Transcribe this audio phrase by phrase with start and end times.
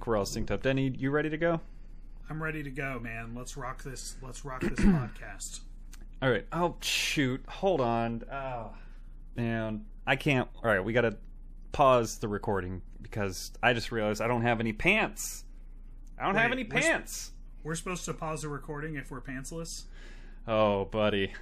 [0.00, 0.62] think we're all synced up.
[0.62, 1.60] Denny, you ready to go?
[2.30, 3.34] I'm ready to go, man.
[3.34, 4.16] Let's rock this.
[4.22, 5.60] Let's rock this podcast.
[6.22, 6.46] All right.
[6.52, 7.42] Oh shoot!
[7.46, 8.22] Hold on.
[8.32, 8.70] Oh,
[9.36, 10.48] man, I can't.
[10.56, 11.18] All right, we gotta
[11.72, 15.44] pause the recording because I just realized I don't have any pants.
[16.18, 17.32] I don't have Wait, any we're pants.
[17.62, 19.82] We're supposed to pause the recording if we're pantsless.
[20.48, 21.34] Oh, buddy.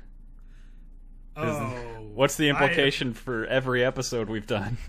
[1.36, 1.45] Oh,
[2.14, 4.79] What's the I- implication for every episode we've done?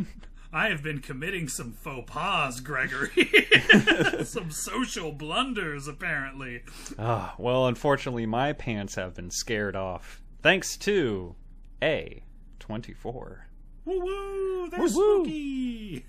[0.52, 3.30] I have been committing some faux pas, Gregory.
[4.24, 6.64] some social blunders, apparently.
[6.98, 10.24] Ah, well, unfortunately, my pants have been scared off.
[10.42, 11.36] Thanks to
[11.84, 13.38] A24.
[13.86, 14.70] Woo woo!
[14.70, 14.90] They're Woo-woo.
[15.24, 16.06] spooky.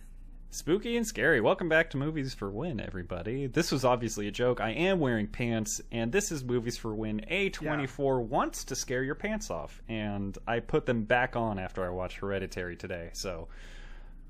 [0.52, 1.40] Spooky and scary.
[1.40, 3.46] Welcome back to Movies for Win, everybody.
[3.46, 4.60] This was obviously a joke.
[4.60, 7.20] I am wearing pants, and this is Movies for Win.
[7.30, 11.90] A24 wants to scare your pants off, and I put them back on after I
[11.90, 13.10] watched Hereditary today.
[13.12, 13.46] So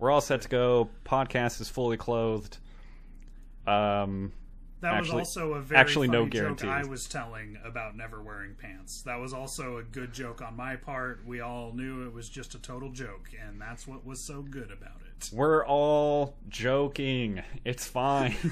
[0.01, 0.89] we're all set to go.
[1.05, 2.59] Podcast is fully clothed.
[3.67, 4.33] Um,
[4.81, 6.71] That Actually- was also a very actually, no guarantees.
[6.71, 9.03] I was telling about never wearing pants.
[9.03, 11.21] That was also a good joke on my part.
[11.27, 14.71] We all knew it was just a total joke, and that's what was so good
[14.73, 15.29] about it.
[15.35, 17.43] we're all joking.
[17.63, 18.35] It's fine.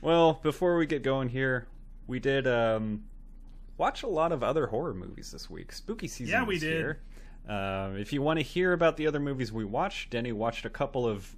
[0.00, 1.66] well, before we get going here,
[2.06, 3.04] we did um,
[3.76, 5.72] watch a lot of other horror movies this week.
[5.72, 6.72] Spooky season Yeah, we did.
[6.76, 7.00] here.
[7.50, 10.70] Um, if you want to hear about the other movies we watched, Denny watched a
[10.70, 11.34] couple of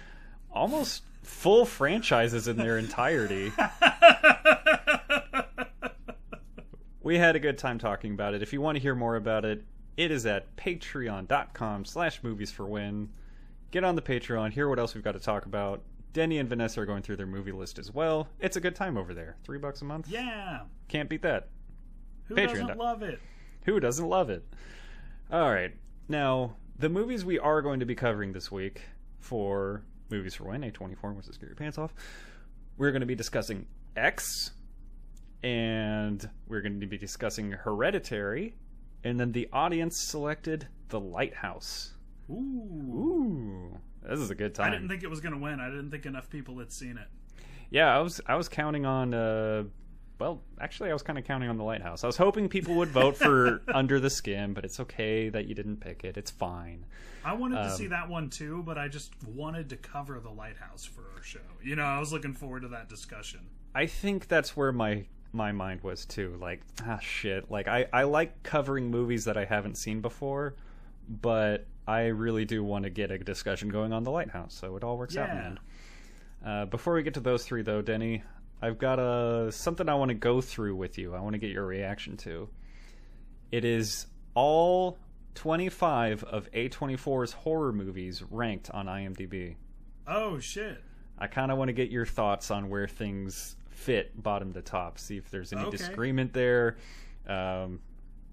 [0.52, 3.50] almost full franchises in their entirety.
[7.02, 8.42] we had a good time talking about it.
[8.42, 9.64] If you want to hear more about it,
[9.96, 13.08] it is at patreon.com slash movies for win.
[13.72, 15.82] Get on the Patreon, hear what else we've got to talk about.
[16.12, 18.28] Denny and Vanessa are going through their movie list as well.
[18.38, 19.36] It's a good time over there.
[19.42, 20.06] Three bucks a month?
[20.08, 21.48] yeah, Can't beat that.
[22.26, 23.18] who Patreon doesn't love it?
[23.64, 24.44] Who doesn't love it?
[25.30, 25.74] All right.
[26.08, 28.82] Now, the movies we are going to be covering this week
[29.18, 31.92] for Movies for Win, A24 was to scare your pants off,
[32.76, 33.66] we're going to be discussing
[33.96, 34.52] X,
[35.42, 38.54] and we're going to be discussing Hereditary,
[39.02, 41.94] and then the audience selected The Lighthouse.
[42.30, 42.36] Ooh.
[42.94, 44.68] Ooh, this is a good time.
[44.68, 45.58] I didn't think it was going to win.
[45.58, 47.08] I didn't think enough people had seen it.
[47.70, 49.64] Yeah, I was I was counting on uh
[50.18, 52.04] well, actually I was kind of counting on the lighthouse.
[52.04, 55.54] I was hoping people would vote for Under the Skin, but it's okay that you
[55.54, 56.16] didn't pick it.
[56.16, 56.84] It's fine.
[57.24, 60.30] I wanted to Um, see that one too, but I just wanted to cover the
[60.30, 61.40] lighthouse for our show.
[61.62, 63.40] You know, I was looking forward to that discussion.
[63.74, 66.38] I think that's where my my mind was too.
[66.40, 67.50] Like, ah shit.
[67.50, 70.54] Like I I like covering movies that I haven't seen before,
[71.08, 74.82] but I really do want to get a discussion going on the lighthouse, so it
[74.84, 75.58] all works out in the end.
[76.44, 78.22] Uh, before we get to those three, though, Denny,
[78.62, 81.14] I've got a something I want to go through with you.
[81.14, 82.48] I want to get your reaction to.
[83.52, 84.98] It is all
[85.34, 89.56] 25 of A24's horror movies ranked on IMDb.
[90.06, 90.82] Oh shit!
[91.18, 94.98] I kind of want to get your thoughts on where things fit bottom to top.
[94.98, 95.76] See if there's any Okay.
[95.76, 96.76] disagreement there.
[97.28, 97.80] Um,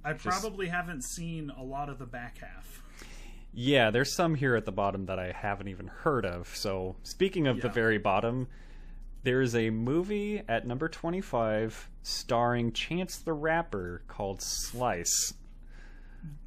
[0.06, 2.82] I probably haven't seen a lot of the back half.
[3.54, 6.48] Yeah, there's some here at the bottom that I haven't even heard of.
[6.56, 8.48] So, speaking of the very bottom,
[9.24, 15.34] there is a movie at number 25 starring Chance the Rapper called Slice.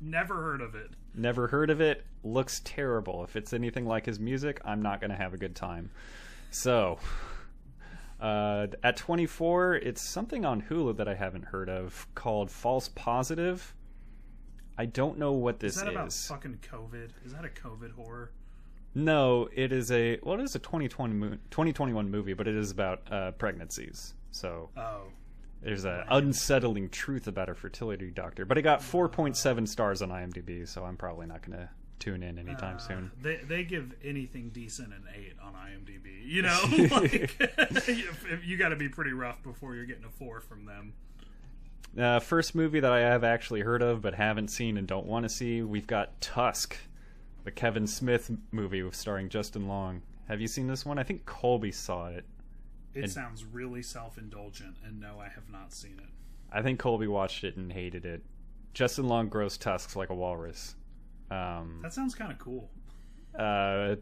[0.01, 0.91] Never heard of it.
[1.15, 2.05] Never heard of it.
[2.23, 3.25] Looks terrible.
[3.25, 5.91] If it's anything like his music, I'm not going to have a good time.
[6.51, 6.99] So,
[8.21, 13.75] uh, at 24, it's something on Hulu that I haven't heard of called False Positive.
[14.79, 17.11] I don't know what this Is Is that about fucking COVID?
[17.25, 18.33] Is that a COVID horror?
[18.97, 22.71] No, it is a well, it is a 2020 mo- 2021 movie, but it is
[22.71, 24.15] about uh, pregnancies.
[24.31, 25.03] So Oh,
[25.63, 28.47] there's an unsettling truth about a fertility doctor.
[28.47, 32.39] But it got 4.7 stars on IMDb, so I'm probably not going to tune in
[32.39, 33.11] anytime uh, soon.
[33.21, 36.25] They they give anything decent an eight on IMDb.
[36.25, 36.59] You know,
[36.97, 40.95] like you got to be pretty rough before you're getting a four from them.
[41.99, 45.25] Uh, first movie that I have actually heard of but haven't seen and don't want
[45.25, 46.77] to see, we've got Tusk,
[47.47, 50.03] the Kevin Smith movie with starring Justin Long.
[50.29, 50.99] Have you seen this one?
[50.99, 52.25] I think Colby saw it.
[52.93, 56.11] It And- sounds really self indulgent, and no, I have not seen it.
[56.51, 58.25] I think Colby watched it and hated it.
[58.75, 60.75] Justin Long grows tusks like a walrus.
[61.31, 62.69] Um, That sounds kind of cool.
[63.39, 63.95] uh,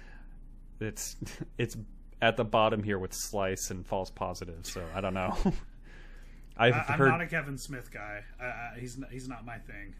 [0.80, 1.16] it's
[1.58, 1.78] it's
[2.20, 5.34] at the bottom here with Slice and False Positive, so I don't know.
[6.58, 8.22] I've I, I'm heard, not a Kevin Smith guy.
[8.38, 9.94] I, I, he's he's not my thing.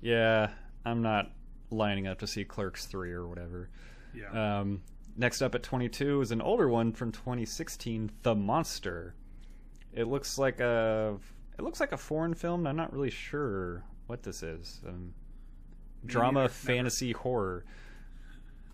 [0.00, 0.50] yeah,
[0.84, 1.30] I'm not
[1.70, 3.70] lining up to see Clerks three or whatever.
[4.14, 4.60] Yeah.
[4.60, 4.82] Um,
[5.16, 9.14] next up at 22 is an older one from 2016, The Monster.
[9.92, 11.16] It looks like a
[11.58, 12.66] it looks like a foreign film.
[12.66, 14.80] I'm not really sure what this is.
[14.86, 15.14] Um,
[16.06, 16.42] drama, neither.
[16.44, 17.64] Never- fantasy, horror.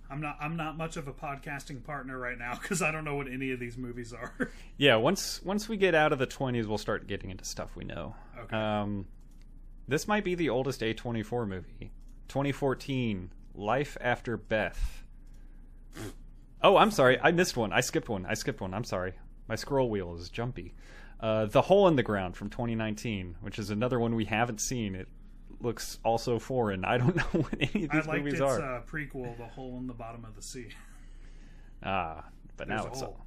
[0.09, 0.37] I'm not.
[0.41, 3.51] I'm not much of a podcasting partner right now because I don't know what any
[3.51, 4.33] of these movies are.
[4.79, 7.85] Yeah, once once we get out of the 20s, we'll start getting into stuff we
[7.85, 8.15] know.
[8.39, 8.55] Okay.
[8.55, 9.07] Um,
[9.89, 11.93] this might be the oldest A24 movie.
[12.29, 15.05] 2014, Life After Beth.
[16.63, 17.19] Oh, I'm sorry.
[17.21, 17.73] I missed one.
[17.73, 18.27] I skipped one.
[18.27, 18.75] I skipped one.
[18.75, 19.15] I'm sorry.
[19.49, 20.75] My scroll wheel is jumpy.
[21.21, 24.95] Uh, the Hole in the Ground from 2019, which is another one we haven't seen.
[24.95, 25.09] It
[25.61, 26.85] looks also foreign.
[26.85, 28.61] I don't know what any of these I liked movies its are.
[28.61, 30.69] uh, prequel, "The Hole in the Bottom of the Sea."
[31.83, 32.25] ah,
[32.57, 33.21] but There's now a it's hole.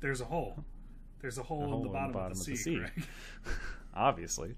[0.00, 0.64] There's a hole.
[1.20, 2.76] There's a hole, hole in the bottom, of, the sea.
[2.76, 3.06] Greg.
[3.94, 4.54] obviously.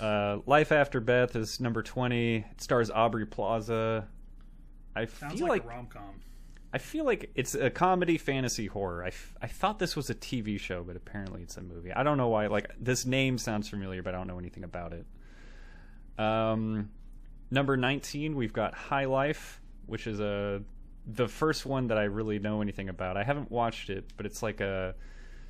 [0.00, 2.36] Uh, Life After Beth is number 20.
[2.36, 4.06] It stars Aubrey Plaza.
[4.94, 6.20] I Sounds feel like, like, rom com.
[6.72, 9.02] I feel like it's a comedy fantasy horror.
[9.04, 11.92] I, f- I thought this was a TV show, but apparently it's a movie.
[11.92, 12.48] I don't know why.
[12.48, 15.06] Like this name sounds familiar, but I don't know anything about it.
[16.22, 16.90] Um,
[17.50, 20.62] number 19, we've got High Life, which is a
[21.06, 23.16] the first one that I really know anything about.
[23.16, 24.94] I haven't watched it, but it's like a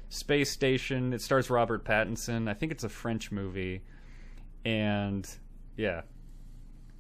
[0.08, 1.12] space station.
[1.12, 2.48] It stars Robert Pattinson.
[2.48, 3.82] I think it's a French movie.
[4.64, 5.28] And
[5.76, 6.02] yeah,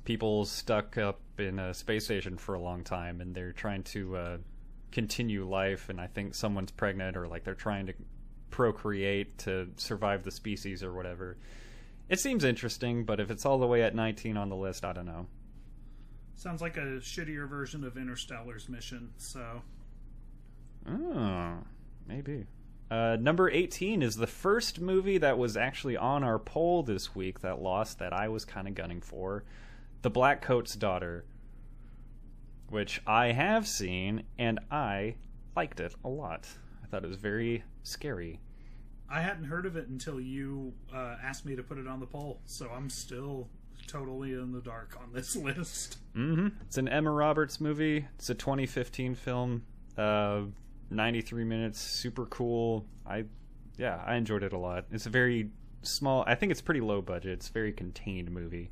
[0.04, 4.16] people stuck up in a space station for a long time and they're trying to
[4.16, 4.36] uh,
[4.90, 7.94] continue life and I think someone's pregnant or like they're trying to
[8.50, 11.36] procreate to survive the species or whatever.
[12.08, 14.94] It seems interesting, but if it's all the way at 19 on the list, I
[14.94, 15.26] don't know.
[16.36, 19.10] Sounds like a shittier version of Interstellar's mission.
[19.18, 19.62] So
[20.88, 21.58] Oh,
[22.06, 22.46] maybe.
[22.90, 27.40] Uh, number 18 is the first movie that was actually on our poll this week
[27.40, 29.44] that lost that I was kind of gunning for
[30.02, 31.26] The Black Coat's Daughter,
[32.70, 35.16] which I have seen and I
[35.54, 36.48] liked it a lot.
[36.82, 38.40] I thought it was very scary.
[39.10, 42.06] I hadn't heard of it until you uh, asked me to put it on the
[42.06, 42.40] poll.
[42.46, 43.48] So I'm still
[43.86, 45.98] totally in the dark on this list.
[46.14, 48.06] hmm It's an Emma Roberts movie.
[48.16, 49.64] It's a 2015 film.
[49.96, 50.42] Uh,
[50.90, 52.86] 93 minutes, super cool.
[53.06, 53.24] I,
[53.76, 54.86] yeah, I enjoyed it a lot.
[54.90, 55.50] It's a very
[55.82, 56.24] small.
[56.26, 57.32] I think it's pretty low budget.
[57.32, 58.70] It's a very contained movie.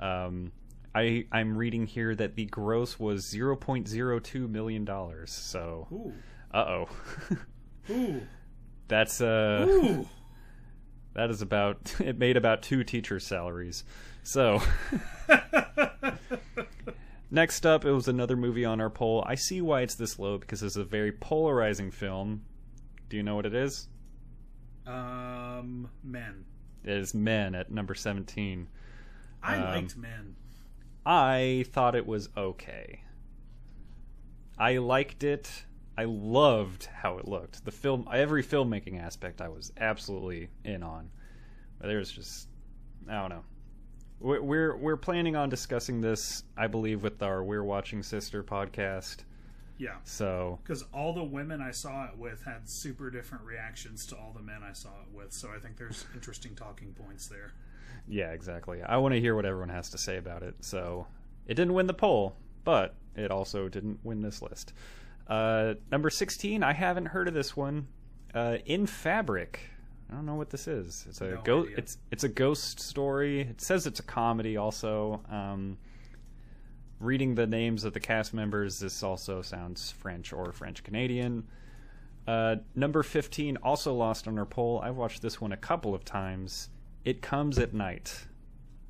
[0.00, 0.52] Um,
[0.94, 5.32] I I'm reading here that the gross was 0.02 million dollars.
[5.32, 5.88] So,
[6.52, 6.88] uh oh,
[7.90, 8.22] ooh,
[8.88, 10.08] that's uh, ooh.
[11.14, 11.94] that is about.
[12.00, 13.84] It made about two teacher salaries.
[14.22, 14.60] So.
[17.34, 19.24] Next up, it was another movie on our poll.
[19.26, 22.44] I see why it's this low because it's a very polarizing film.
[23.08, 23.88] Do you know what it is?
[24.86, 26.44] um, men.
[26.84, 28.68] It is Men at number 17.
[29.42, 30.36] I Um, liked men.
[31.04, 33.02] I thought it was okay.
[34.56, 35.64] I liked it.
[35.98, 37.64] I loved how it looked.
[37.64, 41.10] The film, every filmmaking aspect, I was absolutely in on.
[41.80, 42.48] But there was just,
[43.08, 43.44] I don't know.
[44.20, 49.18] We're we're, we're planning on discussing this, I believe, with our We're Watching Sister podcast.
[49.76, 49.96] Yeah.
[50.04, 54.32] So Because all the women I saw it with had super different reactions to all
[54.34, 57.52] the men I saw it with, so I think there's interesting talking points there.
[58.06, 58.82] Yeah, exactly.
[58.82, 60.54] I want to hear what everyone has to say about it.
[60.60, 61.06] So
[61.46, 64.72] it didn't win the poll, but it also didn't win this list.
[65.26, 67.88] Uh, number 16, I haven't heard of this one.
[68.34, 69.70] Uh, In Fabric.
[70.14, 71.06] I don't know what this is.
[71.08, 71.76] It's a No go- idea.
[71.78, 73.40] it's it's a ghost story.
[73.40, 75.20] It says it's a comedy also.
[75.28, 75.76] Um,
[77.00, 81.48] reading the names of the cast members, this also sounds French or French Canadian.
[82.28, 84.80] Uh, number 15, also lost on our poll.
[84.82, 86.68] I've watched this one a couple of times.
[87.04, 88.26] It Comes at Night.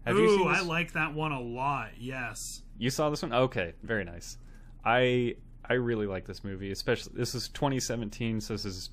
[0.04, 1.92] Have Ooh, you seen I like that one a lot.
[1.98, 2.62] Yes.
[2.78, 3.32] You saw this one?
[3.32, 4.36] Okay, very nice.
[4.84, 8.90] I I really like this movie, especially this is 2017, so this is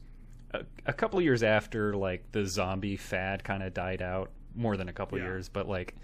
[0.53, 4.77] a, a couple of years after like the zombie fad kind of died out, more
[4.77, 5.25] than a couple Yeah.
[5.25, 5.95] years, but like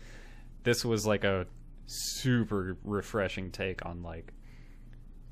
[0.63, 1.45] this was like a
[1.85, 4.33] super refreshing take on like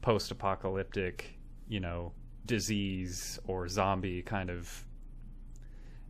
[0.02, 2.14] post-apocalyptic, you know,
[2.46, 4.86] disease or zombie kind of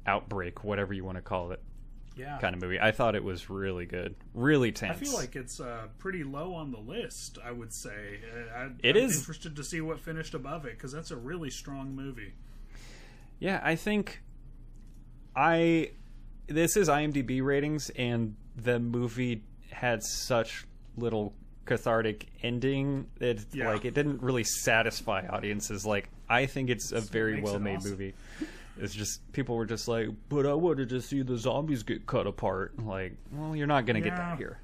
[0.05, 1.61] outbreak, whatever you want to call it,
[2.15, 2.37] Yeah.
[2.39, 2.79] kind of movie.
[2.79, 4.97] I thought it was really good, really tense.
[4.97, 7.39] I feel like it's uh, pretty low on the list.
[7.43, 8.19] I would say.
[8.31, 11.17] Uh, I, It I'm is- interested to see what finished above it because that's a
[11.17, 12.33] really strong movie.
[13.45, 14.21] Yeah, I think
[15.35, 15.91] I
[16.47, 20.65] this is IMDb ratings and the movie had such
[20.97, 21.33] little
[21.65, 23.69] cathartic ending that Yeah.
[23.71, 27.91] like it didn't really satisfy audiences like I think it's a very well made awesome.
[27.91, 28.13] movie.
[28.79, 32.25] It's just people were just like, "But I wanted to see the zombies get cut
[32.25, 34.57] apart." Like, well, you're not going to get that here.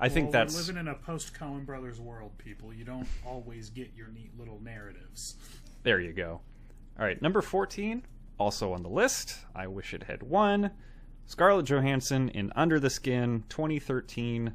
[0.00, 2.72] I think that's we're living in a post Coen Brothers world, people.
[2.72, 5.36] You don't always get your neat little narratives.
[5.82, 6.40] There you go.
[6.98, 8.02] All right, number 14,
[8.38, 9.38] also on the list.
[9.54, 10.70] I wish it had won.
[11.26, 14.54] Scarlett Johansson in Under the Skin 2013.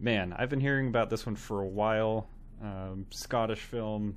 [0.00, 2.28] Man, I've been hearing about this one for a while.
[2.60, 4.16] um, Scottish film.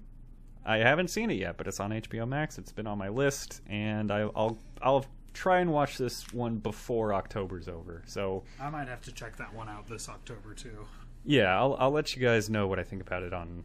[0.65, 2.57] I haven't seen it yet, but it's on HBO Max.
[2.57, 7.13] It's been on my list, and I, I'll I'll try and watch this one before
[7.13, 8.01] October's over.
[8.07, 10.87] So I might have to check that one out this October too.
[11.23, 13.63] yeah, I'll I'll let you guys know what I think about it on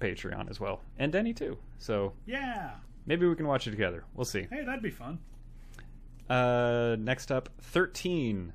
[0.00, 1.56] Patreon as well, and Denny too.
[1.78, 2.72] So Yeah.
[3.06, 4.04] maybe we can watch it together.
[4.14, 4.46] We'll see.
[4.50, 5.18] Hey, that'd be fun.
[6.28, 8.52] Uh, next up, 13.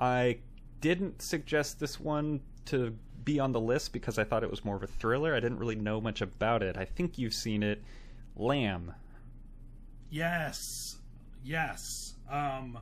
[0.00, 0.38] I
[0.80, 4.74] didn't suggest this one to be on the list because I thought it was more
[4.76, 5.34] of a thriller.
[5.34, 6.76] I didn't really know much about it.
[6.76, 7.82] I think you've seen it.
[8.34, 8.94] Lamb.
[10.10, 10.96] Yes.
[11.44, 12.14] Yes.
[12.30, 12.78] Um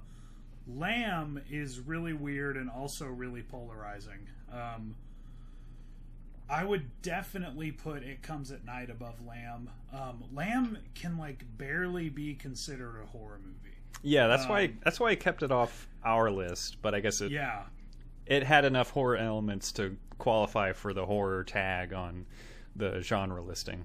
[0.69, 4.28] Lamb is really weird and also really polarizing.
[4.52, 4.95] Um
[6.50, 9.71] I would definitely put It Comes at Night above Lamb.
[9.92, 13.76] Um, Lamb can like barely be considered a horror movie.
[14.02, 17.21] Yeah, that's why Um, that's why I kept it off our list, but I guess
[17.21, 17.64] it Yeah,
[18.26, 22.26] it had enough horror elements to qualify for the horror tag on
[22.76, 23.85] the genre listing.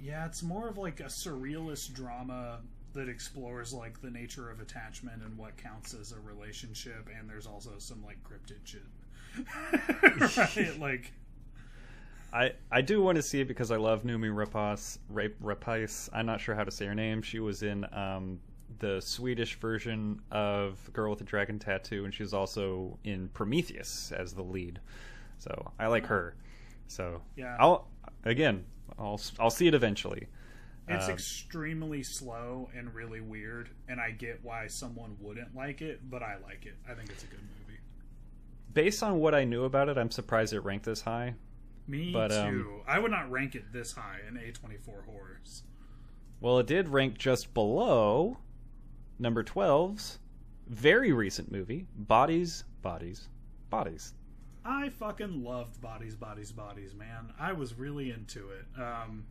[0.00, 2.58] yeah, it's more of like a surrealist drama
[2.92, 7.46] that explores like the nature of attachment and what counts as a relationship, and there's
[7.46, 8.82] also some like cryptid shit.
[10.36, 10.78] right?
[10.80, 11.12] Like,
[12.32, 14.98] I, I do want to see it because I love Noomi Rapace.
[15.08, 16.08] Rap- Rapace.
[16.12, 17.20] I'm not sure how to say her name.
[17.22, 18.40] She was in um,
[18.78, 24.32] the Swedish version of Girl with a Dragon Tattoo, and she's also in Prometheus as
[24.32, 24.80] the lead.
[25.38, 26.34] So I like her.
[26.88, 27.56] So Yeah.
[27.58, 27.88] I'll
[28.24, 28.64] again
[28.98, 30.28] I'll I'll see it eventually.
[30.88, 36.00] It's Um, extremely slow and really weird, and I get why someone wouldn't like it,
[36.10, 36.74] but I like it.
[36.88, 37.78] I think it's a good movie.
[38.72, 41.34] based on what I knew about it, I'm surprised it ranked this high.
[41.86, 42.36] Me But, too.
[42.36, 45.64] um, I would not rank it this high in A24 horrors.
[46.40, 48.38] Well, it did rank just below
[49.18, 50.18] number 12's
[50.68, 53.28] very recent movie, Bodies, Bodies,
[53.70, 54.14] Bodies.
[54.64, 57.32] I fucking loved Bodies, Bodies, Bodies, man.
[57.38, 58.64] I was really into it.
[58.80, 59.26] Um,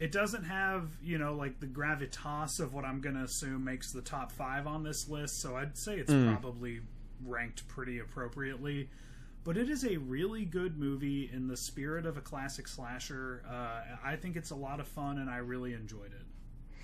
[0.00, 3.92] it doesn't have, you know, like the gravitas of what I'm going to assume makes
[3.92, 6.80] the top five on this list, so I'd say it's probably
[7.24, 8.88] ranked pretty appropriately.
[9.42, 13.42] But it is a really good movie in the spirit of a classic slasher.
[13.48, 16.26] Uh, I think it's a lot of fun, and I really enjoyed it.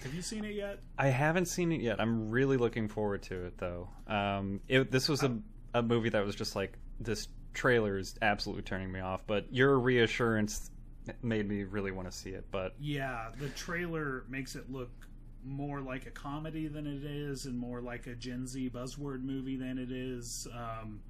[0.03, 0.79] Have you seen it yet?
[0.99, 2.01] I haven't seen it yet.
[2.01, 3.89] I'm really looking forward to it, though.
[4.07, 5.39] Um, it, this was a,
[5.75, 9.79] a movie that was just like, this trailer is absolutely turning me off, but your
[9.79, 10.71] reassurance
[11.23, 12.47] made me really want to see it.
[12.51, 14.91] But Yeah, the trailer makes it look
[15.45, 19.57] more like a comedy than it is, and more like a Gen Z buzzword movie
[19.57, 20.49] than it is.
[20.55, 21.01] Um,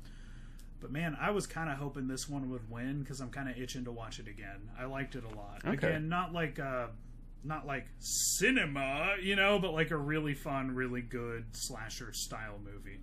[0.80, 3.58] but man, I was kind of hoping this one would win because I'm kind of
[3.58, 4.70] itching to watch it again.
[4.78, 5.60] I liked it a lot.
[5.64, 5.88] Okay.
[5.88, 6.88] Again, not like uh,
[7.44, 12.98] not like cinema, you know, but like a really fun, really good slasher style movie.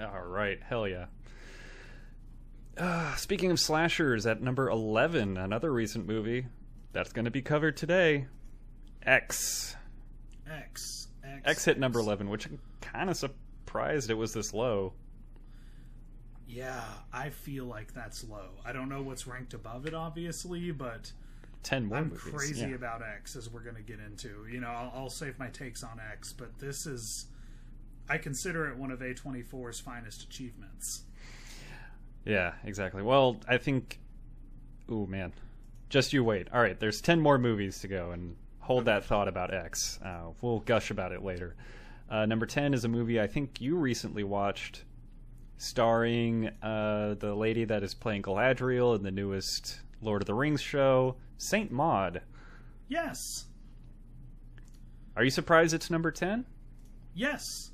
[0.00, 1.06] All right, hell yeah.
[2.76, 6.46] Uh, speaking of slashers, at number 11, another recent movie
[6.92, 8.26] that's going to be covered today
[9.02, 9.76] X.
[10.50, 14.94] X X X hit number 11, which I'm kind of surprised it was this low.
[16.52, 16.82] Yeah,
[17.12, 18.50] I feel like that's low.
[18.64, 21.10] I don't know what's ranked above it, obviously, but
[21.62, 22.32] 10 more I'm movies.
[22.32, 22.74] crazy yeah.
[22.74, 24.46] about X, as we're going to get into.
[24.50, 27.26] You know, I'll, I'll save my takes on X, but this is.
[28.08, 31.02] I consider it one of A24's finest achievements.
[32.24, 33.02] Yeah, exactly.
[33.02, 33.98] Well, I think.
[34.90, 35.32] oh man.
[35.88, 36.48] Just you wait.
[36.52, 39.98] All right, there's 10 more movies to go, and hold that thought about X.
[40.04, 41.54] Uh, we'll gush about it later.
[42.08, 44.84] Uh, number 10 is a movie I think you recently watched,
[45.58, 50.60] starring uh, the lady that is playing Galadriel in the newest Lord of the Rings
[50.60, 52.22] show, Saint Maud.
[52.88, 53.46] Yes.
[55.16, 56.44] Are you surprised it's number 10?
[57.14, 57.70] Yes.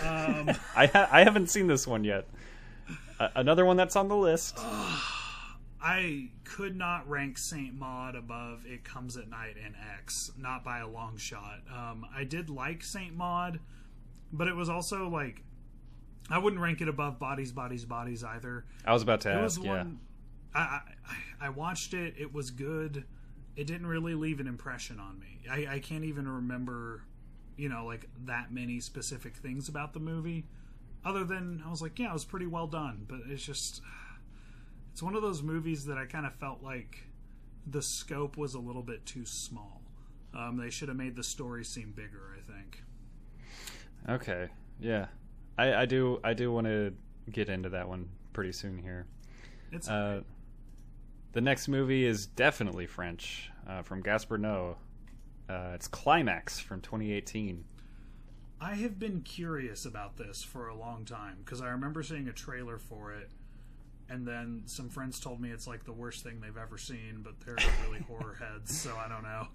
[0.00, 2.28] Um, I, ha- I haven't seen this one yet.
[3.18, 4.58] Uh, another one that's on the list.
[5.80, 10.78] I could not rank Saint Maud above It Comes at Night and X, not by
[10.80, 11.60] a long shot.
[11.72, 13.60] Um, I did like Saint Maud,
[14.32, 15.44] but it was also like
[16.30, 18.64] I wouldn't rank it above Bodies, Bodies, Bodies either.
[18.84, 19.70] I was about to It was ask, yeah.
[19.70, 20.00] one.
[20.54, 22.14] I, I I watched it.
[22.18, 23.04] It was good.
[23.56, 25.40] It didn't really leave an impression on me.
[25.50, 27.02] I, I can't even remember,
[27.56, 30.46] you know, like that many specific things about the movie,
[31.04, 33.04] other than I was like, yeah, it was pretty well done.
[33.08, 33.82] But it's just,
[34.92, 37.04] it's one of those movies that I kind of felt like
[37.66, 39.82] the scope was a little bit too small.
[40.34, 42.36] Um, they should have made the story seem bigger.
[42.36, 42.82] I think.
[44.08, 44.48] Okay,
[44.80, 45.06] yeah,
[45.58, 46.20] I, I do.
[46.24, 46.94] I do want to
[47.30, 49.06] get into that one pretty soon here.
[49.72, 50.22] It's Uh,
[51.32, 54.76] the next movie is definitely French, uh, from Gaspar Noé.
[55.48, 57.64] Uh, it's Climax from 2018.
[58.60, 62.32] I have been curious about this for a long time because I remember seeing a
[62.32, 63.30] trailer for it
[64.08, 67.34] and then some friends told me it's like the worst thing they've ever seen, but
[67.40, 69.48] they're really horror heads, so I don't know.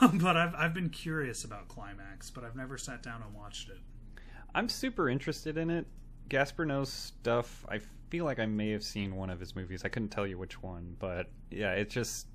[0.00, 3.68] Um, but I've I've been curious about Climax, but I've never sat down and watched
[3.68, 3.78] it.
[4.54, 5.86] I'm super interested in it.
[6.28, 7.64] Gaspar Noé's stuff.
[7.68, 7.80] I
[8.10, 9.82] feel like I may have seen one of his movies.
[9.84, 12.26] I couldn't tell you which one, but yeah, it just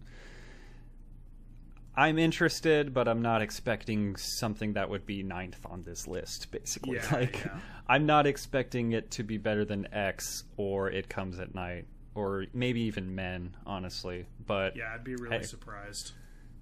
[1.95, 6.51] I'm interested, but I'm not expecting something that would be ninth on this list.
[6.51, 7.59] Basically, Yeah, like yeah.
[7.87, 12.45] I'm not expecting it to be better than X or It Comes at Night or
[12.53, 14.25] maybe even Men, honestly.
[14.45, 16.11] But Yeah, I'd be really surprised.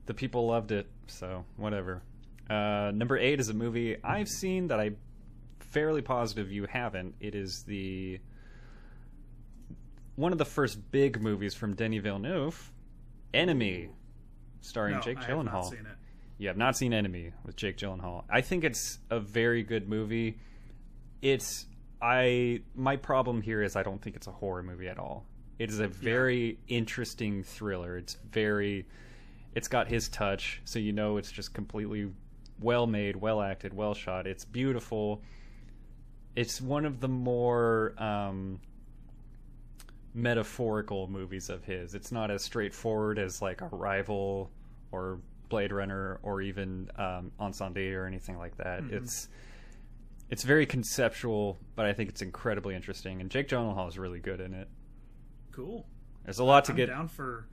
[0.05, 2.01] the people loved it, so whatever.
[2.49, 4.97] Uh, number eight is a movie I've seen that I'm
[5.75, 7.13] fairly positive you haven't.
[7.19, 8.17] It is the
[10.15, 12.71] one of the first big movies from Denis Villeneuve,
[13.33, 13.89] Enemy,
[14.61, 15.69] starring No, Jake I have not Gyllenhaal.
[15.69, 15.97] seen it.
[16.37, 18.23] You have not seen Enemy with Jake Gyllenhaal.
[18.29, 20.37] I think it's a very good movie.
[21.21, 21.65] It's
[22.01, 25.25] I my problem here is I don't think it's a horror movie at all.
[25.59, 27.97] It is a very interesting thriller.
[27.97, 28.85] It's very
[29.53, 32.11] it's got his touch, so you know it's just completely
[32.61, 34.25] well made, well acted, well shot.
[34.25, 35.21] It's beautiful.
[36.35, 38.59] It's one of the more um
[40.13, 41.93] metaphorical movies of his.
[41.93, 44.49] It's not as straightforward as like Arrival
[44.91, 45.19] or
[45.49, 48.83] Blade Runner or even um, Incendies or anything like that.
[48.89, 49.27] It's
[50.29, 53.21] it's very conceptual, but I think it's incredibly interesting.
[53.21, 54.67] And Jake Gyllenhaal is really good in it.
[55.51, 55.85] Cool.
[56.23, 56.87] There's a lot to I'm get.
[56.87, 57.47] down for.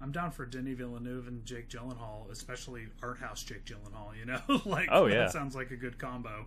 [0.00, 4.16] I'm down for Denis Villeneuve and Jake Gyllenhaal, especially art house Jake Gyllenhaal.
[4.16, 6.46] You know, like Oh, yeah, that sounds like a good combo.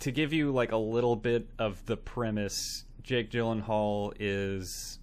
[0.00, 4.98] To give you like a little bit of the premise, Jake Gyllenhaal is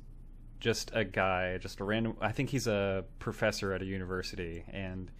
[0.60, 2.18] just a guy, just a random.
[2.20, 5.12] I think he's a professor at a university, and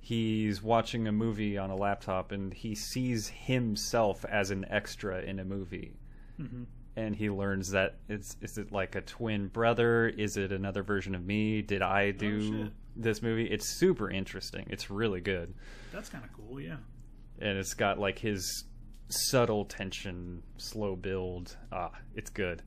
[0.00, 5.38] he's watching a movie on a laptop, and he sees himself as an extra in
[5.38, 5.96] a movie.
[6.40, 6.64] Mm-hmm.
[6.96, 10.08] And he learns that it's is it like a twin brother?
[10.08, 11.60] Is it another version of me?
[11.62, 12.72] Did I oh, do shit.
[12.94, 13.46] this movie?
[13.46, 14.66] It's super interesting.
[14.70, 15.54] It's really good
[15.92, 16.60] That's kind of cool.
[16.60, 16.76] Yeah.
[17.40, 18.64] and it's got like his
[19.08, 21.56] subtle tension, slow build.
[21.72, 22.62] Ah, it's good.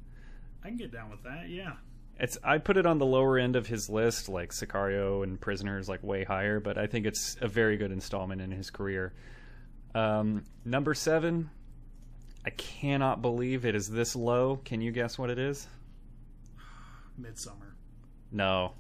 [0.64, 1.50] I can get down with that.
[1.50, 1.74] Yeah.
[2.20, 5.88] It's I put it on the lower end of his list, like Sicario and Prisoners,
[5.88, 6.60] like way higher.
[6.60, 9.14] But I think it's a very good installment in his career.
[9.94, 11.50] Um, number seven,
[12.46, 14.58] I cannot believe it is this low.
[14.58, 15.68] Can you guess what it is?
[17.22, 17.74] Midsommar.
[18.32, 18.74] No.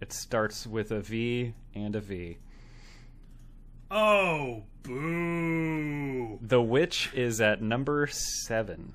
[0.00, 2.38] It starts with a V and a V.
[3.90, 6.38] Oh, boo!
[6.42, 8.94] The Witch is at number seven.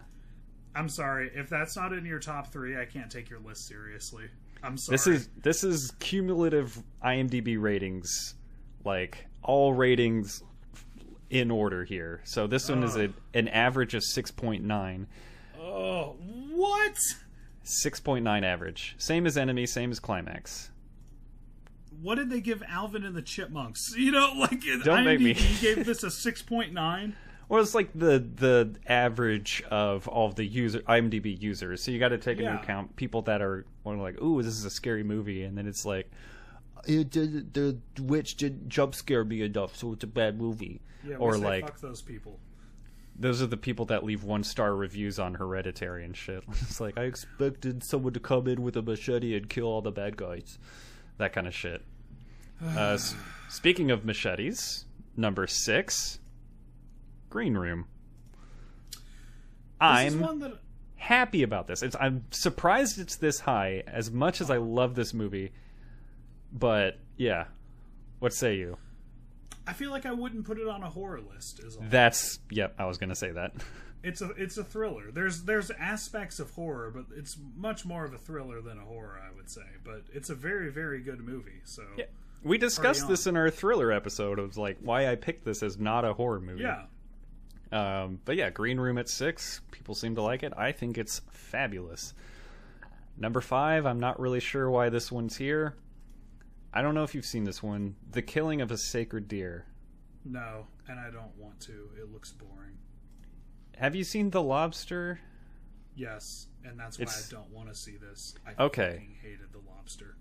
[0.76, 2.78] I'm sorry if that's not in your top three.
[2.78, 4.26] I can't take your list seriously.
[4.63, 4.93] I'm sorry.
[4.95, 8.36] This is this is cumulative IMDb ratings,
[8.84, 10.43] like all ratings
[11.30, 12.21] in order here.
[12.24, 13.06] So this one is oh.
[13.06, 15.08] a, an average of six point nine.
[15.60, 16.15] Oh,
[16.54, 16.98] what?
[17.63, 20.71] Six point nine average, same as Enemy, same as Climax.
[22.02, 23.94] What did they give Alvin and the Chipmunks?
[23.98, 27.16] You know, like Don't make me- IMDb gave this a six point nine.
[27.48, 31.84] Well, it's like the the average of all of the user IMDb users.
[31.84, 32.60] So you got to take into Yeah.
[32.62, 36.10] account people that are like, "Ooh, this is a scary movie," and then it's like,
[36.88, 41.18] "It did, "The witch didn't jump scare me enough, so it's a bad movie." Yeah,
[41.18, 42.40] or like, fuck those people.
[43.16, 46.44] those are the people that leave one star reviews on Hereditary and shit.
[46.64, 49.92] It's like I expected someone to come in with a machete and kill all the
[49.92, 50.58] bad guys,
[51.17, 51.82] that kind of shit.
[52.63, 52.97] Uh,
[53.49, 54.86] speaking of machetes,
[55.17, 56.19] number six,
[57.30, 57.86] Green Room.
[59.80, 60.60] I'm that
[60.95, 61.84] happy about this.
[61.84, 63.84] It's I'm surprised it's this high.
[63.88, 65.51] As much as I love this movie,
[66.51, 67.45] but yeah,
[68.19, 68.78] what say you?
[69.67, 71.62] I feel like I wouldn't put it on a horror list.
[71.82, 72.75] That's yep.
[72.78, 73.54] I was gonna say that.
[74.06, 75.12] It's a it's a thriller.
[75.12, 79.20] There's there's aspects of horror, but it's much more of a thriller than a horror,
[79.20, 79.65] I would say.
[79.84, 81.62] But it's a very very good movie.
[81.63, 82.06] So Yeah.
[82.44, 86.06] We discussed this in our thriller episode of like why I picked this as not
[86.06, 86.62] a horror movie.
[86.62, 86.84] yeah.
[87.72, 89.62] Um, but yeah, Green Room at six.
[89.72, 90.54] People seem to like it.
[90.56, 92.13] I think it's fabulous.
[93.18, 93.88] Number five.
[93.88, 95.76] I'm not really sure why this one's here.
[96.72, 97.96] I don't know if you've seen this one.
[98.12, 99.65] The Killing of a Sacred Deer.
[100.24, 101.89] No, and I don't want to.
[102.00, 102.78] It looks boring.
[103.78, 105.20] Have you seen The Lobster?
[105.96, 108.36] Yes, and that's why It's- I don't want to see this.
[108.46, 109.10] I Okay.
[109.22, 110.16] hated the lobster.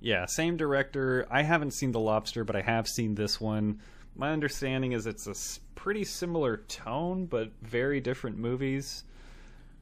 [0.00, 1.26] Yeah, same director.
[1.30, 3.80] I haven't seen The Lobster, but I have seen this one.
[4.14, 9.04] My understanding is it's a pretty similar tone, but very different movies.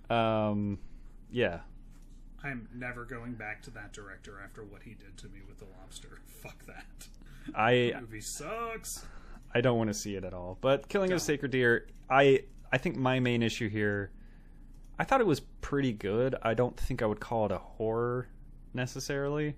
[0.09, 0.79] Um,
[1.31, 1.61] yeah,
[2.43, 5.67] I'm never going back to that director after what he did to me with the
[5.67, 6.21] lobster.
[6.27, 7.09] Fuck that.
[7.55, 9.05] I movie sucks.
[9.53, 10.57] I don't want to see it at all.
[10.61, 14.11] But Killing of a Sacred Deer, I I think my main issue here,
[14.99, 16.37] I thought it was pretty good.
[16.43, 18.29] I don't think I would call it a horror
[18.75, 19.57] necessarily.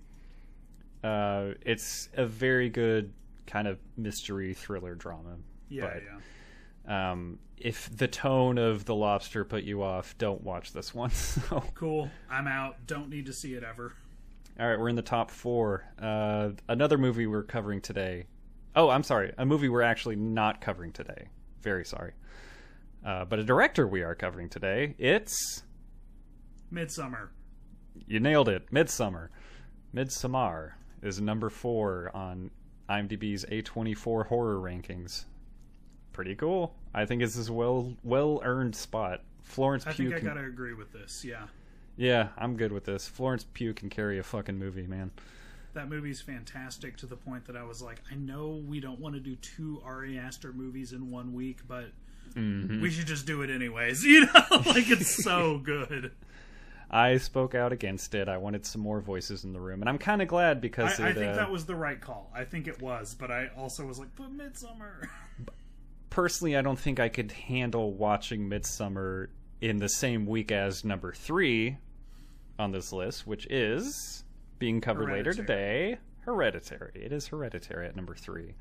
[1.04, 3.12] Uh, it's a very good
[3.46, 5.36] kind of mystery thriller drama.
[5.68, 7.12] Yeah, but, yeah.
[7.12, 11.10] Um, if the tone of The Lobster put you off, don't watch this one.
[11.48, 11.62] So.
[11.74, 12.10] Cool.
[12.30, 12.86] I'm out.
[12.86, 13.94] Don't need to see it ever.
[14.58, 15.84] All right, we're in the top four.
[16.00, 18.26] Uh, another movie we're covering today.
[18.74, 19.32] Oh, I'm sorry.
[19.38, 21.28] A movie we're actually not covering today.
[21.62, 22.12] Very sorry.
[23.04, 24.94] Uh, but a director we are covering today.
[24.98, 25.62] It's.
[26.72, 27.28] Midsommar.
[28.06, 28.70] You nailed it.
[28.72, 29.28] Midsommar.
[29.94, 32.50] Midsommar is number four on
[32.88, 35.24] IMDb's A24 horror rankings.
[36.12, 36.74] Pretty cool.
[36.94, 39.22] I think it's a well well earned spot.
[39.42, 40.06] Florence I Pugh.
[40.10, 41.24] think I can- gotta agree with this.
[41.24, 41.46] Yeah.
[41.96, 43.06] Yeah, I'm good with this.
[43.06, 45.10] Florence Pugh can carry a fucking movie, man.
[45.74, 49.14] That movie's fantastic to the point that I was like, I know we don't want
[49.14, 51.86] to do two Ari Aster movies in one week, but
[52.32, 52.80] Mm-hmm.
[52.80, 54.04] we should just do it anyways.
[54.12, 56.12] You know, like it's so good.
[56.90, 58.28] I spoke out against it.
[58.28, 61.08] I wanted some more voices in the room, and I'm kind of glad because I,
[61.08, 62.30] I think uh, that was the right call.
[62.34, 65.08] I think it was, but I also was like, but Midsommar.
[66.10, 69.28] personally, I don't think I could handle watching Midsommar
[69.62, 71.78] in the same week as number three
[72.58, 74.22] on this list, which is
[74.58, 75.96] being covered later today.
[76.20, 76.92] Hereditary.
[76.94, 78.54] It is Hereditary at number three.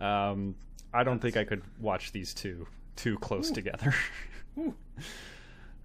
[0.00, 0.54] Um,
[0.94, 3.94] I don't think I could watch these two too close together.
[4.58, 4.74] Ooh.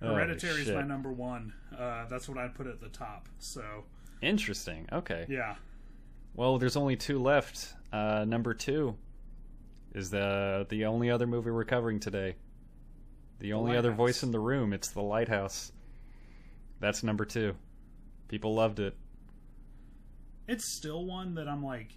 [0.01, 1.53] Oh, Hereditary is my number one.
[1.77, 3.27] Uh, that's what I'd put at the top.
[3.39, 3.85] So
[4.21, 4.87] Interesting.
[4.91, 5.25] Okay.
[5.29, 5.55] yeah,
[6.35, 7.73] Well, there's only two left.
[7.91, 8.95] Uh, number two
[9.93, 12.35] is the the only other movie we're covering today.
[13.39, 14.73] The only other voice in the room.
[14.73, 15.71] It's The Lighthouse.
[16.79, 17.55] That's number two.
[18.27, 18.95] People loved it.
[20.47, 21.89] it's still one that I'm like.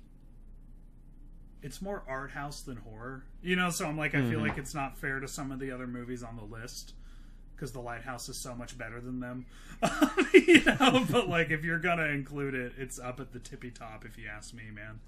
[1.63, 3.71] It's more art house than horror, you know.
[3.71, 4.49] So I'm like, I feel mm-hmm.
[4.49, 6.95] like it's not fair to some of the other movies on the list
[7.61, 9.45] because The Lighthouse is so much better than them,
[10.33, 11.05] you know.
[11.11, 14.29] But like, if you're gonna include it, it's up at the tippy top, if you
[14.29, 15.01] ask me, man.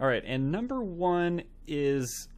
[0.00, 2.28] All right, and number one is.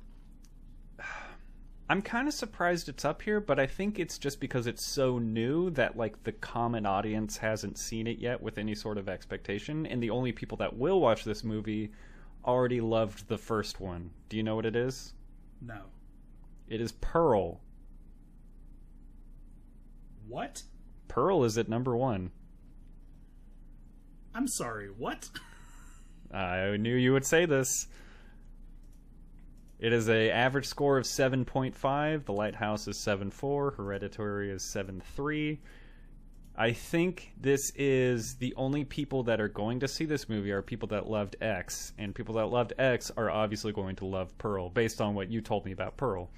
[1.91, 5.19] I'm kind of surprised it's up here, but I think it's just because it's so
[5.19, 9.85] new that like the common audience hasn't seen it yet with any sort of expectation,
[9.85, 11.91] and the only people that will watch this movie
[12.45, 14.11] already loved the first one.
[14.29, 15.15] Do you know what it is?
[15.61, 15.83] No,
[16.69, 17.61] It is Pearl.
[20.29, 20.63] what?
[21.09, 22.31] Pearl is at number one.
[24.35, 25.29] I'm sorry, what?
[26.33, 27.87] I knew you would say this.
[29.79, 32.25] It is a average score of 7.5.
[32.25, 33.77] The Lighthouse is 7.4.
[33.77, 35.59] Hereditary is 7.3.
[36.57, 40.61] I think this is the only people that are going to see this movie are
[40.61, 44.69] people that loved X, and people that loved X are obviously going to love Pearl,
[44.69, 46.31] based on what you told me about Pearl.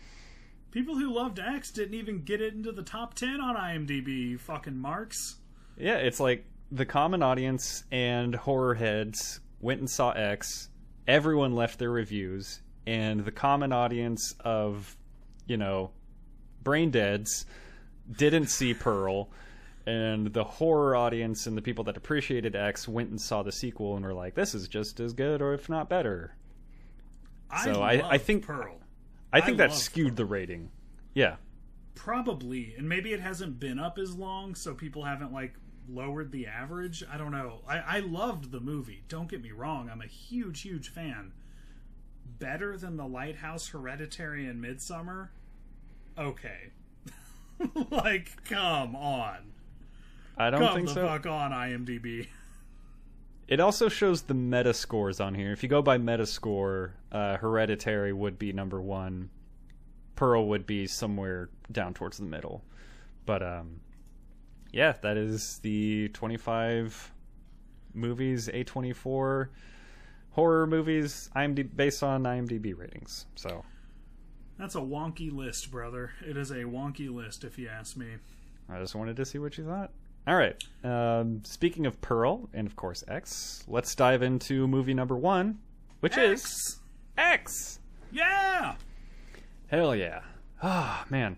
[0.71, 4.39] People who loved X didn't even get it into the top 10 on IMDb, you
[4.39, 5.37] fucking marks.
[5.77, 10.69] Yeah, it's like the common audience and horror heads went and saw X.
[11.09, 14.97] Everyone left their reviews, and the common audience of,
[15.47, 15.91] you know,
[16.63, 17.47] brain deads
[18.17, 19.29] didn't see Pearl.
[19.87, 23.97] And the horror audience and the people that appreciated X went and saw the sequel
[23.97, 26.35] and were like, "This is just as good, or if not better."
[27.63, 28.81] So I- I think- Pearl.
[29.33, 30.71] I think that love skewed the rating.
[31.13, 31.37] Yeah,
[31.95, 35.55] Probably, and maybe it hasn't been up as long, so people haven't like
[35.89, 37.05] lowered the average.
[37.09, 37.61] I don't know.
[37.69, 39.05] I, I loved the movie.
[39.09, 39.89] Don't get me wrong.
[39.91, 41.33] I'm a huge, huge fan.
[42.39, 45.29] Better than The Lighthouse, Hereditary, and Midsommar.
[46.19, 46.71] Okay,
[47.91, 49.53] like come on,
[50.37, 51.07] I don't come think the so.
[51.07, 52.27] fuck on IMDb.
[53.47, 55.53] It also shows the meta scores on here.
[55.53, 59.31] If you go by meta score, uh, Hereditary would be number one.
[60.17, 62.65] Pearl would be somewhere down towards the middle.
[63.27, 63.81] But um,
[64.73, 67.13] yeah, that is the 25
[67.93, 69.49] movies, A24
[70.31, 73.27] horror movies, IMDb based on IMDb ratings.
[73.37, 73.65] So
[74.59, 76.13] That's a wonky list, brother.
[76.27, 78.17] It is a wonky list, if you ask me.
[78.69, 79.91] I just wanted to see what you thought.
[80.27, 80.57] All right.
[80.83, 85.59] Um, speaking of Pearl and of course X, let's dive into movie number one,
[86.01, 86.81] which is X.
[87.17, 87.79] X.
[88.13, 88.77] Yeah.
[89.67, 90.21] Hell yeah.
[90.63, 91.37] Ah, man.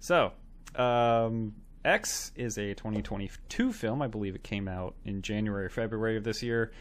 [0.00, 0.32] So,
[0.74, 4.02] um, X is a 2022 film.
[4.02, 6.72] I believe it came out in January or February of this year.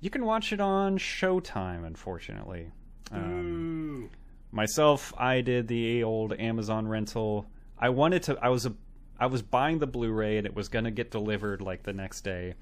[0.00, 2.70] You can watch it on Showtime, unfortunately.
[3.10, 4.10] Um,
[4.52, 7.46] myself, I did the old Amazon rental.
[7.78, 8.38] I wanted to.
[8.40, 8.74] I was a.
[9.18, 12.54] I was buying the Blu-ray and it was gonna get delivered like the next day,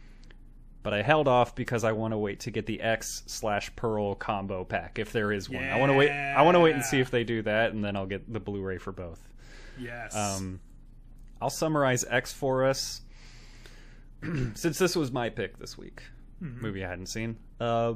[0.82, 4.14] but I held off because I want to wait to get the X slash Pearl
[4.14, 5.64] combo pack if there is one.
[5.64, 6.10] I want to wait.
[6.10, 8.40] I want to wait and see if they do that, and then I'll get the
[8.40, 9.20] Blu-ray for both.
[9.78, 10.14] Yes.
[10.16, 10.60] Um,
[11.40, 13.02] I'll summarize X for us.
[14.54, 16.02] Since this was my pick this week,
[16.40, 17.36] movie I hadn't seen.
[17.60, 17.94] Uh,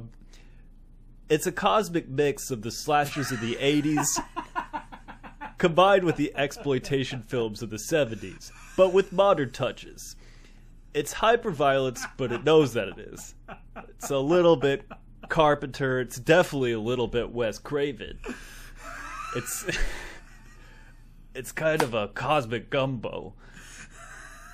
[1.29, 4.05] it's a cosmic mix of the slashers of the 80s
[5.61, 10.15] combined with the exploitation films of the 70s, but with modern touches.
[10.91, 13.35] It's hyperviolence, but it knows that it is.
[13.89, 14.89] It's a little bit
[15.29, 15.99] Carpenter.
[15.99, 18.17] It's definitely a little bit Wes Craven.
[19.35, 19.67] It's
[21.35, 23.35] it's kind of a cosmic gumbo.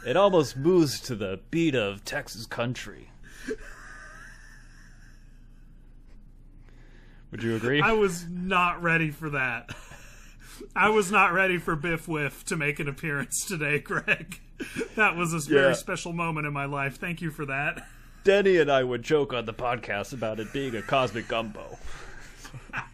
[0.05, 3.11] It almost moves to the beat of Texas country.
[7.31, 7.81] Would you agree?
[7.81, 9.73] I was not ready for that.
[10.75, 14.39] I was not ready for Biff Whiff to make an appearance today, Greg.
[14.95, 15.73] That was a very Yeah.
[15.73, 16.97] special moment in my life.
[16.97, 17.85] Thank you for that.
[18.23, 21.77] Denny and I would joke on the podcast about it being a cosmic gumbo.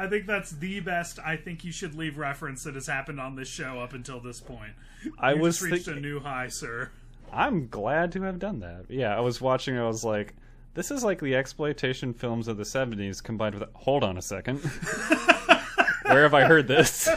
[0.00, 1.18] I think that's the best.
[1.24, 4.40] I think you should leave reference that has happened on this show up until this
[4.40, 4.72] point.
[5.18, 6.90] I You was reached a new high, sir.
[7.32, 8.84] I'm glad to have done that.
[8.88, 9.76] Yeah, I was watching.
[9.76, 10.34] I was like,
[10.78, 13.68] this is like the exploitation films of the '70s combined with.
[13.74, 14.58] Hold on a second.
[16.06, 17.08] Where have I heard this?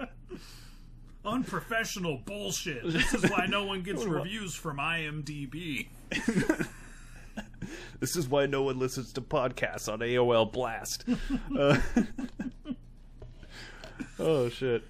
[1.24, 2.82] Unprofessional bullshit.
[2.82, 5.86] This is why no one gets reviews from IMDb.
[8.00, 11.04] This is why no one listens to podcasts on AOL Blast.
[11.56, 11.78] Uh,
[14.18, 14.82] oh shit.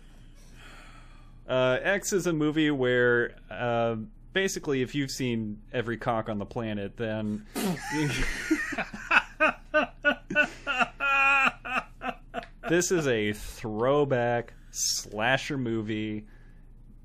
[1.47, 3.97] Uh, X is a movie where uh,
[4.37, 7.47] basically, if you've seen every cock on the planet, then
[12.69, 16.27] this is a throwback slasher movie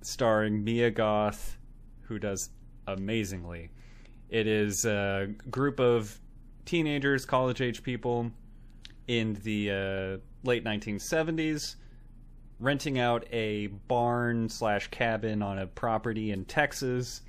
[0.01, 1.57] starring Mia Goth,
[2.01, 2.49] who does
[2.85, 3.69] amazingly.
[4.29, 6.19] It is a group of
[6.65, 8.29] teenagers, college age people
[9.07, 11.77] in the uh, late 1970s
[12.61, 17.21] renting out a barn slash cabin on a property in Texas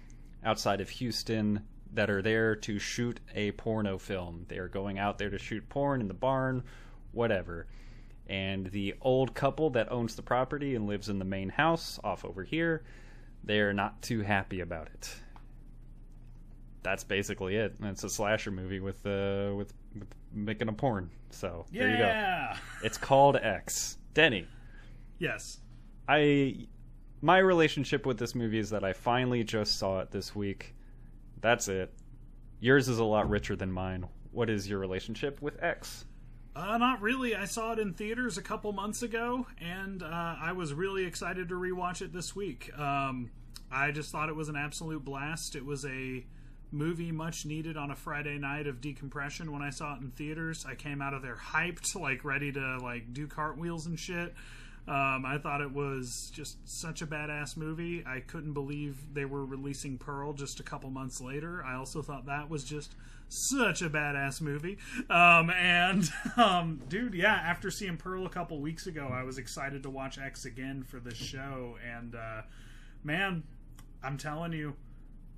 [0.44, 1.62] outside of Houston
[1.94, 4.44] that are there to shoot a porno film.
[4.48, 6.62] They are going out there to shoot porn in the barn,
[7.12, 7.66] whatever.
[8.26, 12.24] And the old couple that owns the property and lives in the main house off
[12.24, 12.84] over here,
[13.42, 15.14] they're not too happy about it.
[16.82, 17.74] That's basically it.
[17.82, 21.10] It's a slasher movie with uh with, with making a porn.
[21.30, 22.60] So there you go.
[22.84, 23.98] It's called X.
[24.14, 24.46] Denny,
[25.22, 25.60] Yes.
[26.08, 26.66] I
[27.20, 30.74] my relationship with this movie is that I finally just saw it this week.
[31.40, 31.94] That's it.
[32.58, 34.08] Yours is a lot richer than mine.
[34.32, 36.06] What is your relationship with X?
[36.56, 37.36] Uh, not really.
[37.36, 41.48] I saw it in theaters a couple months ago, and uh, I was really excited
[41.50, 42.76] to rewatch it this week.
[42.76, 43.30] Um,
[43.70, 45.54] I just thought it was an absolute blast.
[45.54, 46.26] It was a
[46.72, 49.52] movie much needed on a Friday night of decompression.
[49.52, 52.78] When I saw it in theaters, I came out of there hyped, like ready to
[52.82, 54.34] like do cartwheels and shit.
[54.88, 58.02] Um, I thought it was just such a badass movie.
[58.04, 61.64] I couldn't believe they were releasing Pearl just a couple months later.
[61.64, 62.96] I also thought that was just
[63.28, 64.78] such a badass movie.
[65.08, 69.84] Um, and um, dude, yeah, after seeing Pearl a couple weeks ago, I was excited
[69.84, 71.76] to watch X again for this show.
[71.88, 72.42] And uh,
[73.04, 73.44] man,
[74.02, 74.74] I'm telling you,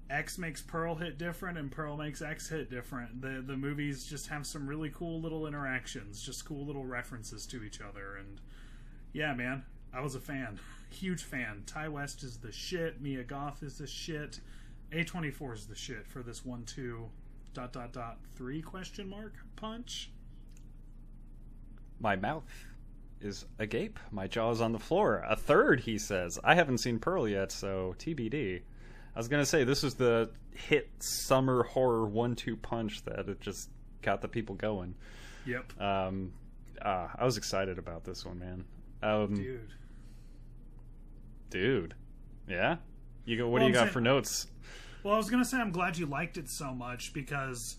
[0.08, 3.22] X makes Pearl hit different, and Pearl makes X hit different.
[3.22, 7.62] The the movies just have some really cool little interactions, just cool little references to
[7.62, 8.40] each other, and
[9.14, 10.58] yeah, man, I was a fan,
[10.90, 11.62] huge fan.
[11.64, 13.00] Ti West is the shit.
[13.00, 14.40] Mia Goth is the shit.
[14.92, 17.08] A24 is the shit for this one two
[17.54, 20.10] dot dot dot three question mark punch.
[22.00, 22.44] My mouth
[23.20, 23.98] is agape.
[24.10, 25.24] My jaw is on the floor.
[25.28, 26.38] A third, he says.
[26.44, 28.60] I haven't seen Pearl yet, so TBD.
[29.14, 33.70] I was gonna say this is the hit summer horror one-two punch that it just
[34.02, 34.94] got the people going.
[35.46, 36.32] Yep, Um,
[36.82, 38.64] uh, I was excited about this one, man.
[39.04, 39.72] Um, dude.
[41.50, 41.94] dude,
[42.48, 42.76] yeah.
[43.24, 43.48] You go.
[43.48, 44.46] What Well, do you I'm got saying- for notes?
[45.02, 47.76] Well, I was gonna say I'm glad you liked it so much because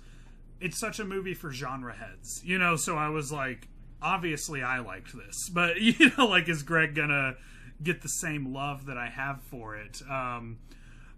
[0.59, 2.75] it's such a movie for genre heads, you know.
[2.75, 3.67] So I was like,
[4.01, 7.35] obviously I liked this, but you know, like, is Greg gonna
[7.83, 10.01] get the same love that I have for it?
[10.09, 10.59] Um,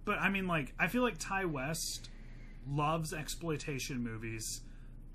[0.06, 2.10] but I mean, like, I feel like Ti West
[2.70, 4.62] loves exploitation movies.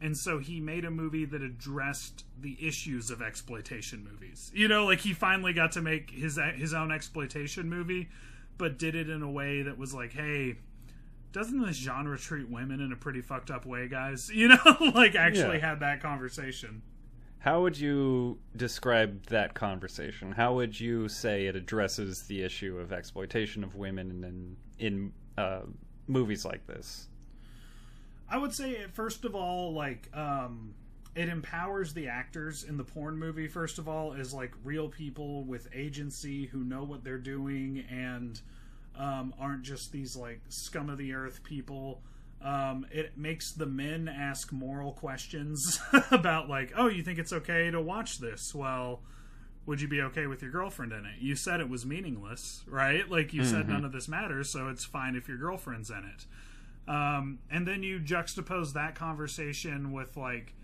[0.02, 4.50] And so he made a movie that addressed the issues of exploitation movies.
[4.52, 8.08] You know, like he finally got to make his his own exploitation movie,
[8.58, 10.56] but did it in a way that was like, hey,
[11.30, 14.28] doesn't this genre treat women in a pretty fucked up way, guys?
[14.34, 15.68] You know, like actually Yeah.
[15.70, 16.82] had that conversation.
[17.38, 20.32] How would you describe that conversation?
[20.32, 25.60] How would you say it addresses the issue of exploitation of women in in uh,
[26.08, 27.08] movies like this?
[28.32, 30.74] I would say first of all, like um,
[31.14, 35.44] it empowers the actors in the porn movie first of all as like real people
[35.44, 38.40] with agency who know what they're doing and
[38.96, 42.00] um, aren't just these like scum of the earth people.
[42.42, 45.78] Um, it makes the men ask moral questions
[46.10, 48.54] about like oh you think it's okay to watch this?
[48.54, 49.02] Well
[49.66, 51.20] would you be okay with your girlfriend in it?
[51.20, 53.08] You said it was meaningless right?
[53.10, 56.24] Like you said none of this matters so it's fine if your girlfriend's in it
[56.88, 60.54] um, and then you juxtapose that conversation with like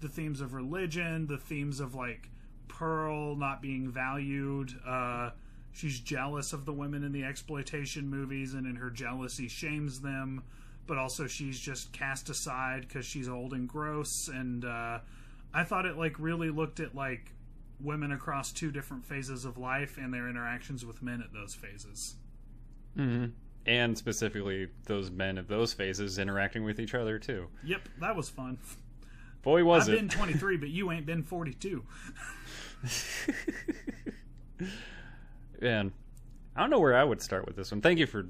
[0.00, 2.28] the themes of religion, the themes of like
[2.68, 4.72] Pearl not being valued.
[4.86, 5.30] Uh,
[5.72, 10.42] she's jealous of the women in the exploitation movies, and in her jealousy, shames them.
[10.86, 14.28] But also, she's just cast aside because she's old and gross.
[14.28, 15.00] And uh,
[15.52, 17.32] I thought it like really looked at like
[17.80, 22.14] women across two different phases of life and their interactions with men at those phases.
[22.96, 23.32] Mm-hmm.
[23.66, 27.48] And specifically, those men of those phases interacting with each other too.
[27.64, 28.58] Yep, that was fun.
[29.42, 29.98] Boy, was I've it!
[29.98, 31.84] been 23, but you ain't been 42.
[35.60, 35.92] Man,
[36.54, 37.80] I don't know where I would start with this one.
[37.80, 38.26] Thank you for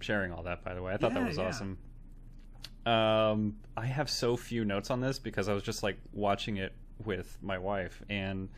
[0.00, 0.92] sharing all that, by the way.
[0.92, 1.48] I thought Yeah, that was yeah.
[1.48, 1.78] awesome.
[2.86, 6.72] Um, I have so few notes on this because I was just like watching it
[7.04, 8.48] with my wife, and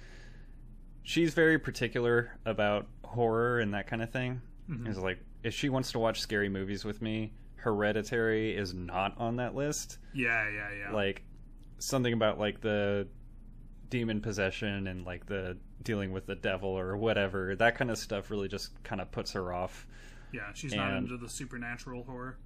[1.02, 4.42] she's very particular about horror and that kind of thing.
[4.68, 4.86] Mm-hmm.
[4.86, 9.36] It's like if she wants to watch scary movies with me, Hereditary is not on
[9.36, 9.98] that list.
[10.14, 10.92] Yeah, yeah, yeah.
[10.92, 11.22] Like
[11.78, 13.08] something about like the
[13.90, 17.56] demon possession and like the dealing with the devil or whatever.
[17.56, 19.86] That kind of stuff really just kind of puts her off.
[20.32, 22.38] yeah, she's not into the supernatural horror.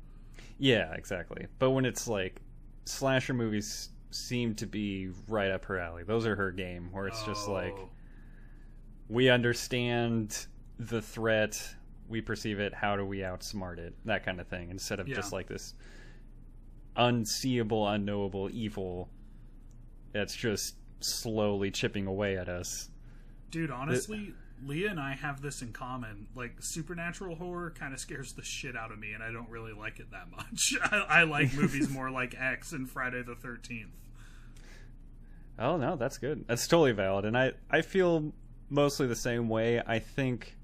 [0.58, 1.46] Yeah, exactly.
[1.58, 2.40] But when it's like
[2.84, 6.04] slasher movies seem to be right up her alley.
[6.04, 7.88] Those are her game where it's just like Oh,
[9.08, 10.46] we understand
[10.78, 11.74] the threat,
[12.08, 13.94] we perceive it, how do we outsmart it?
[14.04, 15.74] That kind of thing instead of just like this
[16.96, 19.08] unseeable, unknowable evil
[20.12, 22.90] that's just slowly chipping away at us.
[23.50, 24.34] dude, honestly,
[24.64, 26.28] Leah and I have this in common.
[26.34, 29.72] Like supernatural horror kind of scares the shit out of me, and I don't really
[29.72, 30.74] like it that much.
[30.82, 33.90] I, I like movies more like X and Friday the Thirteenth.
[35.58, 36.44] Oh no, that's good.
[36.46, 38.32] That's totally valid, and I I feel
[38.70, 39.80] mostly the same way.
[39.84, 40.56] I think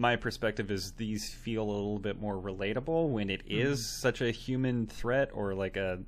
[0.00, 4.30] my perspective is these feel a little bit more relatable when it is such a
[4.30, 5.98] human threat or like a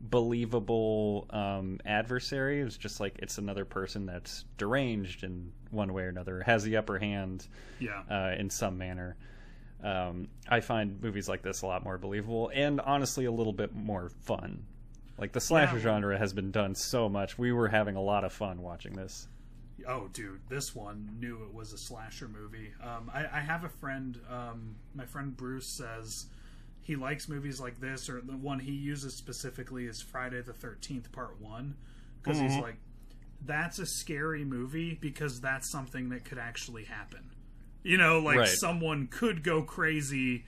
[0.00, 2.60] believable um, adversary.
[2.62, 6.78] It's just like it's another person that's deranged in one way or another, has the
[6.78, 7.46] upper hand
[7.80, 9.16] Yeah, uh, in some manner.
[9.84, 13.74] Um, I find movies like this a lot more believable and honestly a little bit
[13.74, 14.64] more fun.
[15.18, 15.82] Like the slasher Yeah.
[15.82, 17.36] genre has been done so much.
[17.36, 19.28] We were having a lot of fun watching this.
[19.86, 22.72] Oh, dude, this one knew it was a slasher movie.
[22.82, 26.26] Um, I, I have a friend, um, my friend Bruce says
[26.80, 31.12] he likes movies like this, or the one he uses specifically is Friday the 13th,
[31.12, 31.76] Part 1.
[32.22, 32.76] Because he's like,
[33.44, 37.30] that's a scary movie because that's something that could actually happen.
[37.82, 38.48] You know, like Right.
[38.48, 40.44] someone could go crazy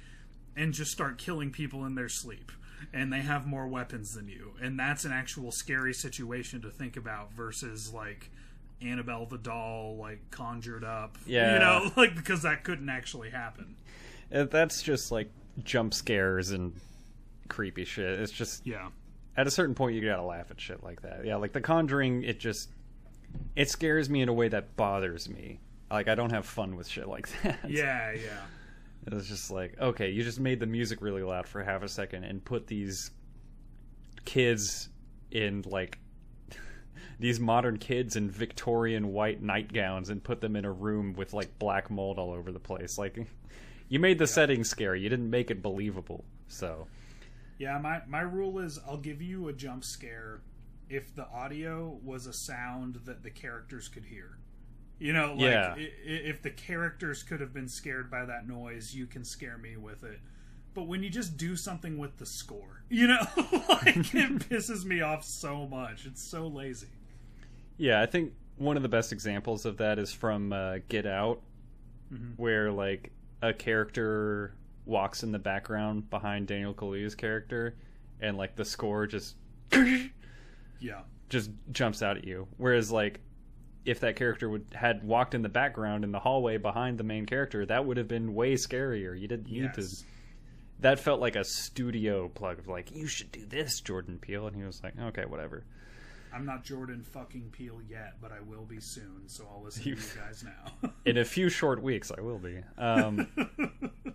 [0.56, 2.52] and just start killing people in their sleep.
[2.92, 4.52] And they have more weapons than you.
[4.60, 8.30] And that's an actual scary situation to think about versus like
[8.84, 11.16] Annabelle the doll, like conjured up.
[11.26, 11.54] Yeah.
[11.54, 13.76] You know, like because that couldn't actually happen.
[14.34, 15.30] Uh, That's just like
[15.62, 16.74] jump scares and
[17.48, 18.20] creepy shit.
[18.20, 18.88] It's just Yeah.
[19.36, 21.24] at a certain point you gotta laugh at shit like that.
[21.24, 22.70] Yeah, like The Conjuring, it just
[23.56, 25.60] it scares me in a way that bothers me.
[25.90, 27.58] Like I don't have fun with shit like that.
[27.68, 28.42] Yeah, yeah.
[29.06, 31.88] It was just like, okay, you just made the music really loud for half a
[31.88, 33.10] second and put these
[34.24, 34.88] kids
[35.30, 35.98] in like
[37.18, 41.58] these modern kids in Victorian white nightgowns and put them in a room with like
[41.58, 42.98] black mold all over the place.
[42.98, 43.16] Like
[43.88, 45.00] you made the setting scary.
[45.00, 46.24] You didn't make it believable.
[46.48, 46.86] So,
[47.58, 50.40] Yeah, my my rule is I'll give you a jump scare
[50.90, 54.38] if the audio was a sound that the characters could hear.
[54.98, 55.74] You know, like Yeah.
[55.76, 60.04] if the characters could have been scared by that noise, you can scare me with
[60.04, 60.20] it.
[60.74, 63.20] But when you just do something with the score, you know,
[63.68, 66.04] like it pisses me off so much.
[66.06, 66.88] It's so lazy.
[67.76, 71.40] Yeah, I think one of the best examples of that is from uh, Get Out,
[72.36, 73.10] where like
[73.42, 74.54] a character
[74.86, 77.74] walks in the background behind Daniel Kaluuya's character,
[78.20, 79.36] and like the score just
[80.80, 81.00] Yeah.
[81.28, 82.46] just jumps out at you.
[82.58, 83.20] Whereas like
[83.84, 87.26] if that character would had walked in the background in the hallway behind the main
[87.26, 89.18] character, that would have been way scarier.
[89.18, 89.82] You didn't need to.
[90.80, 94.56] That felt like a studio plug of like you should do this, Jordan Peele, and
[94.56, 95.64] he was like, okay, whatever.
[96.34, 99.94] I'm not Jordan fucking Peele yet, but I will be soon, so I'll listen You-
[99.94, 100.90] to you guys now.
[101.04, 102.58] In a few short weeks, I will be.
[102.76, 103.28] Um,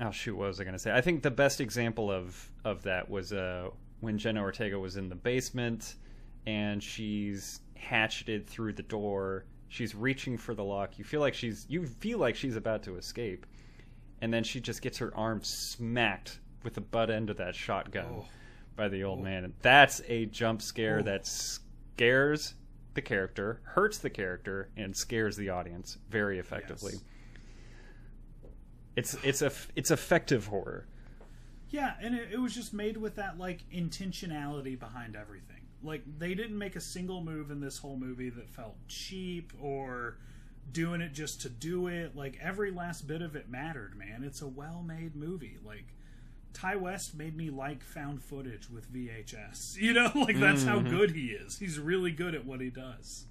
[0.00, 0.92] oh shoot, what was I going to say?
[0.94, 3.68] I think the best example of of that was uh,
[4.00, 5.96] when Jenna Ortega was in the basement
[6.46, 9.44] and she's hatcheted through the door.
[9.68, 10.98] She's reaching for the lock.
[10.98, 13.44] You feel like she's you feel like she's about to escape,
[14.22, 18.06] and then she just gets her arm smacked with the butt end of that shotgun
[18.10, 18.24] Oh.
[18.78, 19.44] By the old man.
[19.44, 21.02] And that's a jump scare Oh.
[21.02, 22.54] that scares
[22.94, 26.92] the character, hurts the character, and scares the audience very effectively.
[26.94, 27.02] Yes.
[28.96, 30.86] It's it's a it's effective horror.
[31.70, 35.66] Yeah, and it, it was just made with that like intentionality behind everything.
[35.82, 40.16] Like they didn't make a single move in this whole movie that felt cheap or
[40.72, 42.16] doing it just to do it.
[42.16, 44.24] Like every last bit of it mattered, man.
[44.24, 45.58] It's a well-made movie.
[45.64, 45.84] Like
[46.54, 49.76] Ti West made me like found footage with VHS.
[49.80, 51.58] You know, like that's how good he is.
[51.58, 53.26] He's really good at what he does.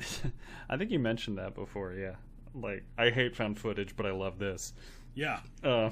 [0.68, 1.92] I think you mentioned that before.
[1.92, 2.16] Yeah,
[2.54, 4.72] like I hate found footage, but I love this.
[5.14, 5.90] Yeah, Uh,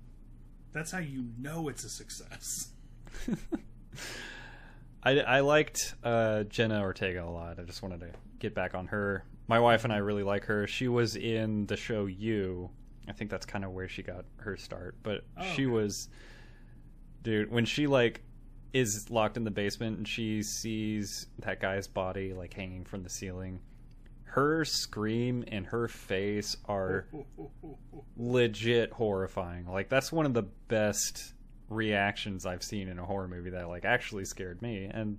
[0.72, 2.68] that's how you know it's a success.
[5.02, 7.58] I I liked uh, Jenna Ortega a lot.
[7.58, 9.24] I just wanted to get back on her.
[9.48, 10.66] My wife and I really like her.
[10.66, 12.70] She was in the show You.
[13.08, 14.96] I think that's kind of where she got her start.
[15.02, 15.66] But Oh, she okay.
[15.66, 16.08] was,
[17.22, 18.22] dude, when she like
[18.72, 23.10] is locked in the basement and she sees that guy's body like hanging from the
[23.10, 23.60] ceiling.
[24.24, 27.06] Her scream and her face are
[28.16, 29.66] legit horrifying.
[29.66, 31.34] Like that's one of the best
[31.68, 34.88] reactions I've seen in a horror movie that like actually scared me.
[34.90, 35.18] And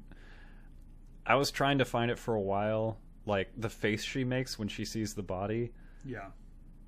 [1.26, 4.68] I was trying to find it for a while, like the face she makes when
[4.68, 5.72] she sees the body.
[6.06, 6.28] yeah.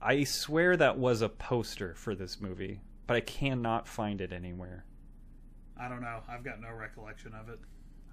[0.01, 4.85] I swear that was a poster for this movie, but I cannot find it anywhere.
[5.79, 6.19] I don't know.
[6.27, 7.59] I've got no recollection of it.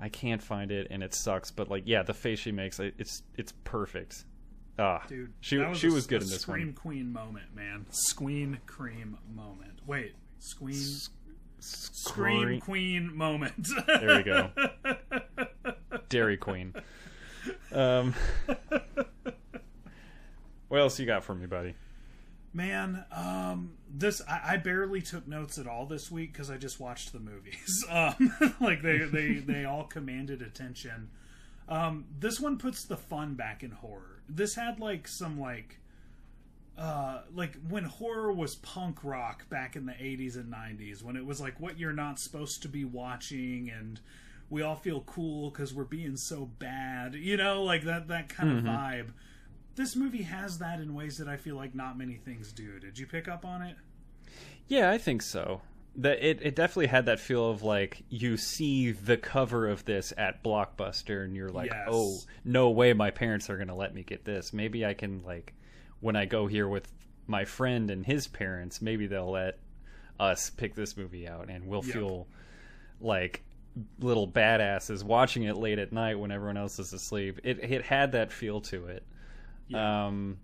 [0.01, 2.95] I can't find it and it sucks, but like yeah, the face she makes it-
[2.99, 4.25] it's it's perfect.
[4.79, 6.75] Ah, Dude, she that she a- was good in this Scream one.
[6.75, 7.87] Queen moment, man.
[7.91, 9.81] Scream cream moment.
[9.87, 10.75] Wait, Scream
[11.61, 13.69] Scream Queen moment.
[13.87, 14.51] There we go.
[16.09, 16.75] Dairy Queen.
[17.71, 18.15] Um,
[20.73, 21.75] what else you got for me, buddy?
[22.55, 26.81] Man, um, this I, I barely took notes at all this week because I just
[26.81, 27.85] watched the movies.
[27.91, 31.11] Um, like they they they all commanded attention.
[31.69, 34.23] Um, this one puts the fun back in horror.
[34.31, 35.79] This had like some like
[36.79, 41.27] uh like when horror was punk rock back in the 80s and 90s when it
[41.27, 44.01] was like what you're not supposed to be watching and
[44.49, 48.57] we all feel cool cuz we're being so bad you know like that that kind
[48.57, 49.11] of vibe
[49.75, 52.79] this movie has that in ways that I feel like not many things do.
[52.79, 53.77] Did you pick up on it?
[54.69, 55.63] Yeah, I think so.
[55.97, 60.13] That it, it definitely had that feel of like you see the cover of this
[60.17, 61.89] at Blockbuster and you're like, Yes.
[61.91, 64.53] oh, no way my parents are gonna let me get this.
[64.55, 65.53] Maybe I can like
[66.01, 66.89] when I go here with
[67.27, 69.59] my friend and his parents, maybe they'll let
[70.19, 71.95] us pick this movie out and we'll Yep.
[71.95, 72.27] feel
[73.01, 73.43] like
[74.01, 77.39] little badasses watching it late at night when everyone else is asleep.
[77.45, 79.03] It it had that feel to it.
[79.73, 80.07] Yeah.
[80.07, 80.39] Um,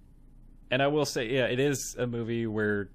[0.71, 2.91] and I will say, yeah, it is a movie where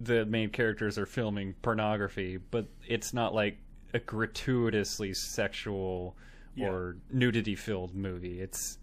[0.00, 3.58] the main characters are filming pornography, but it's not like
[3.94, 6.16] a gratuitously sexual
[6.56, 6.68] Yeah.
[6.70, 8.40] or nudity filled movie.
[8.40, 8.78] It's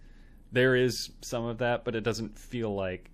[0.51, 3.11] there is some of that, but it doesn't feel like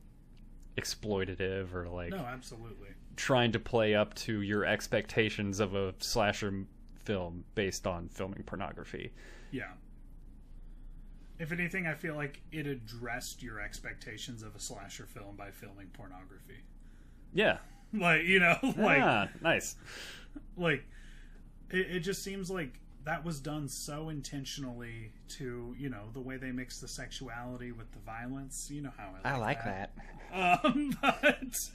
[0.78, 2.90] exploitative or like no, absolutely.
[3.16, 6.66] trying to play up to your expectations of a slasher
[7.04, 9.12] film based on filming pornography.
[9.52, 9.72] Yeah.
[11.38, 15.88] If anything, I feel like it addressed your expectations of a slasher film by filming
[15.88, 16.64] pornography.
[17.34, 17.58] Yeah.
[17.94, 19.76] Like, you know, like ah, nice.
[20.56, 20.86] like
[21.70, 26.38] it, it just seems like that was done so intentionally to, you know, the way
[26.38, 28.70] they mix the sexuality with the violence.
[28.72, 29.26] You know how I like,
[30.34, 31.70] Um, but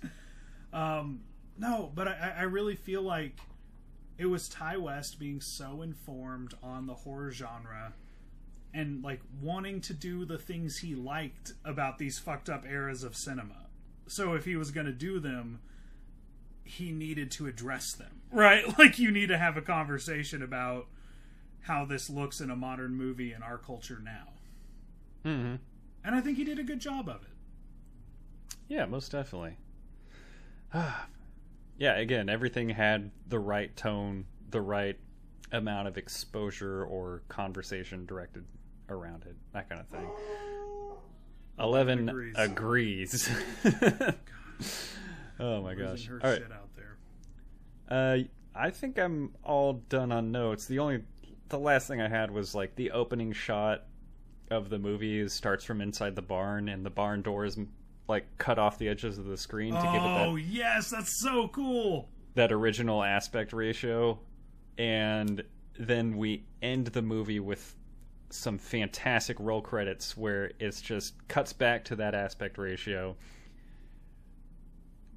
[0.72, 1.20] um,
[1.58, 3.38] no, but I, I really feel like
[4.18, 7.94] it was Ti West being so informed on the horror genre
[8.72, 13.16] and like wanting to do the things he liked about these fucked up eras of
[13.16, 13.66] cinema.
[14.06, 15.60] So if he was going to do them,
[16.64, 18.78] he needed to address them, right?
[18.78, 20.86] Like you need to have a conversation about
[21.62, 24.28] how this looks in a modern movie in our culture now.
[25.24, 25.56] hmm
[26.04, 27.28] And I think he did a good job of it.
[28.68, 29.56] Yeah, most definitely.
[30.74, 34.96] yeah, again, everything had the right tone, the right
[35.52, 38.44] amount of exposure or conversation directed
[38.90, 40.08] around it, that kind of thing.
[41.58, 42.34] Eleven agrees.
[42.36, 43.30] agrees.
[45.40, 46.08] oh my gosh!
[46.08, 46.96] All right, shit out there.
[47.90, 48.18] uh,
[48.54, 50.66] I think I'm all done on notes.
[50.66, 51.02] The only,
[51.48, 53.84] the last thing I had was like the opening shot
[54.50, 57.58] of the movie starts from inside the barn, and the barn doors
[58.08, 61.20] like cut off the edges of the screen to give it that Oh yes, that's
[61.20, 62.08] so cool.
[62.34, 64.18] that original aspect ratio
[64.78, 65.44] and
[65.78, 67.76] then we end the movie with
[68.32, 73.16] some fantastic roll credits where it's just cuts back to that aspect ratio.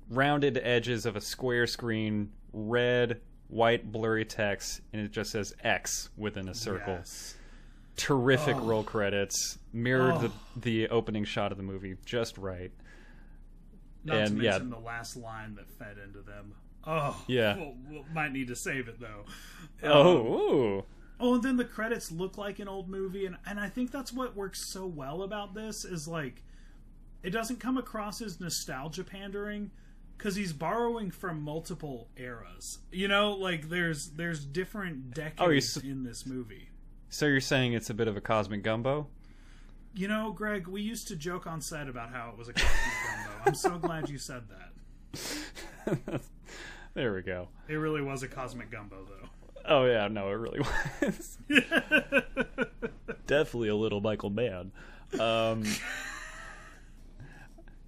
[0.09, 6.09] Rounded edges of a square screen, red, white, blurry text, and it just says X
[6.17, 6.93] within a circle.
[6.95, 7.35] Yes.
[7.95, 10.19] Terrific roll credits, mirrored Oh.
[10.55, 12.71] the the opening shot of the movie just right.
[14.03, 14.51] Not And, to yeah.
[14.51, 16.53] mention the last line that fed into them.
[16.85, 17.55] Oh, Yeah.
[17.55, 19.23] We'll, we'll- might need to save it though.
[19.83, 20.85] Oh, Um, ooh.
[21.19, 24.11] Oh, and then the credits look like an old movie, and and I think that's
[24.11, 26.43] what works so well about this is like,
[27.21, 29.71] it doesn't come across as nostalgia pandering
[30.17, 32.79] because he's borrowing from multiple eras.
[32.91, 36.69] You know, like there's there's different oh, decades Oh, in this movie.
[37.09, 39.07] so you're saying it's a bit of a cosmic gumbo?
[39.95, 42.81] You know, Greg, we used to joke on set about how it was a cosmic
[43.05, 43.31] gumbo.
[43.45, 46.21] I'm so glad you said that.
[46.95, 47.49] there we go.
[47.67, 49.29] It really was a cosmic gumbo, though.
[49.65, 50.59] Oh yeah, no, it really
[51.01, 51.37] was.
[53.27, 54.71] Definitely a little Michael Mann.
[55.19, 55.63] Um,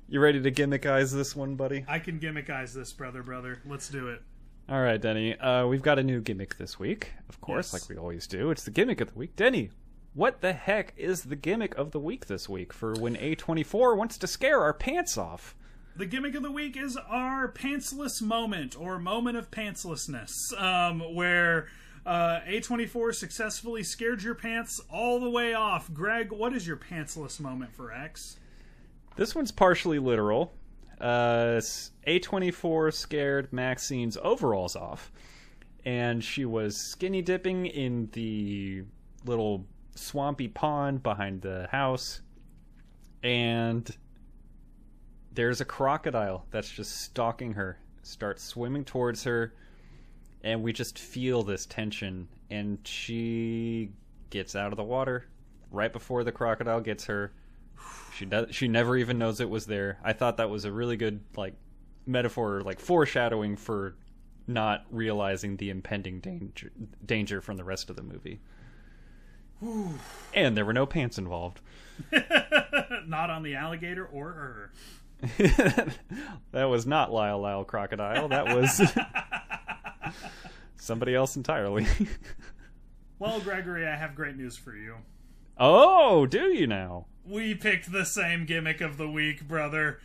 [0.07, 1.83] you ready to gimmick-eyes this one, buddy?
[1.87, 3.59] I can gimmick eyes this, brother, brother.
[3.65, 4.21] Let's do it.
[4.69, 5.37] All right, Denny.
[5.37, 7.81] Uh, we've got a new gimmick this week, of course, Yes.
[7.83, 8.51] like we always do.
[8.51, 9.35] It's the gimmick of the week.
[9.35, 9.69] Denny,
[10.13, 14.17] what the heck is the gimmick of the week this week for when A24 wants
[14.19, 15.55] to scare our pants off?
[15.97, 21.67] The gimmick of the week is our pantsless moment, or moment of pantslessness, um, where
[22.05, 25.93] uh, A24 successfully scared your pants all the way off.
[25.93, 28.37] Greg, what is your pantsless moment for X?
[29.15, 30.51] This one's partially literal.
[30.99, 31.61] Uh,
[32.05, 35.13] A24 scared Maxine's overalls off,
[35.85, 38.83] and she was skinny dipping in the
[39.23, 39.65] little
[39.95, 42.19] swampy pond behind the house,
[43.23, 43.95] and
[45.35, 49.53] there's a crocodile that's just stalking her, starts swimming towards her,
[50.43, 53.91] and we just feel this tension, and she
[54.29, 55.27] gets out of the water
[55.71, 57.33] right before the crocodile gets her.
[58.15, 58.55] She does.
[58.55, 59.99] She never even knows it was there.
[60.03, 61.55] I thought that was a really good like
[62.05, 63.95] metaphor, like foreshadowing for
[64.47, 66.71] not realizing the impending danger
[67.05, 68.39] danger from the rest of the movie.
[70.33, 71.61] And there were no pants involved.
[73.07, 74.71] Not on the alligator or her.
[76.51, 78.27] that was not Lyle Lyle Crocodile.
[78.27, 78.81] That was
[80.77, 81.87] somebody else entirely.
[83.17, 84.95] Well, Gregory, I have great news for you.
[85.57, 87.05] oh, do you now?
[87.25, 89.99] We picked the same gimmick of the week, brother.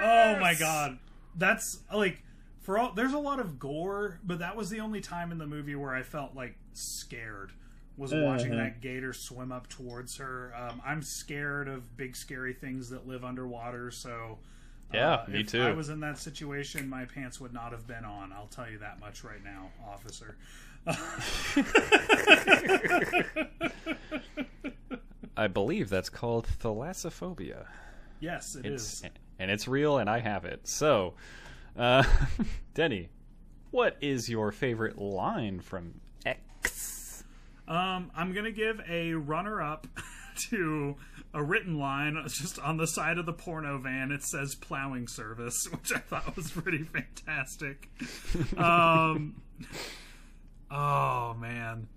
[0.00, 0.98] Oh my god.
[1.36, 2.22] That's like
[2.60, 5.46] for all there's a lot of gore, but that was the only time in the
[5.46, 7.50] movie where I felt like scared
[7.96, 10.52] was watching that gator swim up towards her.
[10.56, 14.38] Um, I'm scared of big scary things that live underwater, so
[14.92, 15.62] uh, Yeah, me if too.
[15.62, 18.32] I was in that situation, my pants would not have been on.
[18.32, 20.36] I'll tell you that much right now, officer.
[25.36, 27.66] I believe that's called thalassophobia.
[28.20, 29.02] Yes, it is.
[29.04, 30.66] It's and it's real, and I have it.
[30.66, 31.14] So,
[31.76, 32.04] uh,
[32.74, 33.08] Denny,
[33.70, 36.01] what is your favorite line from X?
[37.68, 39.86] Um, I'm gonna give a runner-up
[40.50, 40.96] to
[41.34, 44.10] a written line just on the side of the porno van.
[44.12, 47.88] It says "plowing service," which I thought was pretty fantastic.
[48.56, 49.42] Um,
[50.70, 51.88] oh man,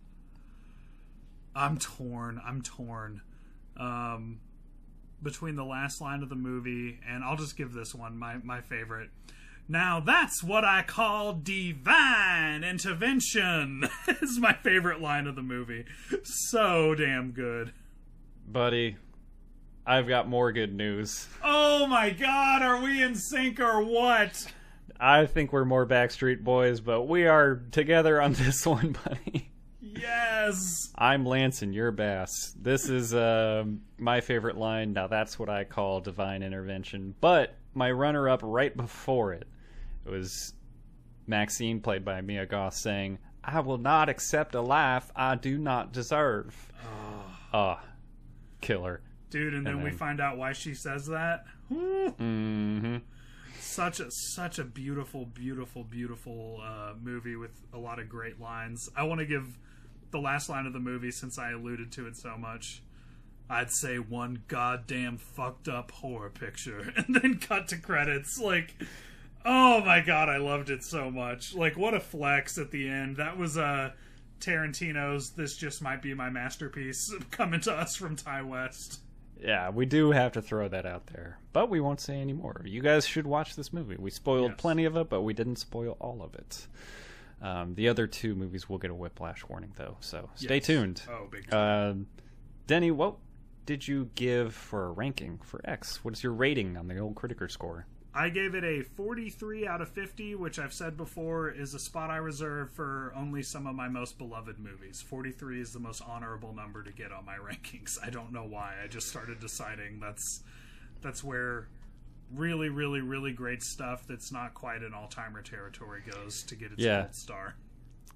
[1.55, 2.41] I'm torn.
[2.45, 3.21] I'm torn.
[3.77, 4.39] Um,
[5.21, 8.61] between the last line of the movie and I'll just give this one my my
[8.61, 9.09] favorite.
[9.67, 13.89] Now that's what I call divine intervention.
[14.21, 15.85] is my favorite line of the movie.
[16.23, 17.73] So damn good.
[18.47, 18.97] Buddy,
[19.85, 21.27] I've got more good news.
[21.43, 24.51] Oh my god, are we in sync or what?
[24.99, 29.49] I think we're more Backstreet Boys, but we are together on this one, buddy.
[29.81, 30.91] Yes.
[30.95, 32.53] I'm Lance and you're Bass.
[32.59, 34.93] This is um, my favorite line.
[34.93, 37.15] Now that's what I call divine intervention.
[37.19, 39.47] But my runner-up right before it
[40.09, 40.53] was
[41.27, 45.91] Maxine, played by Mia Goth, saying, "I will not accept a life I do not
[45.91, 46.71] deserve."
[47.53, 47.83] Ah,
[48.61, 49.01] killer.
[49.29, 51.45] Dude, and then we find out why she says that.
[51.67, 52.09] Whew.
[52.17, 52.97] hmm
[53.59, 58.89] Such a such a beautiful, beautiful, beautiful uh, movie with a lot of great lines.
[58.95, 59.57] I want to give
[60.11, 62.81] the last line of the movie since I alluded to it so much.
[63.49, 68.39] I'd say one goddamn fucked up horror picture, and then cut to credits.
[68.39, 68.75] Like,
[69.45, 71.53] oh my god, I loved it so much.
[71.55, 73.17] Like, what a flex at the end.
[73.17, 73.91] That was uh,
[74.39, 75.31] Tarantino's.
[75.31, 78.99] This just might be my masterpiece coming to us from Ti West.
[79.39, 82.61] Yeah, we do have to throw that out there, but we won't say any more.
[82.65, 83.97] You guys should watch this movie.
[83.99, 84.59] We spoiled Yes.
[84.61, 86.67] plenty of it, but we didn't spoil all of it.
[87.41, 90.65] Um, the other two movies will get a whiplash warning, though, so stay Yes.
[90.65, 91.01] tuned.
[91.09, 91.89] Oh, big time.
[91.91, 92.07] Um,
[92.65, 93.15] Denny, what
[93.65, 96.03] did you give for a ranking for X?
[96.03, 97.85] What is your rating on the old Criticker score?
[98.17, 102.09] I gave it a 43 out of 50, which I've said before is a spot
[102.09, 105.01] I reserve for only some of my most beloved movies.
[105.01, 107.97] 43 is the most honorable number to get on my rankings.
[108.01, 108.75] I don't know why.
[108.81, 110.41] I just started deciding that's
[111.01, 111.67] that's where
[112.33, 116.81] really, really, really great stuff that's not quite an all-timer territory goes to get its
[116.81, 117.01] Yeah.
[117.01, 117.55] gold star.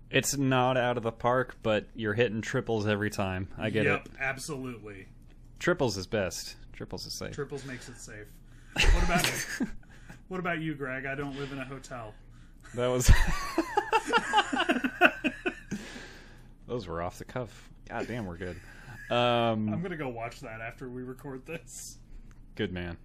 [0.10, 3.50] It's not out of the park, but you're hitting triples every time.
[3.58, 4.12] I get yep, it.
[4.20, 5.08] absolutely.
[5.60, 6.56] Triples is best.
[6.74, 7.34] Triples is safe.
[7.36, 8.26] Triples makes it safe.
[8.94, 9.26] What about
[10.30, 11.06] what about you, Greg?
[11.06, 12.14] I don't live in a hotel.
[12.76, 13.12] That was.
[16.68, 17.70] Those were off the cuff.
[17.90, 18.56] God damn, we're good.
[19.10, 21.98] Um, I'm gonna go watch that after we record this.
[22.56, 22.96] Good man.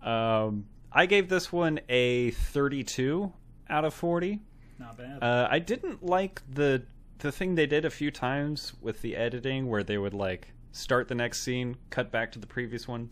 [0.00, 3.32] Um, I gave this one a 32
[3.68, 4.40] out of 40.
[4.78, 5.22] Not bad.
[5.22, 6.84] Uh, I didn't like the
[7.18, 11.08] the thing they did a few times with the editing where they would like start
[11.08, 13.10] the next scene, cut back to the previous one,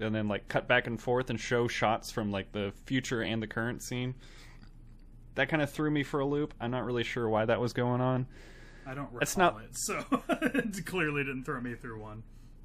[0.00, 3.42] and then like cut back and forth and show shots from like the future and
[3.42, 4.14] the current scene.
[5.34, 6.54] That kind of threw me for a loop.
[6.60, 8.26] I'm not really sure why that was going on.
[8.86, 12.22] I don't recall It's not- it, so it clearly didn't throw me through one.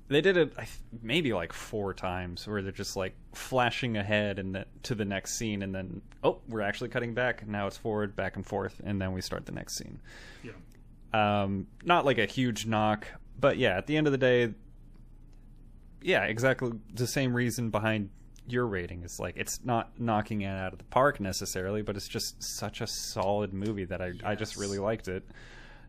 [0.09, 0.53] They did it
[1.01, 5.35] maybe like four times where they're just like flashing ahead and then to the next
[5.37, 7.47] scene and then oh, we're actually cutting back.
[7.47, 9.99] Now it's forward, back and forth, and then we start the next scene.
[10.43, 10.51] Yeah.
[11.13, 13.07] um, not like a huge knock,
[13.39, 14.53] but yeah, at the end of the day,
[16.03, 18.09] yeah, exactly the same reason behind
[18.47, 19.03] your rating.
[19.03, 22.81] is like it's not knocking it out of the park necessarily, but it's just such
[22.81, 25.23] a solid movie that I I just really liked it,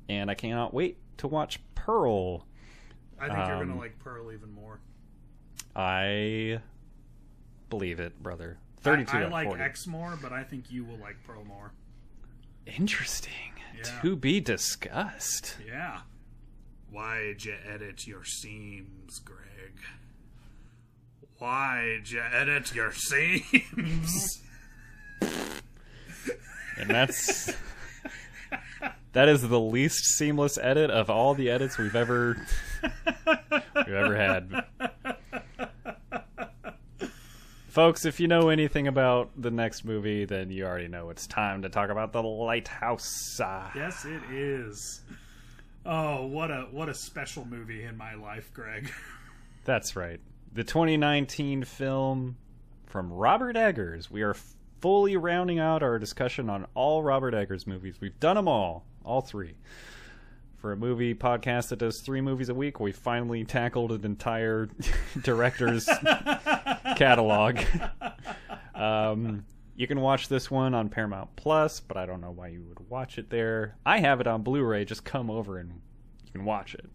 [0.08, 2.46] and I cannot wait to watch Pearl.
[3.20, 4.80] I think you're Um, gonna like Pearl even more.
[5.76, 6.60] I
[7.70, 8.58] believe it, brother.
[8.82, 9.62] Thirty-two I, I like 40.
[9.62, 11.72] X more, but I think you will like Pearl more.
[12.66, 13.32] Interesting.
[13.76, 14.00] Yeah.
[14.02, 15.56] To be discussed.
[15.66, 16.00] Yeah.
[16.90, 19.80] Why'd you edit your seams, Greg?
[21.38, 24.40] Why'd you edit your seams?
[26.76, 27.54] And that's
[29.12, 32.36] that is the least seamless edit of all the edits we've ever
[33.76, 34.64] we've ever had.
[37.68, 41.62] Folks, if you know anything about the next movie, then you already know it's time
[41.62, 43.40] to talk about the lighthouse.
[43.74, 45.00] Yes, it is.
[45.84, 48.90] Oh, what a what a special movie in my life, Greg.
[49.64, 50.20] That's right.
[50.54, 52.36] The 2019 film
[52.86, 54.08] from Robert Eggers.
[54.08, 54.36] We are
[54.80, 57.96] fully rounding out our discussion on all Robert Eggers movies.
[58.00, 59.56] We've done them all, all three.
[60.58, 64.68] For a movie podcast that does three movies a week, we finally tackled an entire
[65.22, 65.86] director's
[66.96, 67.58] catalog.
[68.76, 69.44] Um,
[69.74, 72.88] you can watch this one on Paramount Plus, but I don't know why you would
[72.88, 73.74] watch it there.
[73.84, 74.84] I have it on Blu-ray.
[74.84, 75.80] Just come over and
[76.26, 76.86] you can watch it.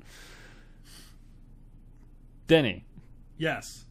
[2.47, 2.85] Denny,
[3.39, 3.85] Yes.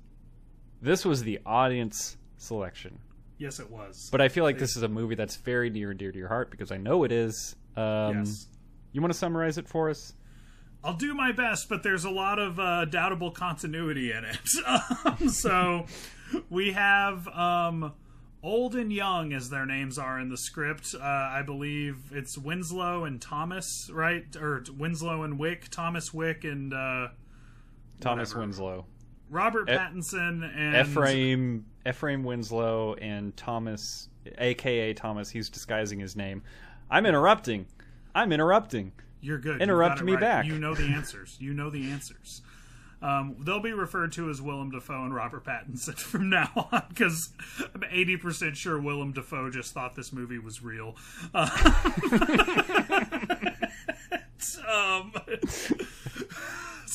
[0.81, 3.01] this was the audience selection,
[3.39, 4.09] Yes, it was.
[4.13, 6.29] but I feel like this is a movie that's very near and dear to your
[6.29, 7.57] heart because I know it is.
[7.77, 8.47] Um, yes.
[8.93, 10.13] You want to summarize it for us?
[10.85, 14.39] I'll do my best, but there's a lot of uh, doubtable continuity in it.
[15.05, 15.87] um, so
[16.49, 17.93] we have um,
[18.43, 20.95] old and young, as their names are in the script.
[20.95, 24.25] Uh, I believe it's Winslow and Thomas, right?
[24.37, 27.09] Or Winslow and Wick, Thomas Wick and uh,
[28.01, 28.41] Thomas Whatever.
[28.41, 28.87] Winslow,
[29.31, 34.09] Robert E- Pattinson and Ephraim Ephraim Winslow, and Thomas,
[34.39, 35.31] aka Thomas.
[35.31, 36.43] He's disguising his name.
[36.91, 37.67] I'm interrupting.
[38.15, 38.93] I'm interrupting.
[39.21, 39.61] You're good.
[39.63, 40.21] Interrupt me right.
[40.21, 40.47] back.
[40.47, 41.37] You know the answers.
[41.41, 42.43] You know the answers.
[43.01, 47.31] Um, they'll be referred to as Willem Dafoe and Robert Pattinson from now on because
[47.75, 50.97] I'm 80% sure Willem Dafoe just thought this movie was real.
[51.33, 51.49] Uh,
[54.69, 55.13] um,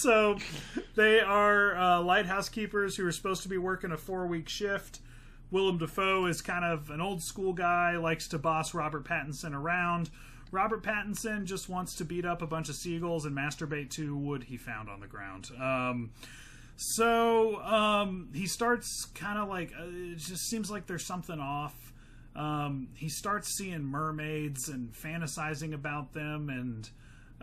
[0.10, 0.38] so
[0.96, 5.00] they are uh, lighthouse keepers who are supposed to be working a four week shift.
[5.50, 10.10] Willem Dafoe is kind of an old school guy, likes to boss Robert Pattinson around.
[10.52, 14.44] Robert Pattinson just wants to beat up a bunch of seagulls and masturbate to wood
[14.44, 15.50] he found on the ground.
[15.60, 16.12] Um,
[16.76, 21.94] so um, he starts kind of like uh, it just seems like there's something off.
[22.36, 26.90] Um, he starts seeing mermaids and fantasizing about them, and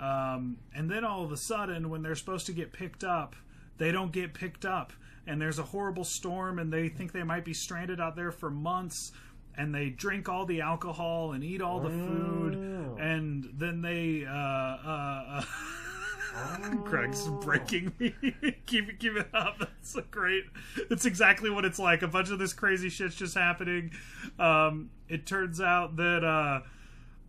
[0.00, 3.36] um, and then all of a sudden, when they're supposed to get picked up,
[3.78, 4.92] they don't get picked up,
[5.26, 8.50] and there's a horrible storm, and they think they might be stranded out there for
[8.50, 9.12] months.
[9.56, 12.54] And they drink all the alcohol and eat all the food,
[12.98, 15.42] and then they uh, uh,
[16.84, 18.14] Craig's breaking me.
[18.66, 19.58] keep it, it up.
[19.58, 20.44] That's a great.
[20.90, 22.02] It's exactly what it's like.
[22.02, 23.90] A bunch of this crazy shit's just happening.
[24.38, 26.60] Um, it turns out that uh,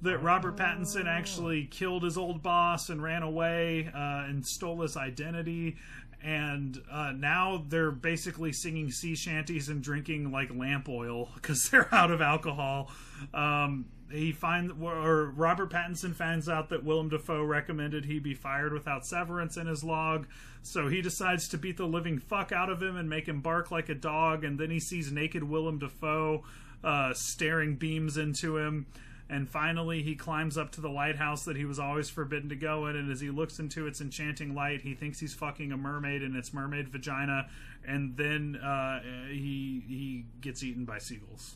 [0.01, 4.97] that Robert Pattinson actually killed his old boss and ran away uh, and stole his
[4.97, 5.77] identity.
[6.23, 11.93] And uh, now they're basically singing sea shanties and drinking like lamp oil because they're
[11.93, 12.91] out of alcohol.
[13.33, 18.73] Um, he finds, or Robert Pattinson finds out that Willem Dafoe recommended he be fired
[18.73, 20.27] without severance in his log.
[20.63, 23.71] So he decides to beat the living fuck out of him and make him bark
[23.71, 24.43] like a dog.
[24.43, 26.43] And then he sees naked Willem Dafoe
[26.83, 28.85] uh, staring beams into him.
[29.31, 32.87] And finally, he climbs up to the lighthouse that he was always forbidden to go
[32.87, 32.97] in.
[32.97, 36.35] And as he looks into its enchanting light, he thinks he's fucking a mermaid in
[36.35, 37.47] its mermaid vagina.
[37.87, 41.55] And then uh, he he gets eaten by seagulls.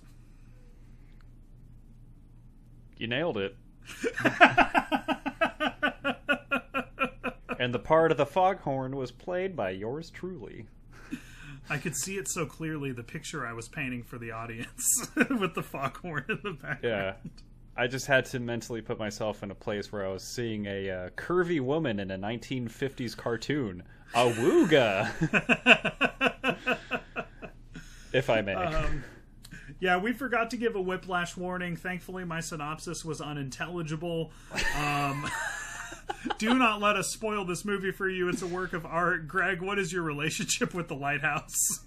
[2.98, 3.58] You nailed it.
[7.60, 10.68] and the part of the foghorn was played by yours truly.
[11.70, 15.56] I could see it so clearly, the picture I was painting for the audience with
[15.56, 16.80] the foghorn in the background.
[16.84, 17.16] Yeah.
[17.78, 20.90] I just had to mentally put myself in a place where I was seeing a
[20.90, 23.84] uh, curvy woman in a 1950s cartoon.
[24.14, 25.12] Awooga!
[28.14, 28.54] if I may.
[28.54, 29.04] Um,
[29.82, 31.76] yeah, we forgot to give a whiplash warning.
[31.76, 34.32] Thankfully, my synopsis was unintelligible.
[34.78, 35.30] Um,
[36.38, 38.30] do not let us spoil this movie for you.
[38.30, 39.28] It's a work of art.
[39.28, 41.86] Greg, what is your relationship with the lighthouse?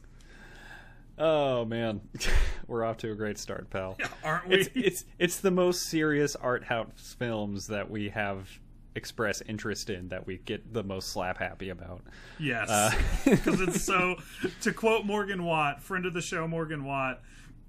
[1.18, 2.00] Oh man,
[2.66, 3.96] we're off to a great start, pal.
[4.00, 4.56] Yeah, aren't we?
[4.56, 8.48] It's, it's it's the most serious art house films that we have
[8.94, 12.02] express interest in that we get the most slap happy about.
[12.38, 12.94] Yes,
[13.24, 14.16] because uh, it's so.
[14.62, 17.22] To quote Morgan Watt, friend of the show, Morgan Watt.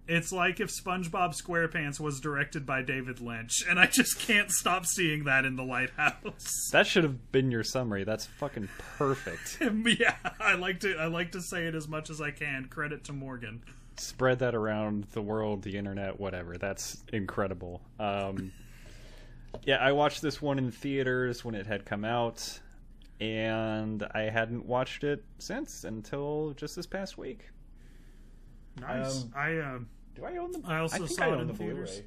[0.10, 4.88] It's like if SpongeBob SquarePants was directed by David Lynch, and I just can't stop
[4.88, 6.70] seeing that in the lighthouse.
[6.72, 8.04] That should have been your summary.
[8.04, 9.60] That's fucking perfect.
[10.00, 12.66] yeah, I like to I like to say it as much as I can.
[12.66, 13.62] Credit to Morgan.
[13.98, 16.58] Spread that around the world, the internet, whatever.
[16.58, 17.82] That's incredible.
[18.00, 18.52] Um,
[19.64, 22.60] yeah, I watched this one in theaters when it had come out,
[23.20, 27.50] and I hadn't watched it since until just this past week.
[28.80, 29.24] Nice.
[29.24, 29.80] Um, I uh,
[30.16, 30.62] do I own the?
[30.66, 32.02] I also I saw I it in the theaters.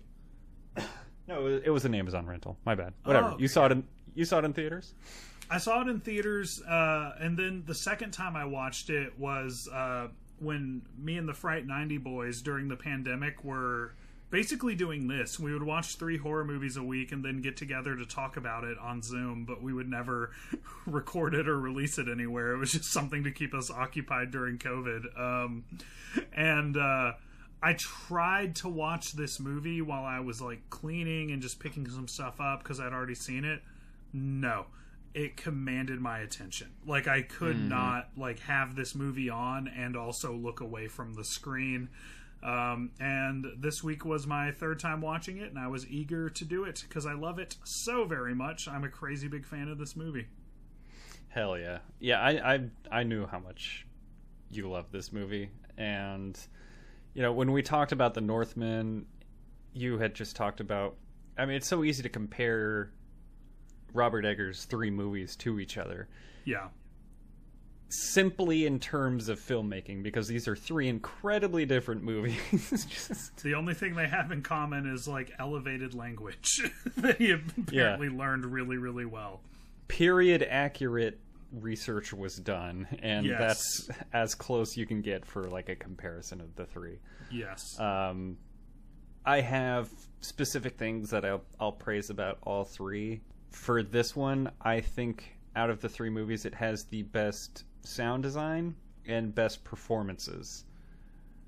[1.29, 2.57] no, it was an Amazon rental.
[2.65, 2.93] My bad.
[3.05, 3.33] Whatever.
[3.35, 3.85] Oh, you saw it in
[4.15, 4.95] you saw it in theaters.
[5.51, 9.69] I saw it in theaters, uh, and then the second time I watched it was
[9.73, 13.93] uh, when me and the Fright 90 boys during the pandemic were
[14.31, 15.39] basically doing this.
[15.39, 18.65] We would watch three horror movies a week and then get together to talk about
[18.65, 20.31] it on Zoom, but we would never
[20.87, 22.53] record it or release it anywhere.
[22.53, 25.21] It was just something to keep us occupied during COVID.
[25.21, 25.65] Um,
[26.33, 27.13] and uh,
[27.63, 32.09] I tried to watch this movie while I was like cleaning and just picking some
[32.09, 33.63] stuff up because I'd already seen it.
[34.13, 34.67] No.
[35.15, 36.73] It commanded my attention.
[36.87, 37.69] Like I could mm.
[37.69, 41.91] not like have this movie on and also look away from the screen.
[42.43, 46.45] Um, and this week was my third time watching it, and I was eager to
[46.45, 48.67] do it because I love it so very much.
[48.67, 50.27] I'm a crazy big fan of this movie.
[51.29, 52.21] Hell yeah, yeah.
[52.21, 52.61] I I,
[52.91, 53.87] I knew how much
[54.51, 56.37] you love this movie, and
[57.15, 59.07] you know when we talked about the Northman,
[59.73, 60.97] you had just talked about.
[61.37, 62.93] I mean, it's so easy to compare
[63.95, 66.09] Robert Eggers' three movies to each other.
[66.45, 66.69] Yeah
[67.93, 72.37] simply in terms of filmmaking because these are three incredibly different movies.
[72.89, 73.37] Just...
[73.43, 76.63] The only thing they have in common is like elevated language
[76.97, 78.19] that he apparently yeah.
[78.19, 79.41] learned really, really well.
[79.89, 81.21] Period accurate
[81.53, 83.39] research was done, and yes.
[83.39, 86.99] that's as close you can get for like a comparison of the three.
[87.31, 87.79] Yes.
[87.79, 88.39] Um,
[89.25, 89.91] I have
[90.21, 93.21] specific things that I'll, I'll praise about all three.
[93.51, 98.23] For this one, I think out of the three movies, it has the best sound
[98.23, 98.75] design
[99.07, 100.65] and best performances.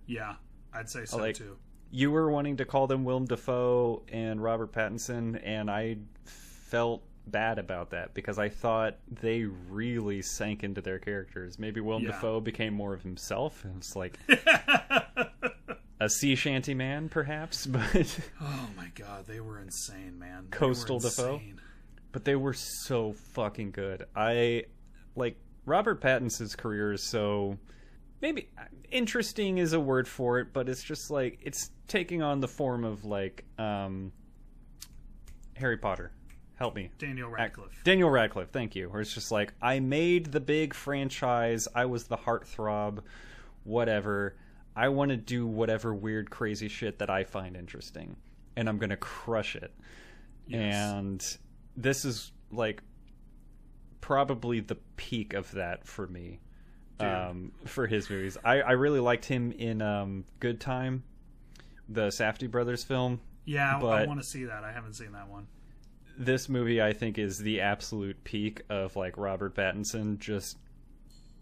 [0.07, 0.35] Yeah,
[0.73, 1.57] I'd say so like, too.
[1.91, 7.59] You were wanting to call them Willem Dafoe and Robert Pattinson, and I felt bad
[7.59, 11.59] about that because I thought they really sank into their characters.
[11.59, 12.11] Maybe Willem Yeah.
[12.13, 13.65] Dafoe became more of himself.
[13.65, 14.19] It was like
[16.01, 20.49] a sea shanty man, perhaps, but Oh my god, they were insane, man.
[20.51, 21.61] They Coastal insane.
[22.13, 24.05] but they were so fucking good.
[24.15, 24.65] I
[25.17, 27.57] like Robert Pattinson's career is so
[28.21, 28.49] maybe
[28.91, 32.85] interesting is a word for it, but it's just like it's taking on the form
[32.85, 34.13] of like um
[35.57, 36.13] Harry Potter.
[36.57, 36.91] Help me.
[36.99, 37.83] Daniel Radcliffe.
[37.85, 38.89] Daniel Radcliffe, thank you.
[38.89, 43.01] Where it's just like I made the big franchise, I was the heartthrob,
[43.65, 44.37] whatever.
[44.77, 48.17] I want to do whatever weird crazy shit that I find interesting
[48.57, 49.73] and I'm going to crush it.
[50.47, 50.75] Yes.
[50.93, 51.37] And
[51.77, 52.83] this is like
[54.01, 56.41] probably the peak of that for me
[57.01, 58.37] um, for his movies.
[58.45, 61.03] I, I really liked him in um, Good Time,
[61.89, 64.63] the Safdie brothers film, Yeah, I- I want to see that.
[64.65, 65.47] I haven't seen that one.
[66.17, 70.59] This movie I think is the absolute peak of like Robert Pattinson just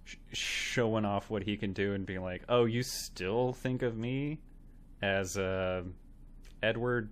[0.05, 3.97] sh- showing off what he can do and being like, "Oh, you still think of
[3.97, 4.41] me
[5.03, 5.83] as uh,
[6.63, 7.11] Edward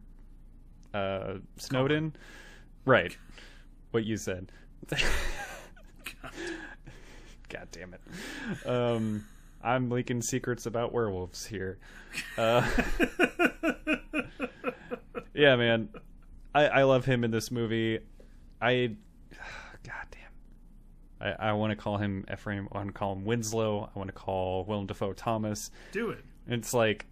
[0.95, 2.15] uh, Snowden?"
[2.85, 3.17] Right.
[3.91, 4.53] What you said.
[7.49, 8.67] God damn it.
[8.67, 9.25] Um,
[9.63, 11.79] I'm leaking secrets about werewolves here.
[12.39, 12.69] Uh,
[15.35, 15.89] yeah, man.
[16.55, 18.01] I, I love him in this movie.
[18.61, 18.97] I,
[19.85, 22.69] god damn, I, I want to call him Ephraim.
[22.73, 23.91] I want to call him Winslow.
[23.95, 25.71] I want to call Willem Dafoe Thomas.
[25.93, 26.25] Do it.
[26.49, 27.07] It's like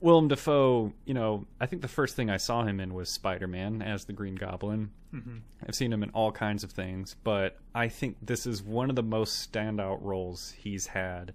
[0.00, 0.92] Willem Dafoe.
[1.04, 4.04] You know, I think the first thing I saw him in was Spider Man as
[4.04, 4.90] the Green Goblin.
[5.12, 5.38] Mm-hmm.
[5.66, 8.96] I've seen him in all kinds of things, but I think this is one of
[8.96, 11.32] the most standout roles he's had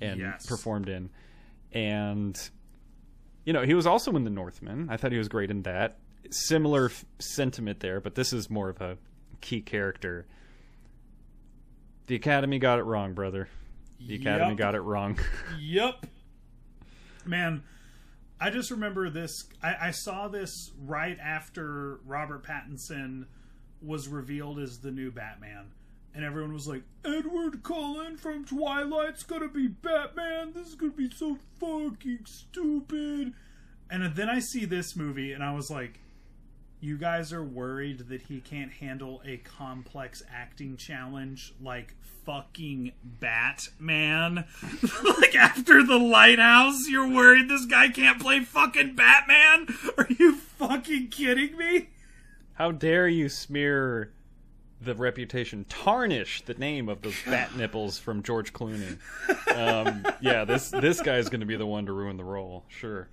[0.00, 0.46] and Yes.
[0.46, 1.10] performed in.
[1.72, 2.38] And
[3.44, 4.88] you know, he was also in The Northman.
[4.90, 5.98] I thought he was great in that.
[6.30, 8.96] Similar f- sentiment there, but this is more of a
[9.40, 10.26] key character.
[12.06, 13.48] The Academy got it wrong, brother.
[14.06, 14.58] The Academy Yep.
[14.58, 15.18] got it wrong.
[15.60, 16.06] Yep.
[17.24, 17.62] Man,
[18.40, 19.44] I just remember this.
[19.62, 23.26] I, I saw this right after Robert Pattinson
[23.80, 25.72] was revealed as the new Batman.
[26.14, 30.52] And everyone was like, Edward Cullen from Twilight's gonna be Batman.
[30.52, 33.32] This is gonna be so fucking stupid.
[33.90, 35.98] And then I see this movie and I was like,
[36.84, 41.94] you guys are worried that he can't handle a complex acting challenge like
[42.26, 44.44] fucking Batman.
[45.18, 49.66] like after the lighthouse, you're worried this guy can't play fucking Batman?
[49.96, 51.88] Are you fucking kidding me?
[52.52, 54.12] How dare you smear
[54.78, 58.98] the reputation, tarnish the name of those bat nipples from George Clooney?
[59.56, 62.64] Um, yeah, this this guy's going to be the one to ruin the role.
[62.68, 63.08] Sure.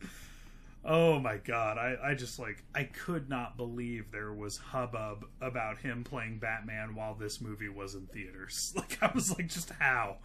[0.84, 5.78] Oh my god, I, I just like I could not believe there was hubbub about
[5.78, 8.74] him playing Batman while this movie was in theaters.
[8.82, 10.18] Like I was like just how?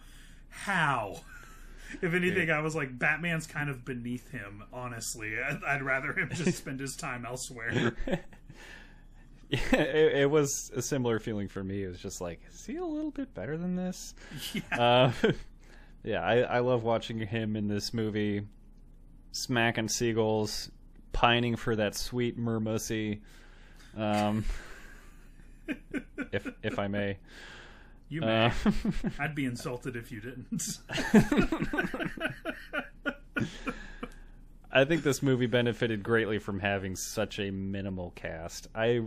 [0.49, 1.21] How?
[2.01, 5.39] If anything, I was like Batman's kind of beneath him, honestly.
[5.49, 7.95] I'd, I'd rather him just spend his time elsewhere.
[9.49, 11.83] Yeah, it, it was a similar feeling for me.
[11.83, 14.13] It was just like, is he a little bit better than this?
[14.53, 14.61] Yeah.
[14.77, 15.31] Uh,
[16.03, 18.41] yeah, I, I love watching him in this movie,
[19.31, 20.71] smacking seagulls,
[21.11, 23.19] pining for that sweet mermussy.
[23.95, 24.45] Um,
[26.31, 27.17] if if I may.
[28.09, 28.45] You may.
[28.45, 28.51] Uh,
[29.19, 30.79] I'd be insulted if you didn't.
[34.71, 38.67] I think this movie benefited greatly from having such a minimal cast.
[38.75, 39.01] I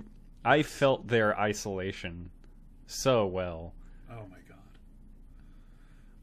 [0.44, 2.30] I felt their isolation
[2.86, 3.74] so well.
[4.10, 4.49] Oh my god.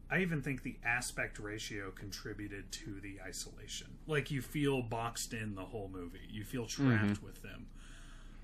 [0.09, 3.87] I even think the aspect ratio contributed to the isolation.
[4.07, 6.27] Like you feel boxed in the whole movie.
[6.29, 7.67] You feel trapped with them.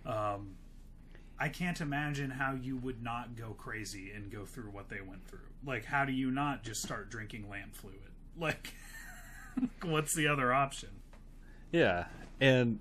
[0.05, 0.55] Um
[1.39, 5.25] I can't imagine how you would not go crazy and go through what they went
[5.27, 5.39] through.
[5.65, 7.97] Like how do you not just start drinking lamp fluid?
[8.35, 8.73] Like
[9.83, 10.89] what's the other option?
[11.71, 12.05] Yeah,
[12.41, 12.79] and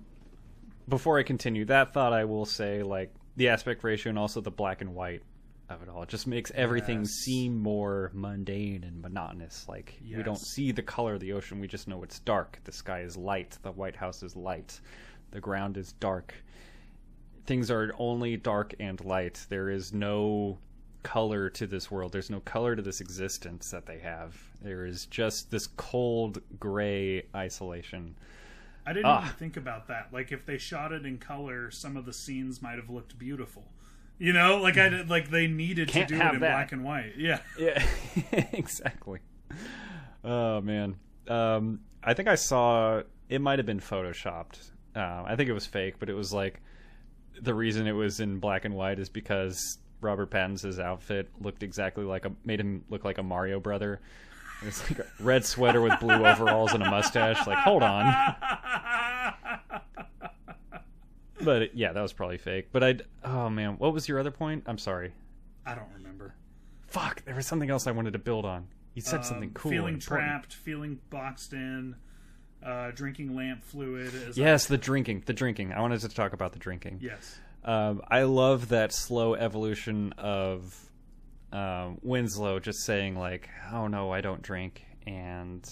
[0.89, 4.51] before I continue that thought, I will say like the aspect ratio and also the
[4.51, 5.21] black and white
[5.69, 7.09] of it all it just makes everything Yes.
[7.09, 9.65] seem more mundane and monotonous.
[9.67, 12.59] Like we don't see the color of the ocean; we just know it's dark.
[12.63, 13.57] The sky is light.
[13.63, 14.79] The lighthouse is light.
[15.31, 16.33] The ground is dark.
[17.45, 19.45] Things are only dark and light.
[19.49, 20.59] There is no
[21.01, 22.11] color to this world.
[22.13, 24.35] There's no color to this existence that they have.
[24.61, 28.15] There is just this cold gray isolation.
[28.85, 29.23] I didn't Ah.
[29.25, 30.13] even think about that.
[30.13, 33.71] Like if they shot it in color, some of the scenes might have looked beautiful.
[34.19, 36.51] You know, like I did, like they needed Can't to do it in that.
[36.51, 37.13] black and white.
[37.17, 37.39] Yeah.
[37.57, 37.83] Yeah,
[38.53, 39.19] exactly.
[40.23, 40.95] Oh man,
[41.27, 44.71] um, I think I saw it might have been photoshopped.
[44.95, 46.61] Uh, I think it was fake, but it was like
[47.41, 52.03] the reason it was in black and white is because Robert Pattinson's outfit looked exactly
[52.03, 53.99] like a made him look like a Mario brother.
[54.65, 57.45] It's like a red sweater with blue overalls and a mustache.
[57.45, 58.05] Like, hold on.
[61.43, 62.69] But yeah, that was probably fake.
[62.71, 64.63] But I, oh man, what was your other point?
[64.67, 65.13] I'm sorry.
[65.65, 66.33] I don't remember.
[66.87, 68.67] Fuck, there was something else I wanted to build on.
[68.93, 69.71] You said something Um, cool.
[69.71, 71.95] Feeling trapped, feeling boxed in,
[72.63, 74.13] uh, drinking lamp fluid.
[74.29, 75.23] As Yes, the drinking.
[75.25, 75.73] The drinking.
[75.73, 76.99] I wanted to talk about the drinking.
[77.01, 77.39] yes.
[77.65, 80.77] Um, I love that slow evolution of
[81.53, 85.63] um, Winslow just saying like, "Oh no, I don't drink," and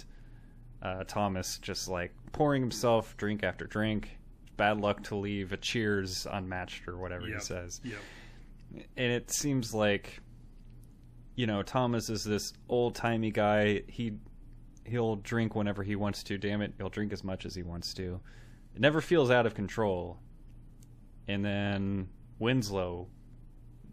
[0.82, 4.18] uh, Thomas just like pouring himself drink after drink.
[4.58, 7.82] Bad luck to leave a cheers unmatched or whatever he says.
[7.84, 8.00] Yep.
[8.98, 10.20] and it seems like
[11.36, 13.82] you know Thomas is this old timey guy.
[13.88, 14.14] He
[14.86, 16.38] he'll drink whenever he wants to.
[16.38, 18.20] Damn it, he'll drink as much as he wants to.
[18.76, 20.20] it never feels out of control.
[21.28, 23.08] And then Winslow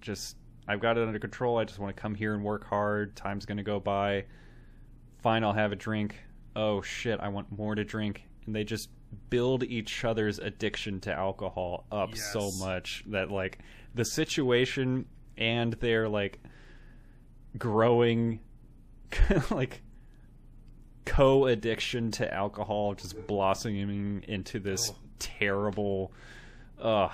[0.01, 0.37] just
[0.67, 1.57] I've got it under control.
[1.59, 3.17] I just want to come here and work hard.
[3.17, 4.25] Time's going to go by.
[5.23, 6.17] Fine, I'll have a drink.
[6.55, 8.25] Oh shit, I want more to drink.
[8.47, 8.91] And they just
[9.31, 12.33] build each other's addiction to alcohol up Yes.
[12.33, 13.59] so much that like
[13.95, 15.07] the situation
[15.37, 16.39] and their like
[17.57, 18.41] growing
[19.51, 19.81] like
[21.05, 24.97] co-addiction to alcohol just blossoming into this Ugh.
[25.19, 26.13] terrible
[26.81, 27.09] uh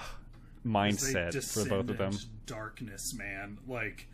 [0.66, 2.12] mindset for both of them.
[2.47, 3.59] Darkness, man.
[3.68, 4.09] Like,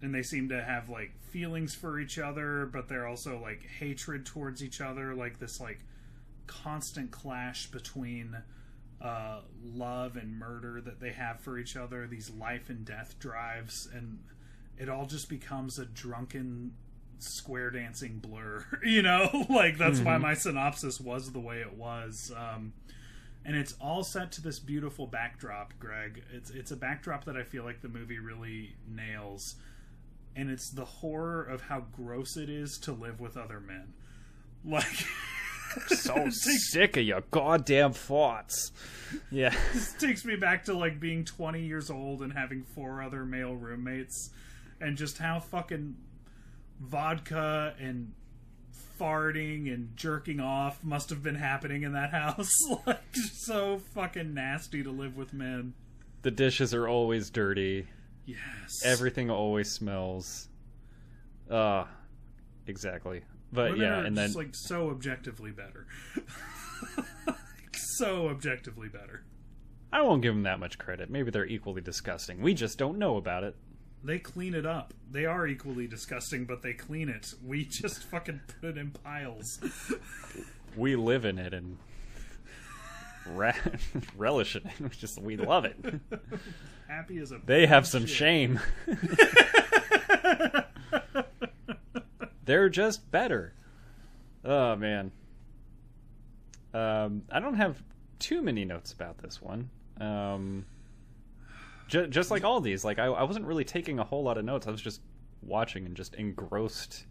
[0.00, 4.24] and they seem to have like feelings for each other, but they're also like hatred
[4.24, 5.12] towards each other.
[5.14, 5.80] Like this, like
[6.46, 8.38] constant clash between
[9.00, 12.06] uh, love and murder that they have for each other.
[12.06, 14.20] These life and death drives, and
[14.78, 16.72] it all just becomes a drunken
[17.18, 18.64] square dancing blur.
[18.84, 22.32] You know, like that's why my synopsis was the way it was.
[22.36, 22.72] Um,
[23.44, 26.22] and it's all set to this beautiful backdrop, Greg.
[26.32, 29.56] It's it's a backdrop that I feel like the movie really nails,
[30.36, 33.94] and it's the horror of how gross it is to live with other men.
[34.64, 34.84] Like,
[35.88, 38.72] so takes, sick of your goddamn thoughts.
[39.30, 39.54] Yeah.
[39.72, 43.54] This takes me back to like being 20 years old and having four other male
[43.54, 44.30] roommates,
[44.80, 45.96] and just how fucking
[46.80, 48.12] vodka and
[48.98, 52.50] farting and jerking off must have been happening in that house.
[52.86, 55.74] like, so fucking nasty to live with men.
[56.22, 57.88] The dishes are always dirty.
[58.26, 58.82] Yes.
[58.84, 60.48] Everything always smells.
[61.50, 61.84] Uh
[62.66, 63.22] exactly.
[63.52, 65.86] But Women yeah, and then just like so objectively better.
[67.26, 69.22] Like, so objectively better.
[69.92, 71.10] I won't give them that much credit.
[71.10, 72.40] Maybe they're equally disgusting.
[72.40, 73.54] We just don't know about it.
[74.02, 74.92] They clean it up.
[75.10, 77.34] They are equally disgusting, but they clean it.
[77.44, 79.60] We just fucking put it in piles.
[80.76, 81.78] We live in it and
[83.26, 83.52] ra-
[84.16, 84.64] relish it.
[84.80, 85.76] We just we love it.
[86.88, 88.16] Happy as a They have some shit.
[88.16, 88.60] shame.
[92.44, 93.54] They're just better.
[94.44, 95.12] Oh man.
[96.74, 97.82] Um, I don't have
[98.18, 99.68] too many notes about this one.
[100.00, 100.64] Um,
[101.88, 104.44] ju- just like all these, like I, I wasn't really taking a whole lot of
[104.44, 104.66] notes.
[104.66, 105.00] I was just
[105.42, 107.04] watching and just engrossed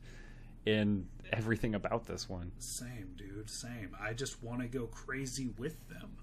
[0.66, 2.52] in everything about this one.
[2.58, 3.50] Same, dude.
[3.50, 3.96] Same.
[4.00, 6.18] I just want to go crazy with them.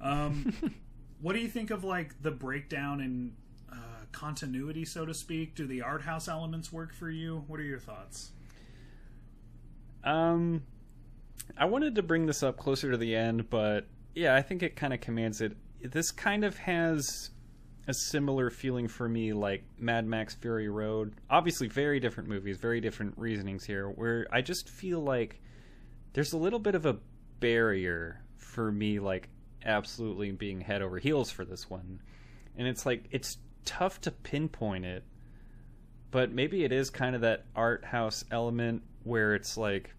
[0.00, 0.74] Um,
[1.20, 3.32] what do you think of like the breakdown in
[3.70, 5.54] uh, continuity, so to speak?
[5.54, 7.44] Do the art house elements work for you?
[7.46, 8.32] What are your thoughts?
[10.04, 10.62] Um,
[11.56, 14.76] I wanted to bring this up closer to the end, but yeah, I think it
[14.76, 15.56] kind of commands it.
[15.82, 17.30] This kind of has
[17.86, 21.14] a similar feeling for me like Mad Max Fury Road.
[21.28, 25.40] Obviously, very different movies, very different reasonings here, where I just feel like
[26.12, 26.98] there's a little bit of a
[27.40, 29.28] barrier for me, like
[29.64, 32.00] absolutely being head over heels for this one.
[32.56, 35.04] And it's like, it's tough to pinpoint it,
[36.10, 39.94] but maybe it is kind of that art house element where it's like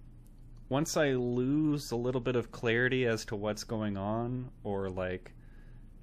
[0.69, 5.33] once I lose a little bit of clarity as to what's going on, or like,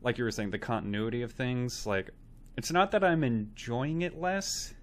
[0.02, 2.10] like you were saying, the continuity of things, like,
[2.58, 4.74] it's not that I'm enjoying it less,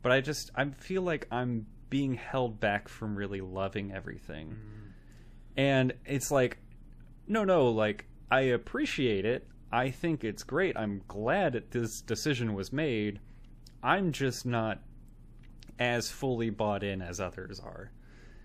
[0.00, 4.90] but I just I feel like I'm being held back from really loving everything, mm-hmm.
[5.56, 6.56] and it's like,
[7.26, 9.46] no, no, like I appreciate it.
[9.70, 10.78] I think it's great.
[10.78, 13.20] I'm glad that this decision was made.
[13.82, 14.80] I'm just not
[15.78, 17.90] as fully bought in as others are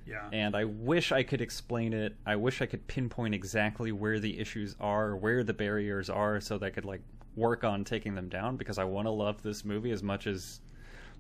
[0.06, 0.28] Yeah.
[0.32, 2.16] and I wish I could explain it.
[2.26, 6.58] I wish I could pinpoint exactly where the issues are, where the barriers are, so
[6.58, 7.02] that I could like
[7.36, 10.60] work on taking them down because I want to love this movie as much as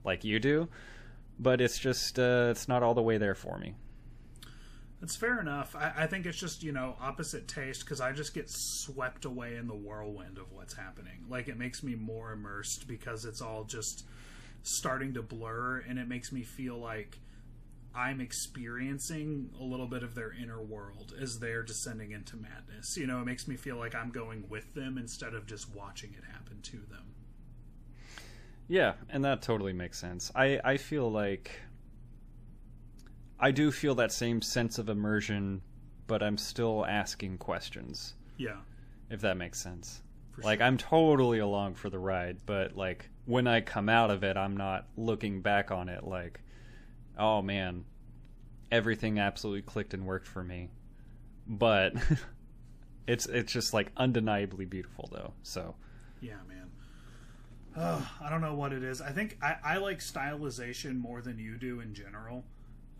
[0.03, 0.68] like you do.
[1.39, 3.74] But it's just uh, it's not all the way there for me.
[5.01, 5.76] That's fair enough.
[5.76, 9.57] I, I think it's just, you know, opposite taste because I just get swept away
[9.57, 11.26] in the whirlwind of what's happening.
[11.28, 14.05] Like, it makes me more immersed because it's all just
[14.64, 17.20] starting to blur and it makes me feel like
[17.95, 22.97] I'm experiencing a little bit of their inner world as they're descending into madness.
[22.97, 26.16] You know, it makes me feel like I'm going with them instead of just watching
[26.18, 27.14] it happen to them.
[28.68, 30.32] Yeah, and that totally makes sense.
[30.34, 31.51] I I feel like
[33.39, 35.61] I do feel that same sense of immersion,
[36.07, 38.16] but I'm still asking questions.
[38.38, 38.57] Yeah.
[39.09, 40.01] if that makes sense.
[40.32, 40.68] For like sure.
[40.68, 44.57] I'm totally along for the ride, but like when I come out of it, I'm
[44.57, 46.41] not looking back on it like,
[47.17, 47.86] oh man,
[48.71, 50.69] everything absolutely clicked and worked for me.
[51.47, 51.93] But
[53.07, 55.34] it's it's just like undeniably beautiful though.
[55.43, 55.76] So
[56.21, 56.71] Yeah, man.
[57.76, 59.01] Uh, I don't know what it is.
[59.01, 62.45] I think I, I like stylization more than you do in general.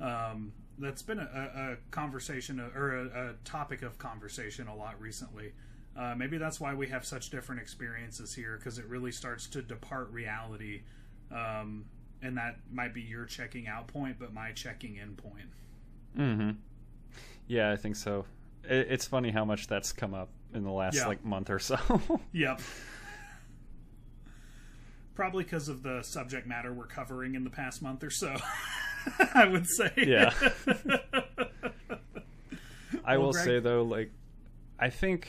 [0.02, 5.00] Um, that's been a, a, a conversation or a, a, topic of conversation a lot
[5.00, 5.54] recently.
[5.98, 9.62] Uh, maybe that's why we have such different experiences here because it really starts to
[9.62, 10.82] depart reality,
[11.32, 11.86] um,
[12.22, 15.46] and that might be your checking out point, but my checking in point.
[16.16, 16.52] Hmm.
[17.48, 18.26] Yeah, I think so.
[18.64, 21.08] It, it's funny how much that's come up in the last Yeah.
[21.08, 21.78] like month or so.
[22.32, 22.60] Yep.
[25.16, 28.36] Probably because of the subject matter we're covering in the past month or so.
[29.36, 29.92] I would say.
[29.98, 30.34] Yeah.
[33.06, 34.12] I Well, will Greg- say though, like,
[34.80, 35.28] I think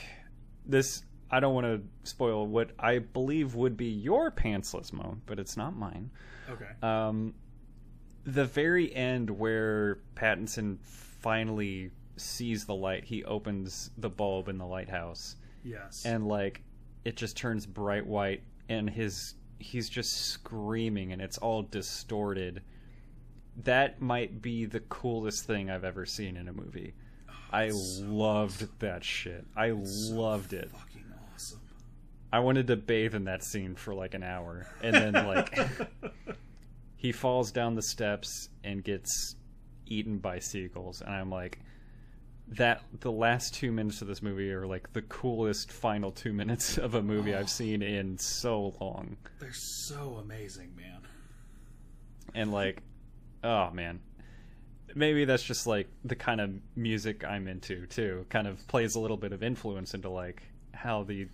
[0.67, 1.03] this.
[1.31, 5.57] I don't want to spoil what I believe would be your pantsless moment, but it's
[5.57, 6.11] not mine.
[6.49, 6.69] okay.
[6.81, 7.33] Um,
[8.25, 14.65] the very end where Pattinson finally sees the light, he opens the bulb in the
[14.65, 16.03] lighthouse, yes.
[16.05, 16.61] and like
[17.03, 22.61] it just turns bright white, and his he's just screaming, and it's all distorted.
[23.63, 26.93] That might be the coolest thing I've ever seen in a movie.
[27.55, 29.45] I loved that shit.
[29.55, 30.69] I loved it.
[30.71, 31.61] Fucking awesome.
[32.33, 35.57] I wanted to bathe in that scene for like an hour, and then like
[36.97, 39.37] he falls down the steps and gets
[39.85, 41.59] eaten by seagulls, and I'm like,
[42.49, 46.77] that the last two minutes of this movie are like the coolest final two minutes
[46.77, 47.47] of a movie I've oh.
[47.47, 51.07] seen in so long, They're so amazing, man.
[52.33, 52.83] and like,
[53.45, 54.01] oh man.
[54.95, 58.25] Maybe that's just like the kind of music I'm into too.
[58.29, 60.43] Kind of plays a little bit of influence into like
[60.73, 61.27] how the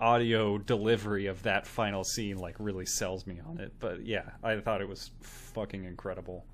[0.00, 3.72] audio delivery of that final scene like really sells me on it.
[3.78, 6.44] But yeah, I thought it was fucking incredible.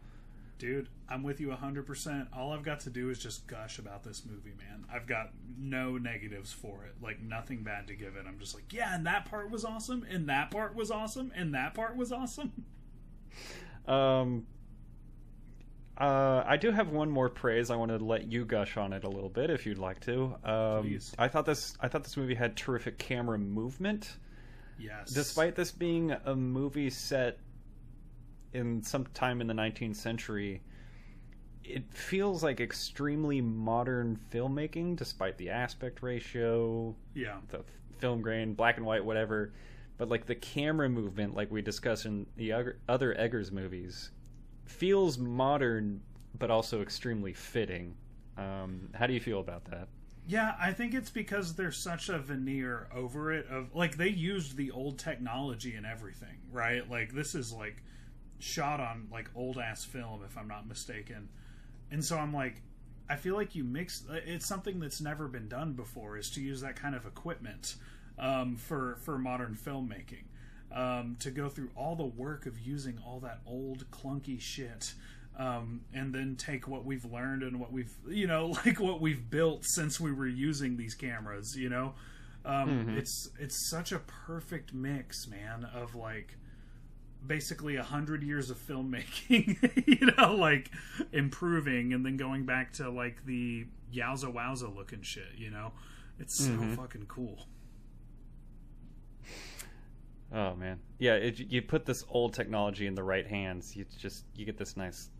[0.58, 2.26] Dude, I'm with you 100%.
[2.36, 4.84] All I've got to do is just gush about this movie, man.
[4.92, 6.96] I've got no negatives for it.
[7.00, 8.24] Like, nothing bad to give it.
[8.26, 11.54] I'm just like, yeah, and that part was awesome, and that part was awesome, and
[11.54, 12.64] that part was awesome.
[13.86, 14.46] Um
[15.98, 17.70] uh, I do have one more praise.
[17.70, 20.34] I want to let you gush on it a little bit, if you'd like to.
[20.44, 21.12] Um, Please.
[21.18, 21.76] I thought this.
[21.80, 24.16] I thought this movie had terrific camera movement.
[24.80, 25.10] Yes.
[25.10, 27.40] despite this being a movie set
[28.52, 30.62] in some time in the 19th century
[31.64, 37.38] it feels like extremely modern filmmaking despite the aspect ratio Yeah.
[37.48, 37.64] the
[37.98, 39.52] film grain black and white whatever
[39.96, 44.12] but like the camera movement like we discussed in the other- other eggers movies
[44.70, 46.00] feels modern
[46.38, 47.94] but also extremely fitting
[48.36, 49.88] um, how do you feel about that
[50.28, 54.58] Yeah, I think it's because there's such a veneer over it of like they used
[54.58, 56.88] the old technology and everything, right?
[56.88, 57.82] Like this is like
[58.38, 61.30] shot on like old ass film if I'm not mistaken.
[61.90, 62.60] And so I'm like
[63.08, 66.60] I feel like you mix it's something that's never been done before is to use
[66.60, 67.76] that kind of equipment
[68.18, 70.24] um, for for modern filmmaking.
[70.70, 74.92] Um, to go through all the work of using all that old clunky shit
[75.38, 79.30] um, and then take what we've learned and what we've you know like what we've
[79.30, 81.94] built since we were using these cameras you know?
[82.44, 86.36] Um, it's it's such a perfect mix man of like
[87.26, 90.70] basically a hundred years of filmmaking you know like
[91.12, 95.72] improving and then going back to like the yowza wowza looking shit you know?
[96.20, 97.46] It's so fucking cool
[100.32, 101.14] Oh man, yeah.
[101.14, 104.76] It, you put this old technology in the right hands, you just you get this
[104.76, 105.10] nice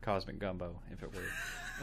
[0.00, 1.22] cosmic gumbo, if it were.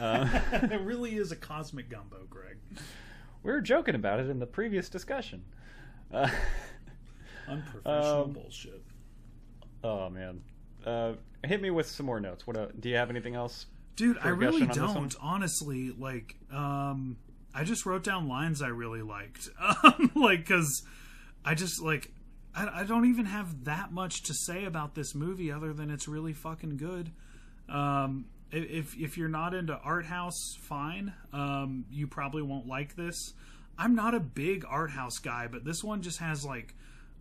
[0.04, 2.56] uh, it really is a cosmic gumbo greg
[3.42, 5.44] we were joking about it in the previous discussion.
[6.12, 6.28] Uh,
[7.48, 8.82] unprofessional Um, bullshit
[9.84, 10.42] oh man,
[10.86, 11.14] uh,
[11.44, 12.46] hit me with some more notes.
[12.46, 13.66] What uh, do you have anything else?
[13.96, 15.08] Dude, I really gushing on this one?
[15.08, 15.16] don't.
[15.20, 17.18] Honestly, like, um,
[17.54, 20.82] I just wrote down lines I really liked, um, like, because
[21.44, 22.10] I just like,
[22.54, 26.08] I, I don't even have that much to say about this movie other than it's
[26.08, 27.10] really fucking good.
[27.68, 31.14] Um, if if you're not into art house, fine.
[31.32, 33.32] Um, you probably won't like this.
[33.78, 36.74] I'm not a big art house guy, but this one just has like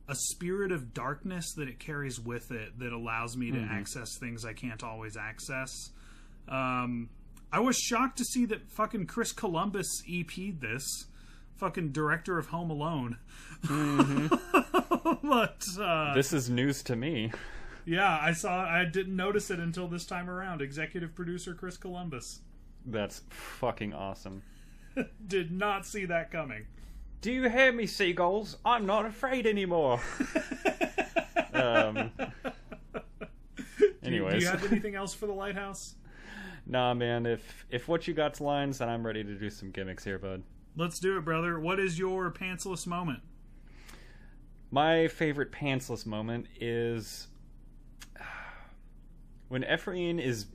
[0.10, 4.44] a spirit of darkness that it carries with it that allows me to access things
[4.44, 5.72] I can't always access.
[6.50, 7.10] Um,
[7.54, 11.06] I was shocked to see that fucking Chris Columbus EP'd this.
[11.56, 13.18] Fucking director of Home Alone.
[15.24, 17.32] but uh, This is news to me.
[17.86, 18.64] yeah, I saw.
[18.64, 20.62] I didn't notice it until this time around.
[20.62, 22.42] Executive producer Chris Columbus
[22.86, 24.44] That's fucking awesome.
[25.28, 26.66] did not see that coming.
[27.22, 28.58] Do you hear me, seagulls?
[28.66, 30.02] I'm not afraid anymore.
[31.54, 32.12] um,
[34.04, 35.96] anyways, do you have anything else for the lighthouse?
[36.66, 37.26] nah, man.
[37.26, 40.44] If if what you got's lines, then I'm ready to do some gimmicks here, bud.
[40.76, 41.60] Let's do it, brother.
[41.60, 43.22] What is your pantsless moment?
[44.72, 47.28] My favorite pantsless moment is
[49.50, 50.46] when Ephraim is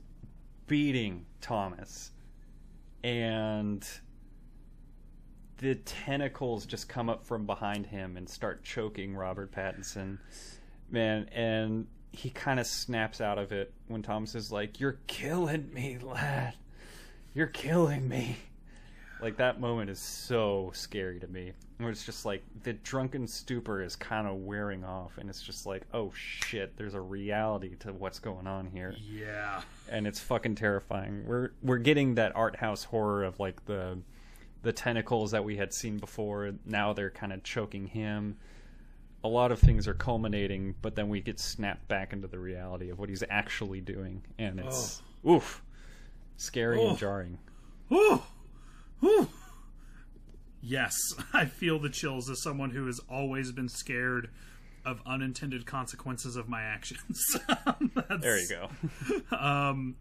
[0.65, 2.11] beating Thomas,
[3.03, 3.87] and
[5.59, 10.17] the tentacles just come up from behind him and start choking Robert Pattinson.
[10.89, 15.71] Man, and he kind of snaps out of it when Thomas is like, "You're killing
[15.73, 16.55] me, lad.
[17.35, 18.37] You're killing me."
[19.21, 21.53] Like that moment is so scary to me.
[21.77, 25.65] Where it's just like the drunken stupor is kind of wearing off, and it's just
[25.65, 29.61] like, oh shit, there's a reality to what's going on here, Yeah.
[29.89, 31.23] and it's fucking terrifying.
[31.27, 33.99] We're we're getting that art house horror of like the
[34.63, 36.51] the tentacles that we had seen before.
[36.65, 38.37] Now they're kind of choking him.
[39.23, 42.89] A lot of things are culminating, but then we get snapped back into the reality
[42.89, 45.35] of what he's actually doing, and it's oh.
[45.35, 45.61] oof,
[46.37, 46.89] scary Oh.
[46.89, 47.37] and jarring.
[48.99, 49.29] Whew.
[50.61, 50.95] Yes,
[51.33, 54.29] I feel the chills as someone who has always been scared
[54.85, 57.19] of unintended consequences of my actions.
[58.21, 58.69] There you go.
[59.35, 59.95] Um,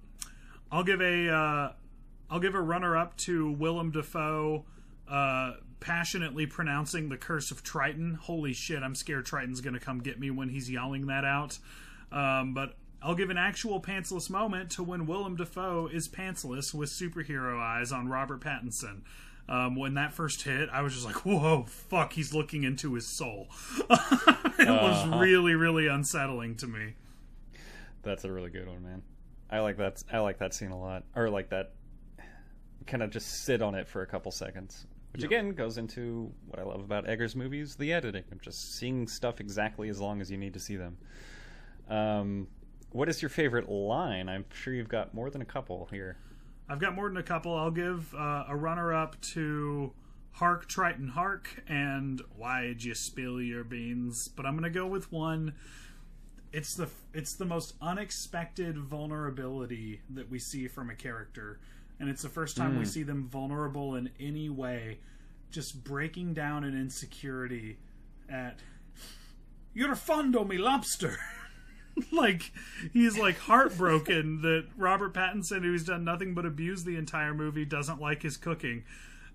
[0.70, 1.72] I'll give a uh,
[2.30, 4.64] I'll give a runner up to Willem Dafoe
[5.08, 8.14] uh, passionately pronouncing the curse of Triton.
[8.14, 8.82] Holy shit!
[8.82, 11.58] I'm scared Triton's gonna come get me when he's yelling that out.
[12.10, 12.76] Um, but
[13.06, 17.92] I'll give an actual pantsless moment to when Willem Dafoe is pantsless with superhero eyes
[17.92, 19.02] on Robert Pattinson.
[19.48, 23.06] Um, when that first hit, I was just like, "Whoa, fuck!" He's looking into his
[23.06, 23.46] soul.
[23.78, 26.94] it was really, really unsettling to me.
[28.02, 29.02] That's a really good one, man.
[29.50, 30.02] I like that.
[30.12, 31.74] I like that scene a lot, or like that.
[32.88, 35.30] Kind of just sit on it for a couple seconds, which Yep.
[35.30, 39.38] again goes into what I love about Eggers movies: the editing of just seeing stuff
[39.40, 40.98] exactly as long as you need to see them.
[41.88, 42.48] Um,
[42.90, 44.28] what is your favorite line?
[44.28, 46.16] I'm sure you've got more than a couple here.
[46.68, 47.54] I've got more than a couple.
[47.54, 49.92] I'll give uh, a runner up to
[50.32, 54.28] Hark Triton Hark and Why'd You Spill Your Beans?
[54.28, 55.54] But I'm gonna go with one.
[56.52, 61.60] It's the it's the most unexpected vulnerability that we see from a character,
[62.00, 64.98] and it's the first time we see them vulnerable in any way,
[65.50, 67.78] just breaking down an insecurity
[68.28, 68.58] at
[69.72, 71.18] you're fond o' me lobster.
[72.12, 72.52] like
[72.92, 78.00] he's like heartbroken that Robert Pattinson, who's done nothing but abuse the entire movie, doesn't
[78.00, 78.84] like his cooking.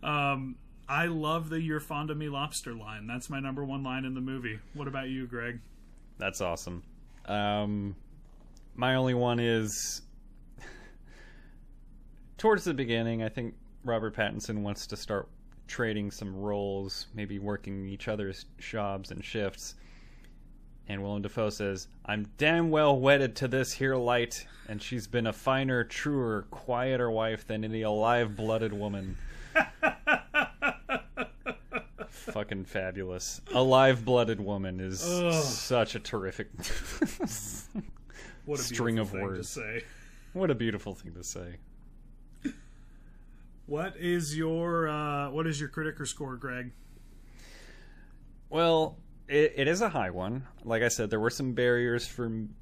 [0.04, 0.56] Um,
[0.88, 3.08] I love the "You're fond of me lobster" line.
[3.08, 4.60] That's my number one line in the movie.
[4.74, 5.60] What about you, Greg?
[6.18, 6.84] That's awesome.
[7.26, 7.96] Um,
[8.76, 10.02] my only one is
[12.38, 13.24] towards the beginning.
[13.24, 15.28] I think Robert Pattinson wants to start
[15.68, 19.76] trading some roles, maybe working each other's jobs and shifts.
[20.92, 25.26] And Willem Dafoe says, "I'm damn well wedded to this here light, and she's been
[25.26, 29.18] a finer, truer, quieter wife than any alive-blooded woman."
[32.10, 33.40] Fucking fabulous.
[33.54, 35.34] A live-blooded woman is Ugh.
[35.42, 36.50] such a terrific.
[38.46, 39.54] What a String of thing words.
[39.54, 39.84] to say.
[40.34, 41.58] what a beautiful thing to say.
[43.68, 46.72] What is your uh, what is your critiker score, Greg?
[48.50, 48.98] Well,
[49.32, 50.48] it, it is a high one.
[50.64, 52.54] Like I said, there were some barriers from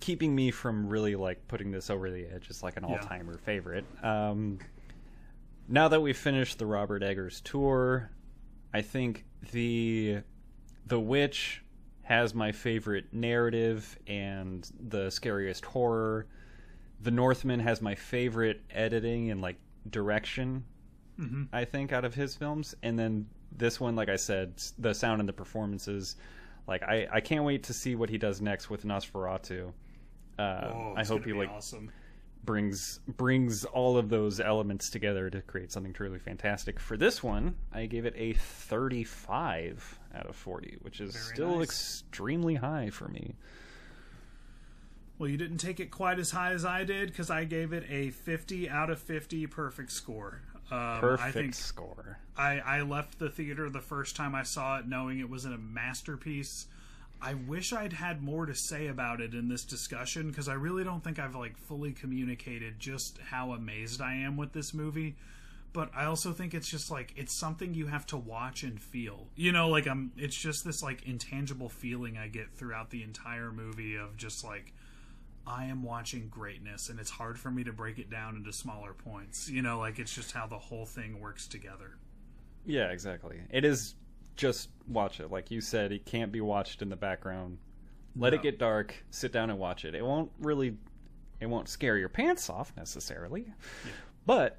[0.00, 2.96] keeping me from really like putting this over the edge as like an Yeah.
[2.96, 3.84] all-timer favorite.
[4.02, 4.58] Um,
[5.68, 8.10] now that we've finished the Robert Eggers tour,
[8.74, 10.18] I think the
[10.86, 11.62] the Witch
[12.02, 16.26] has my favorite narrative and the scariest horror.
[17.02, 19.56] The Northman has my favorite editing and like
[19.90, 20.64] direction.
[21.52, 23.26] I think out of his films, and then
[23.58, 26.16] this one, like I said, the sound and the performances.
[26.66, 29.72] Like I, I can't wait to see what he does next with Nosferatu.
[30.38, 31.90] Uh, Oh, I hope he like awesome.
[32.44, 36.78] brings brings all of those elements together to create something truly fantastic.
[36.80, 41.58] For this one, I gave it a 35 out of 40, which is Very still
[41.58, 41.64] nice.
[41.64, 43.36] extremely high for me.
[45.18, 47.84] Well, you didn't take it quite as high as I did because I gave it
[47.88, 50.42] a 50 out of 50 perfect score.
[50.70, 52.18] Um, Perfect I think score.
[52.36, 55.56] I, I left the theater the first time I saw it knowing it was a
[55.56, 56.66] masterpiece.
[57.20, 60.84] I wish I'd had more to say about it in this discussion because I really
[60.84, 65.16] don't think I've like fully communicated just how amazed I am with this movie.
[65.72, 69.26] But I also think it's just like it's something you have to watch and feel.
[69.36, 73.52] You know, like I'm it's just this like intangible feeling I get throughout the entire
[73.52, 74.72] movie of just like
[75.46, 78.92] I am watching greatness and it's hard for me to break it down into smaller
[78.94, 79.48] points.
[79.48, 81.98] You know, like it's just how the whole thing works together.
[82.64, 83.40] Yeah, exactly.
[83.50, 83.94] It is
[84.34, 85.30] just watch it.
[85.30, 87.58] Like you said, it can't be watched in the background.
[88.16, 88.38] Let No.
[88.38, 89.94] it get dark, sit down and watch it.
[89.94, 90.76] It won't really
[91.40, 93.46] it won't scare your pants off necessarily.
[94.24, 94.58] But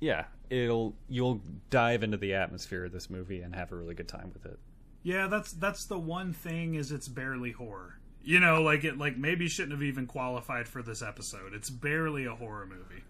[0.00, 1.40] yeah, it'll you'll
[1.70, 4.58] dive into the atmosphere of this movie and have a really good time with it.
[5.02, 7.98] Yeah, that's that's the one thing is it's barely horror.
[8.28, 11.54] You know, like it like maybe shouldn't have even qualified for this episode.
[11.54, 13.02] It's barely a horror movie.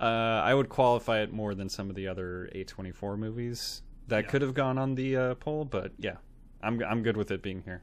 [0.00, 4.30] Uh, I would qualify it more than some of the other A24 movies that Yeah.
[4.30, 6.16] could have gone on the uh, poll, but yeah,
[6.64, 7.82] I'm I'm good with it being here.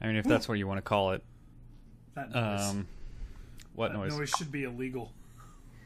[0.00, 1.24] I mean, if that's what you want to call it.
[2.14, 2.86] That noise, Um,
[3.74, 4.16] what that noise?
[4.16, 5.10] noise should be illegal.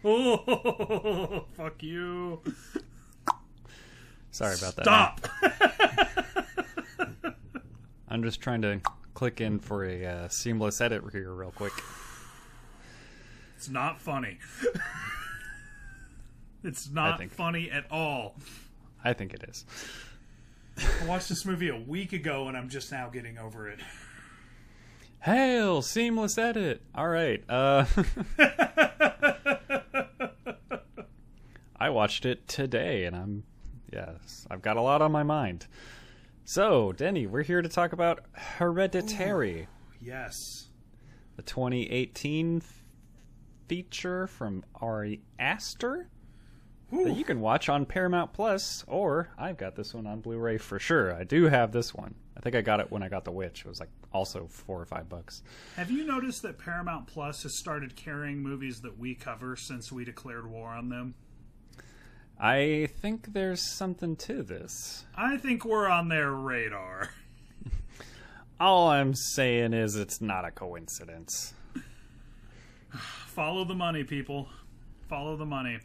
[0.05, 2.43] Oh, fuck you.
[4.32, 4.85] Sorry about that.
[4.85, 6.16] Stop.
[8.11, 8.81] I'm just trying to
[9.15, 11.73] click in for a uh, seamless edit here, real quick.
[13.57, 14.39] It's not funny.
[16.65, 18.35] it's not funny at all.
[19.05, 19.65] I think it is.
[20.78, 23.78] I watched this movie a week ago and I'm just now getting over it.
[25.20, 26.81] Hail, seamless edit.
[26.95, 27.45] All right.
[27.49, 27.85] Uh,
[31.77, 33.45] I watched it today, and I'm
[33.93, 35.66] yes, I've got a lot on my mind.
[36.55, 39.69] So, Denny, we're here to talk about Hereditary,
[40.01, 40.69] Yes.
[41.37, 42.83] the 2018 f-
[43.69, 46.09] feature from Ari Aster
[46.91, 50.81] that you can watch on Paramount Plus, or I've got this one on Blu-ray for
[50.81, 51.15] sure.
[51.15, 52.17] I do have this one.
[52.37, 53.61] I think I got it when I got The Witch.
[53.61, 55.45] It was like also four or five bucks.
[55.77, 60.05] Have you noticed that Paramount Plus has started carrying movies that we cover since we
[60.05, 61.15] declared war on them?
[62.43, 65.05] I think there's something to this.
[65.15, 67.11] I think we're on their radar.
[68.61, 71.53] All I'm saying is it's not a coincidence.
[73.27, 74.49] Follow the money, people.
[75.07, 75.81] Follow the money.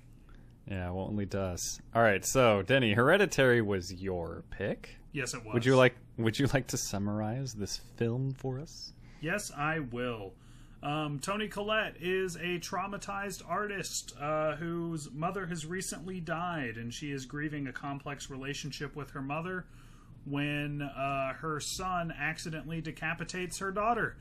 [0.69, 1.81] Yeah, well, only does.
[1.93, 4.95] All right, so Denny, Hereditary was your pick.
[5.11, 5.53] Yes, it was.
[5.53, 8.93] Would you like Would you like to summarize this film for us?
[9.19, 10.33] Yes, I will.
[10.85, 17.11] Um, Toni Collette is a traumatized artist uh, whose mother has recently died, and she
[17.11, 19.65] is grieving a complex relationship with her mother
[20.25, 24.15] when uh, her son accidentally decapitates her daughter.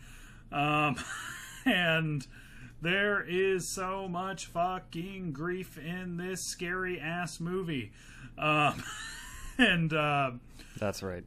[0.51, 0.97] Um,
[1.67, 2.27] and
[2.81, 7.93] there is so much fucking grief in this scary ass movie.
[8.39, 8.83] Um,
[9.59, 9.93] and.
[9.93, 10.31] Uh,
[10.79, 11.25] That's right.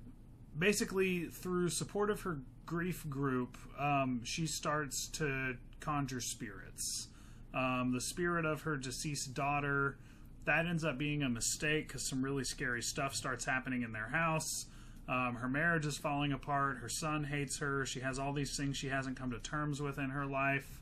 [0.57, 7.07] basically through support of her grief group um, she starts to conjure spirits.
[7.53, 9.98] Um, the spirit of her deceased daughter
[10.45, 14.10] that ends up being a mistake because some really scary stuff starts happening in their
[14.10, 14.68] house.
[15.10, 16.77] Um, her marriage is falling apart.
[16.80, 17.85] Her son hates her.
[17.85, 20.81] She has all these things she hasn't come to terms with in her life.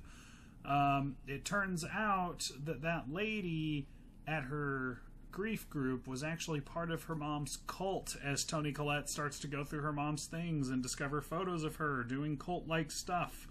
[0.65, 3.87] Um, it turns out that that lady
[4.27, 5.01] at her
[5.35, 9.65] grief group was actually part of her mom's cult as Toni Collette starts to go
[9.65, 13.45] through her mom's things and discover photos of her doing cult like stuff.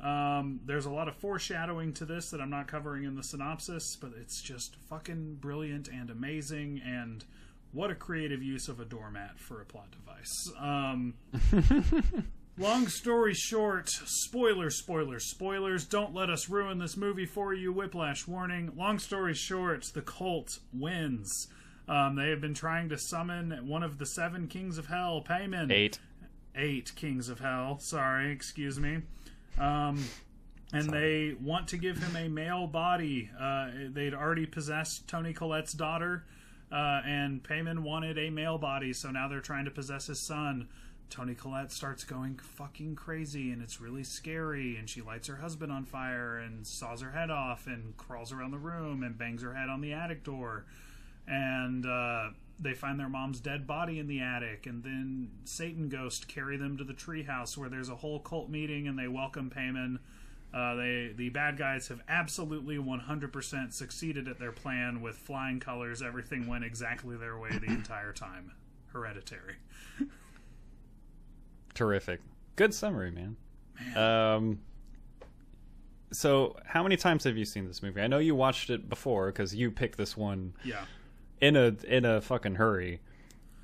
[0.00, 3.94] Um, there's a lot of foreshadowing to this that I'm not covering in the synopsis,
[3.94, 6.80] but it's just fucking brilliant and amazing.
[6.82, 7.22] And
[7.72, 10.50] what a creative use of a doormat for a plot device.
[10.58, 11.12] Um,
[12.58, 15.84] Long story short, spoilers, spoilers, spoilers.
[15.84, 17.72] Don't let us ruin this movie for you.
[17.72, 18.72] Whiplash warning.
[18.76, 21.46] Long story short, the cult wins.
[21.88, 25.70] Um, they have been trying to summon one of the seven kings of hell, Paimon.
[25.70, 26.00] Eight.
[26.56, 27.78] Eight kings of hell.
[27.78, 29.02] Sorry, excuse me.
[29.56, 30.04] Um,
[30.72, 33.30] and they want to give him a male body.
[33.40, 36.24] Uh, they'd already possessed Toni Collette's daughter,
[36.72, 40.66] uh, and Paimon wanted a male body, so now they're trying to possess his son.
[41.10, 44.76] Toni Collette starts going fucking crazy, and it's really scary.
[44.76, 48.50] And she lights her husband on fire, and saws her head off, and crawls around
[48.50, 50.64] the room, and bangs her head on the attic door.
[51.26, 52.30] And uh,
[52.60, 56.76] they find their mom's dead body in the attic, and then Satan Ghost carry them
[56.76, 59.98] to the treehouse where there's a whole cult meeting, and they welcome Paimon.
[60.52, 66.02] Uh, they the bad guys have absolutely 100% succeeded at their plan with flying colors.
[66.02, 68.52] Everything went exactly their way the entire time.
[68.92, 69.56] Hereditary.
[71.78, 72.20] Terrific.
[72.56, 73.36] Good summary, man.
[73.96, 74.58] Um.
[76.10, 78.00] So, how many times have you seen this movie?
[78.00, 80.84] I know you watched it before because you picked this one Yeah.
[81.40, 83.00] in a in a fucking hurry.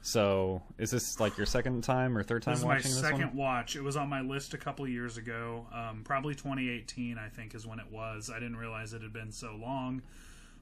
[0.03, 3.01] So, is this like your second time or third time This is my watching this
[3.01, 3.36] second one?
[3.36, 3.74] watch.
[3.74, 5.66] It was on my list a couple years ago.
[5.73, 8.31] Um, probably 2018, I think, is when it was.
[8.31, 10.03] I didn't realize it had been so long.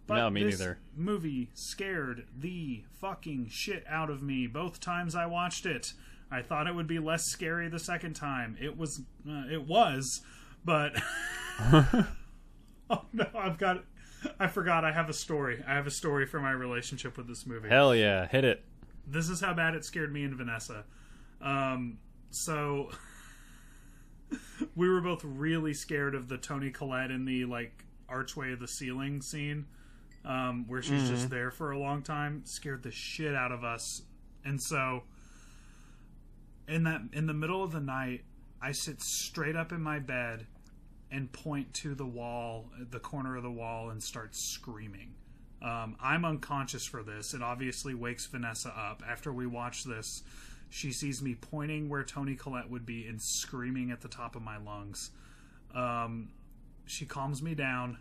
[0.07, 0.79] But No, me this neither.
[0.97, 5.93] Movie scared the fucking shit out of me both times I watched it.
[6.32, 8.56] I thought it would be less scary the second time.
[8.60, 9.02] It was.
[9.28, 10.22] Uh, it was,
[10.64, 10.94] but.
[11.60, 13.26] oh no!
[13.34, 13.84] I've got.
[14.38, 14.84] I forgot.
[14.84, 15.62] I have a story.
[15.66, 18.64] I have a story for my relationship with this movie Hell yeah, hit it.
[19.06, 20.84] this is how bad it scared me and Vanessa.
[21.40, 21.98] Um,
[22.30, 22.90] so
[24.76, 28.68] we were both really scared of the Toni Collette in the like archway of the
[28.68, 29.66] ceiling scene,
[30.24, 32.42] um, where she's just there for a long time.
[32.44, 34.02] Scared the shit out of us,
[34.44, 35.02] and so
[36.73, 38.24] in that in the middle of the night,
[38.61, 40.47] I sit straight up in my bed
[41.11, 45.15] and point to the wall, the corner of the wall, and start screaming.
[45.61, 47.35] Um, I'm unconscious for this.
[47.35, 49.03] It obviously wakes Vanessa up.
[49.07, 50.23] After we watch this,
[50.70, 54.43] she sees me pointing where Toni Collette would be and screaming at the top of
[54.43, 55.11] my lungs.
[55.74, 56.31] Um,
[56.86, 57.99] she calms me down.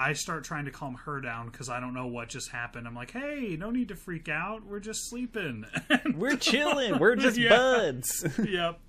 [0.00, 2.86] I start trying to calm her down because I don't know what just happened.
[2.86, 4.64] I'm like, hey, no need to freak out.
[4.64, 5.66] We're just sleeping.
[6.16, 6.98] We're chilling.
[6.98, 7.50] We're just Yeah.
[7.50, 8.26] buds.
[8.48, 8.80] yep.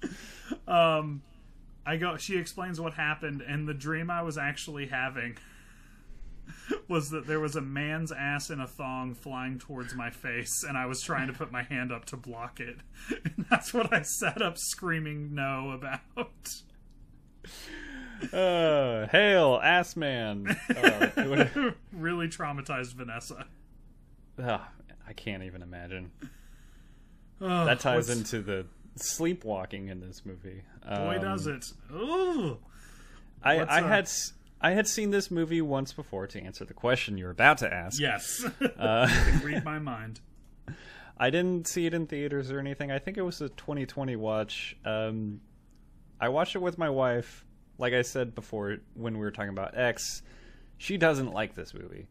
[0.68, 1.22] Um,
[1.86, 2.16] I go.
[2.18, 5.38] She explains what happened, and the dream I was actually having
[6.88, 10.78] was that there was a man's ass in a thong flying towards my face, and
[10.78, 12.78] I was trying to put my hand up to block it.
[13.10, 16.30] And that's what I sat up screaming no about.
[18.34, 20.48] Uh, hail, ass man.
[20.76, 21.10] Uh,
[21.94, 23.46] really traumatized Vanessa.
[24.42, 24.62] Ugh,
[25.08, 26.12] I can't even imagine.
[27.40, 28.66] Oh, That ties what's- into the
[28.96, 30.64] sleepwalking in this movie.
[30.88, 31.72] Boy, Um, does it!
[31.94, 32.58] Ooh,
[33.44, 34.10] I, I uh, had
[34.62, 38.00] I had seen this movie once before to answer the question you're about to ask.
[38.00, 38.46] yes.
[38.78, 39.08] Uh,
[39.44, 40.20] read my mind.
[41.18, 42.92] I didn't see it in theaters or anything.
[42.92, 44.76] I think it was a 2020 watch.
[44.86, 45.42] Um,
[46.20, 47.46] I watched it with my wife.
[47.82, 50.22] Like I said before, when we were talking about X,
[50.78, 52.08] she doesn't like this movie.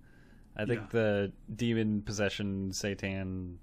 [0.56, 0.86] I think Yeah.
[0.90, 3.60] the demon possession, satan,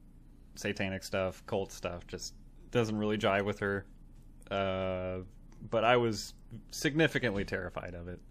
[0.55, 2.33] satanic stuff, cult stuff, just
[2.71, 3.85] doesn't really jive with her.
[4.49, 5.19] Uh,
[5.69, 6.33] but I was
[6.71, 8.21] significantly terrified of it.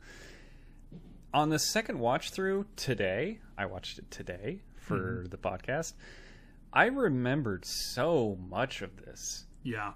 [1.35, 5.93] On the second watch through today, I watched it today for the podcast.
[6.73, 9.93] I remembered so much of this, Yeah.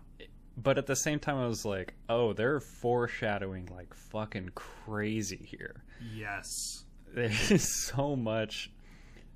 [0.56, 5.84] But at the same time, I was like, "Oh, they're foreshadowing like fucking crazy here."
[6.14, 6.84] Yes.
[7.14, 8.70] There's so much.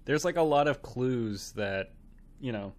[0.04, 1.92] There's like a lot of clues that,
[2.40, 2.72] you know,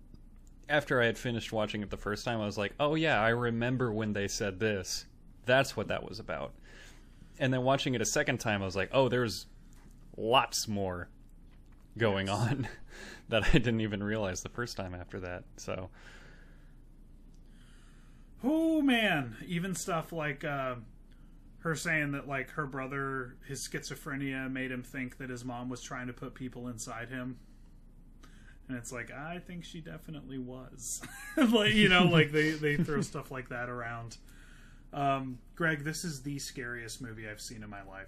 [0.70, 3.30] after I had finished watching it the first time, I was like, "Oh yeah, I
[3.30, 5.06] remember when they said this.
[5.46, 6.54] That's what that was about."
[7.38, 9.48] And then watching it a second time, I was like, "Oh, there's
[10.18, 11.10] lots more
[11.98, 12.68] going on
[13.30, 15.90] that I didn't even realize the first time after that." So,
[18.48, 20.76] Oh man, even stuff like uh,
[21.60, 25.82] her saying that like her brother, his schizophrenia made him think that his mom was
[25.82, 27.38] trying to put people inside him.
[28.68, 31.02] And it's like I think she definitely was.
[31.38, 34.18] like you know, like they they throw stuff like that around.
[34.94, 38.08] Um, Greg, this is the scariest movie I've seen in my life.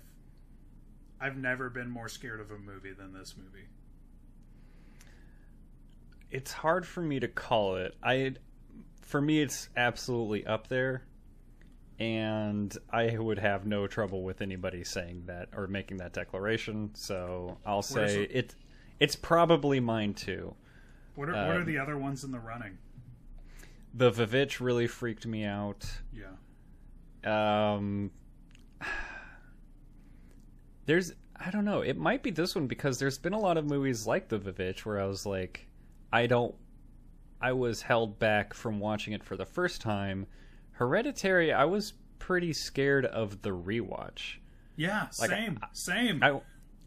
[1.20, 3.68] I've never been more scared of a movie than this movie.
[6.30, 7.96] it's hard for me to call it.
[8.04, 8.36] I
[9.08, 11.04] for me it's absolutely up there
[11.98, 16.92] and I would have no trouble with anybody saying that or making that declaration.
[16.94, 18.56] So I'll say the- it
[19.00, 20.54] it's probably mine too.
[21.16, 22.78] What are what are Um, the other ones in the running?
[23.94, 25.90] The Vivitch really freaked me out.
[26.14, 26.34] Yeah.
[27.24, 28.12] Um
[30.86, 33.66] There's I don't know, it might be this one because there's been a lot of
[33.66, 35.68] movies like The Vivitch where I was like
[36.12, 36.56] I don't
[37.42, 40.28] I was held back from watching it for the first time.
[40.72, 44.38] Hereditary, I was pretty scared of the rewatch.
[44.76, 46.24] Yeah, Like, same, same.
[46.24, 46.40] I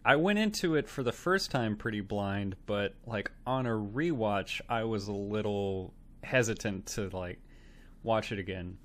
[0.05, 4.61] I went into it for the first time pretty blind, but like on a rewatch,
[4.69, 7.39] I was a little hesitant to like
[8.03, 8.79] watch it again.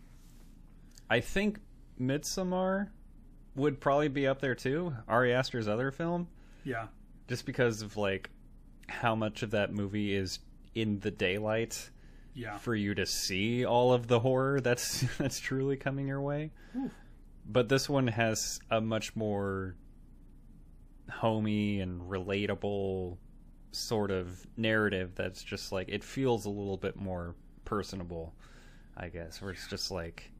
[1.09, 1.59] I think
[1.99, 2.89] Midsommar
[3.55, 6.27] would probably be up there too, Ari Aster's other film,
[6.63, 6.87] yeah.
[7.29, 8.29] just because of like
[8.87, 10.39] how much of that movie is
[10.75, 11.89] in the daylight
[12.33, 12.57] Yeah.
[12.57, 16.51] for you to see all of the horror that's that's truly coming your way.
[17.47, 19.75] But this one has a much more
[21.11, 23.17] homey and relatable
[23.71, 27.35] sort of narrative that's just like it feels a little bit more
[27.65, 28.33] personable,
[28.97, 30.31] I guess, where it's just like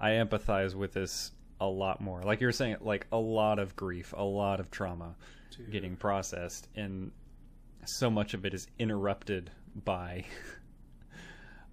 [0.00, 2.22] I empathize with this a lot more.
[2.22, 5.16] Like you were saying, like a lot of grief, a lot of trauma
[5.56, 5.70] Dude.
[5.72, 7.10] getting processed and
[7.84, 9.50] so much of it is interrupted
[9.84, 10.24] by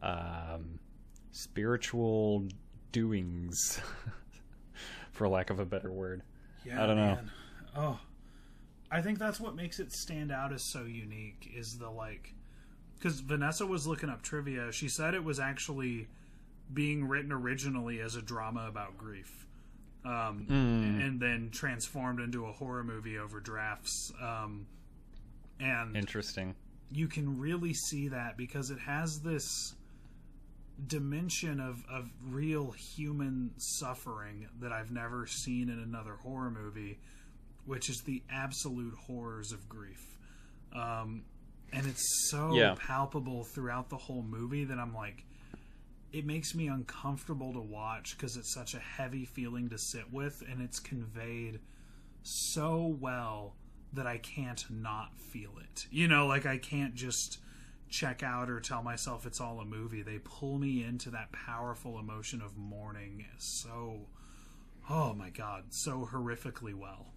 [0.02, 0.80] um,
[1.32, 2.48] spiritual
[2.92, 3.80] doings,
[5.12, 6.22] for lack of a better word.
[6.66, 7.20] Yeah, I don't know.
[7.76, 8.00] Oh,
[8.92, 12.34] I think that's what makes it stand out as so unique is the like,
[12.98, 14.72] because Vanessa was looking up trivia.
[14.72, 16.08] She said it was actually
[16.74, 19.46] being written originally as a drama about grief,
[20.04, 21.02] um, Hmm.
[21.02, 24.12] and then transformed into a horror movie over drafts.
[24.22, 24.66] Um,
[25.60, 26.56] and Interesting.
[26.92, 29.76] You can really see that because it has this
[30.88, 37.00] dimension of, of real human suffering that I've never seen in another horror movie,
[37.66, 40.18] which is the absolute horrors of grief.
[40.74, 41.24] Um,
[41.72, 42.76] and it's so Yeah.
[42.78, 45.24] palpable throughout the whole movie that I'm like,
[46.12, 50.44] it makes me uncomfortable to watch because it's such a heavy feeling to sit with
[50.50, 51.60] and it's conveyed
[52.24, 53.56] so well
[53.96, 55.88] that I can't not feel it.
[55.92, 57.40] You know, like I can't just
[57.90, 60.02] check out or tell myself it's all a movie.
[60.02, 64.08] They pull me into that powerful emotion of mourning so
[64.90, 67.08] oh my god, so horrifically well.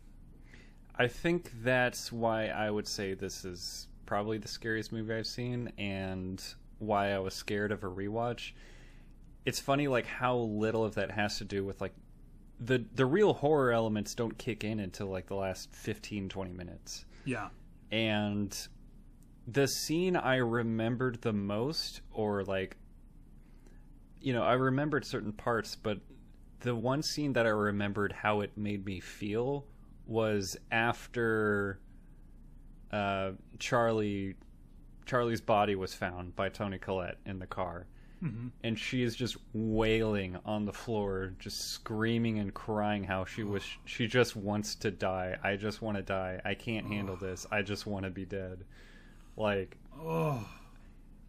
[0.97, 5.73] I think that's why I would say this is probably the scariest movie I've seen
[5.79, 6.43] and
[6.79, 8.53] why I was scared of a rewatch.
[9.45, 11.95] It's funny like how little of that has to do with like
[12.61, 17.05] the the real horror elements don't kick in until like the last 15 20 minutes.
[17.25, 17.49] Yeah.
[17.91, 18.57] And
[19.47, 22.77] the scene I remembered the most or like
[24.21, 26.01] you know, I remembered certain parts, but
[26.61, 29.65] the one scene that I remembered how it made me feel
[30.07, 31.79] was after
[32.91, 34.35] uh, Charlie
[35.07, 37.87] Charlie's body was found by Toni Collette in the car.
[38.23, 38.49] Mm-hmm.
[38.65, 43.63] And she is just wailing on the floor, just screaming and crying how she was
[43.85, 45.37] she just wants to die.
[45.43, 46.41] I just want to die.
[46.45, 47.47] I can't handle this.
[47.51, 48.65] I just want to be dead.
[49.37, 50.47] Like Oh,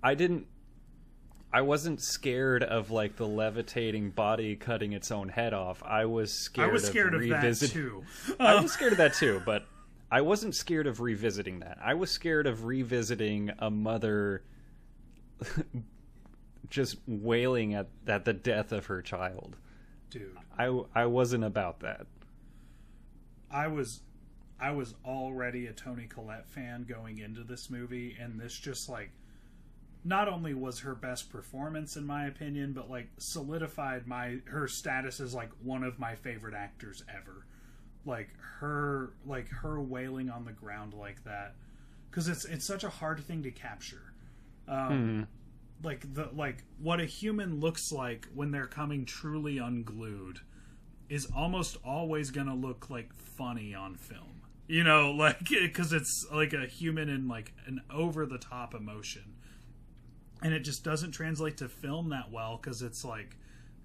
[0.01, 0.47] I didn't
[1.51, 5.81] I wasn't scared of like the levitating body cutting its own head off.
[5.83, 8.03] I was scared I was scared of, of that too.
[8.39, 9.65] I was scared of that too, but
[10.11, 11.77] I wasn't scared of revisiting that.
[11.83, 14.43] I was scared of revisiting a mother
[16.69, 19.57] just wailing at, at the death of her child.
[20.09, 20.35] dude.
[20.57, 22.05] I, I wasn't about that.
[23.51, 24.01] I was
[24.59, 29.11] I was already a Toni Collette fan going into this movie and this just like
[30.03, 35.19] not only was her best performance in my opinion but like solidified my her status
[35.19, 37.45] as like one of my favorite actors ever
[38.05, 38.29] like
[38.59, 41.55] her like her wailing on the ground like that
[42.11, 44.13] cuz it's it's such a hard thing to capture
[44.67, 45.27] um
[45.83, 50.39] like the like what a human looks like when they're coming truly unglued
[51.09, 54.41] is almost always going to look like funny on film.
[54.67, 59.35] You know, like because it's like a human in like an over the top emotion.
[60.41, 63.35] And it just doesn't translate to film that well cuz it's like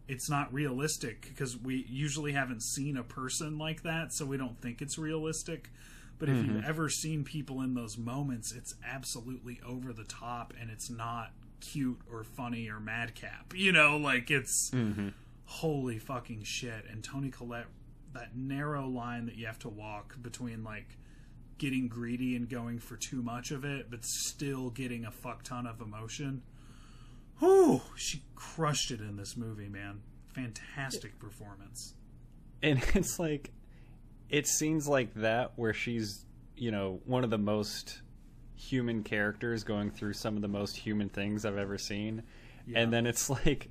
[0.07, 4.61] it's not realistic because we usually haven't seen a person like that so we don't
[4.61, 5.71] think it's realistic.
[6.19, 6.69] But if you've mm-hmm.
[6.69, 11.33] ever seen people in those moments, it's absolutely over the top and it's not
[11.73, 13.55] cute or funny or madcap.
[13.55, 15.09] You know, like it's mm-hmm.
[15.47, 16.85] holy fucking shit.
[16.91, 17.67] And Toni Collette,
[18.13, 20.99] that narrow line that you have to walk between like
[21.59, 25.67] getting greedy and going for too much of it, but still getting a fuck ton
[25.67, 26.43] of emotion.
[27.39, 30.01] Whew, she crushed it in this movie, man.
[30.35, 31.95] Fantastic performance.
[32.63, 33.51] And it's like,
[34.31, 36.25] it scenes like that where she's,
[36.57, 38.01] you know, one of the most
[38.57, 42.23] human characters going through some of the most human things I've ever seen.
[42.67, 42.81] Yeah.
[42.81, 43.71] And then it's like,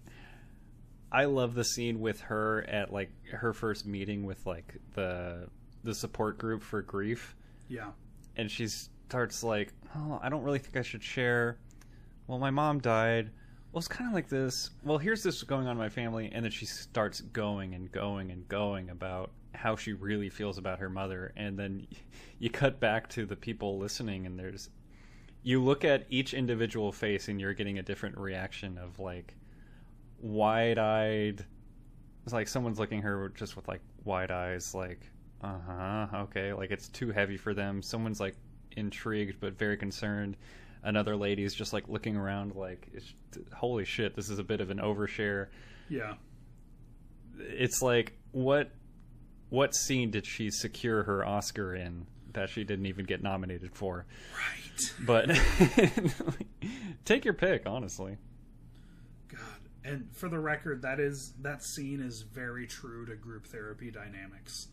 [1.12, 5.48] I love the scene with her at like her first meeting with like the
[5.84, 7.36] the support group for grief.
[7.70, 7.92] Yeah.
[8.36, 11.58] and she starts like, "Oh, I don't really think I should share."
[12.28, 13.32] Well, my mom died.
[13.72, 14.70] Well, it's kind of like this.
[14.84, 18.32] Well, here's this going on in my family, and then she starts going and going
[18.32, 21.88] and going about how she really feels about her mother, and then
[22.40, 24.70] you cut back to the people listening, and there's
[25.44, 29.36] you look at each individual face, and you're getting a different reaction of like
[30.20, 31.46] wide-eyed.
[32.24, 35.10] It's like someone's looking at her just with like wide eyes, like
[35.42, 37.82] uh huh, okay, like it's too heavy for them.
[37.82, 38.36] Someone's like
[38.76, 40.38] intrigued but very concerned.
[40.86, 43.14] Another lady's just like looking around, like, it's,
[43.54, 45.48] holy shit, this is a bit of an overshare.
[45.88, 46.16] Yeah.
[47.40, 48.70] It's like, what,
[49.54, 54.08] what scene did she secure her Oscar in that she didn't even get nominated for?
[54.36, 54.94] Right.
[55.06, 55.30] But
[57.06, 58.18] take your pick, honestly.
[59.30, 59.40] God.
[59.86, 64.70] And for the record, that is that scene is very true to group therapy dynamics.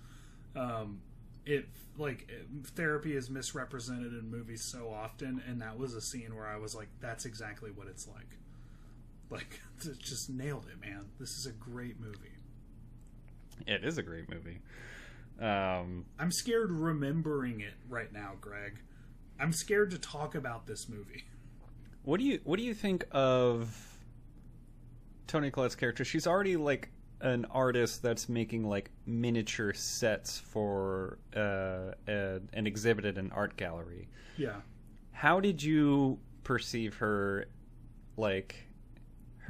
[0.56, 1.02] Um,
[1.44, 6.34] it like it, therapy is misrepresented in movies so often, and that was a scene
[6.34, 8.38] where I was like, "That's exactly what it's like."
[9.28, 11.10] Like, it just nailed it, man.
[11.18, 12.29] This is a great movie.
[13.66, 14.60] It is a great movie.
[15.40, 18.80] Um, I'm scared remembering it right now, Greg.
[19.38, 21.24] I'm scared to talk about this movie.
[22.02, 23.98] What do you what do you think of
[25.26, 26.04] Toni Collette's character?
[26.04, 33.04] She's already like an artist that's making like miniature sets for uh, a, an exhibit
[33.04, 34.08] at an art gallery.
[34.36, 34.56] Yeah.
[35.12, 37.46] How did you perceive her?
[38.16, 38.56] Like,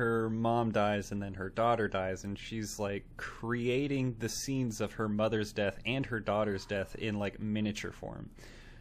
[0.00, 4.94] her mom dies and then her daughter dies, and she's like creating the scenes of
[4.94, 8.30] her mother's death and her daughter's death in like miniature form.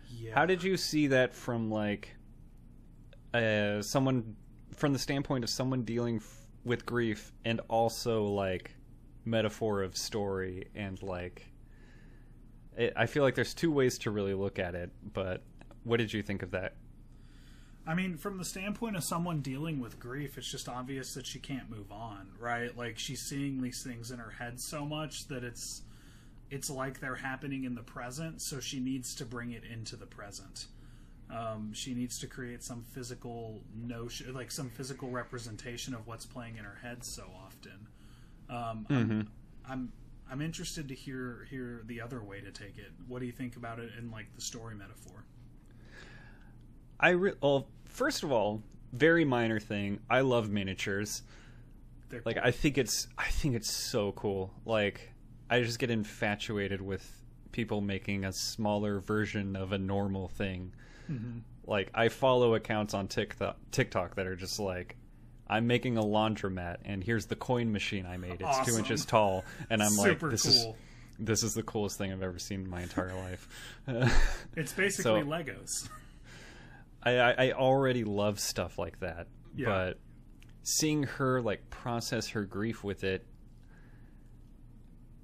[0.10, 0.34] Yeah.
[0.34, 2.16] How did you see that from like
[3.34, 4.38] uh, someone
[4.74, 8.72] from the standpoint of someone dealing f- with grief and also like
[9.26, 11.52] metaphor of story and like
[12.78, 15.44] it, I feel like there's two ways to really look at it, but
[15.84, 16.76] what did you think of that?
[17.88, 21.39] I mean, from the standpoint of someone dealing with grief, it's just obvious that she
[21.39, 22.76] can't move on, right?
[22.77, 25.81] Like she's seeing these things in her head so much that it's
[26.51, 30.06] it's like they're happening in the present, so she needs to bring it into the
[30.07, 30.65] present.
[31.30, 36.57] Um, she needs to create some physical notion, like some physical representation of what's playing
[36.57, 37.88] in her head so often.
[38.49, 39.31] Um, I'm,
[39.69, 39.91] I'm
[40.31, 42.91] I'm interested to hear hear the other way to take it.
[43.07, 45.23] What do you think about it in like the story metaphor?
[47.00, 48.62] I re- well, first of all,
[48.94, 50.00] very minor thing.
[50.10, 51.22] I love miniatures.
[52.10, 52.46] They're Like cool.
[52.46, 54.52] I think it's I think it's so cool.
[54.66, 55.12] Like
[55.50, 57.08] I just get infatuated with
[57.52, 60.74] people making a smaller version of a normal thing.
[61.12, 61.40] Mm-hmm.
[61.66, 64.96] Like I follow accounts on TikTok TikTok that are just like
[65.48, 68.42] I'm making a laundromat and here's the coin machine I made.
[68.42, 70.72] It's 2 inches tall and I'm Super like this cool.
[70.72, 70.76] is
[71.28, 73.48] this is the coolest thing I've ever seen in my entire life.
[74.56, 75.90] It's basically So- Legos.
[77.04, 79.66] I, I I already love stuff like that, Yeah.
[79.68, 80.00] but
[80.64, 83.26] seeing her like process her grief with it,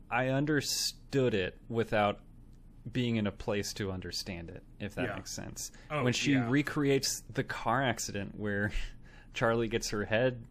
[0.10, 2.20] I understood it without
[2.92, 4.64] being in a place to understand it.
[4.80, 5.16] If that Yeah.
[5.16, 5.72] makes sense.
[5.90, 6.48] Oh, when she yeah.
[6.50, 8.72] recreates the car accident where
[9.34, 10.44] Charlie gets her head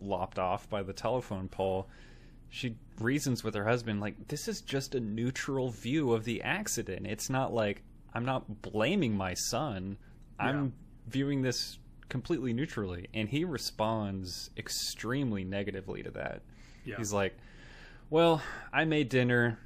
[0.00, 1.88] lopped off by the telephone pole.
[2.48, 7.06] She reasons with her husband like this is just a neutral view of the accident.
[7.06, 7.82] It's not like
[8.14, 9.98] I'm not blaming my son.
[10.38, 10.72] I'm
[11.08, 11.78] viewing this
[12.08, 16.42] completely neutrally and he responds extremely negatively to that.
[16.84, 16.96] Yeah.
[16.96, 17.36] He's like,
[18.10, 18.42] "Well,
[18.72, 19.58] I made dinner.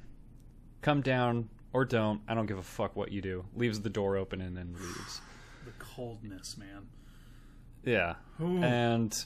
[0.81, 2.21] Come down or don't.
[2.27, 5.21] I don't give a fuck what you do." Leaves the door open and then leaves.
[5.65, 6.87] the coldness, man.
[7.83, 8.15] Yeah.
[8.41, 8.63] Ooh.
[8.63, 9.25] And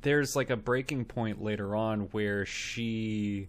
[0.00, 3.48] there's like a breaking point later on where she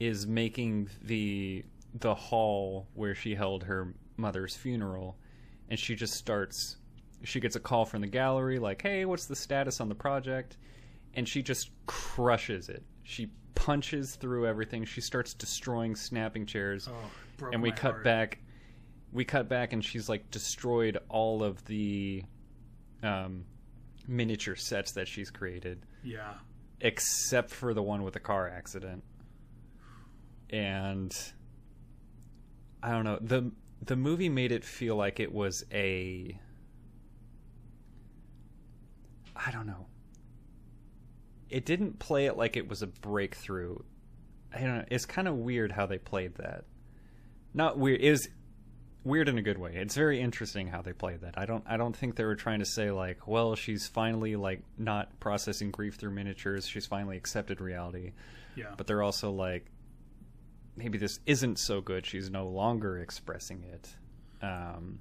[0.00, 1.64] is making the
[1.94, 5.16] the hall where she held her mother's funeral
[5.68, 6.76] and she just starts
[7.22, 10.56] she gets a call from the gallery like, "Hey, what's the status on the project?"
[11.14, 12.82] And she just crushes it.
[13.02, 14.84] She punches through everything.
[14.84, 18.04] She starts destroying snapping chairs Oh, and we cut heart.
[18.04, 18.38] back
[19.12, 22.24] we cut back and she's like destroyed all of the
[23.04, 23.44] um,
[24.08, 26.34] miniature sets that she's created Yeah.
[26.80, 29.04] except for the one with the car accident
[30.50, 31.16] and
[32.82, 33.50] i don't know the
[33.86, 36.38] the movie made it feel like it was a
[39.36, 39.86] i don't know.
[41.50, 43.78] It didn't play it like it was a breakthrough.
[44.52, 44.84] I don't know.
[44.90, 46.64] It's kind of weird how they played that.
[47.52, 48.28] Not weird it was
[49.04, 49.74] weird in a good way.
[49.76, 51.34] It's very interesting how they played that.
[51.36, 54.62] I don't i don't think they were trying to say like well she's finally like
[54.78, 56.66] not processing grief through miniatures.
[56.66, 58.12] She's finally accepted reality.
[58.56, 58.74] Yeah.
[58.76, 59.66] but they're also like
[60.76, 63.94] maybe this isn't so good she's no longer expressing it
[64.42, 64.98] um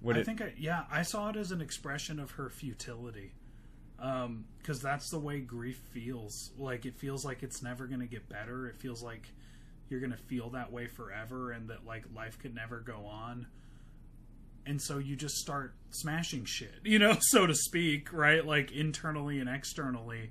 [0.00, 3.32] would I it think I, yeah, I saw it as an expression of her futility.
[3.98, 6.52] Um, cuz that's the way grief feels.
[6.56, 8.68] Like it feels like it's never going to get better.
[8.68, 9.28] It feels like
[9.88, 13.48] you're going to feel that way forever and that like life could never go on.
[14.66, 18.44] And so you just start smashing shit, you know, so to speak, right?
[18.44, 20.30] Like internally and externally.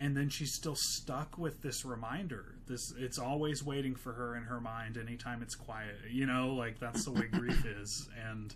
[0.00, 2.54] And then she's still stuck with this reminder.
[2.66, 5.96] This it's always waiting for her in her mind anytime it's quiet.
[6.10, 8.54] You know, like that's the way grief is and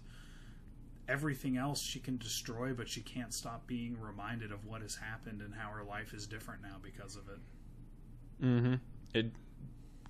[1.09, 5.41] everything else she can destroy, but she can't stop being reminded of what has happened
[5.43, 8.45] and how her life is different now because of it.
[8.45, 8.75] mm-hmm
[9.15, 9.31] it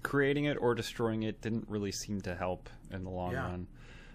[0.05, 3.47] creating it or destroying it didn't really seem to help in the long Yeah.
[3.47, 3.67] run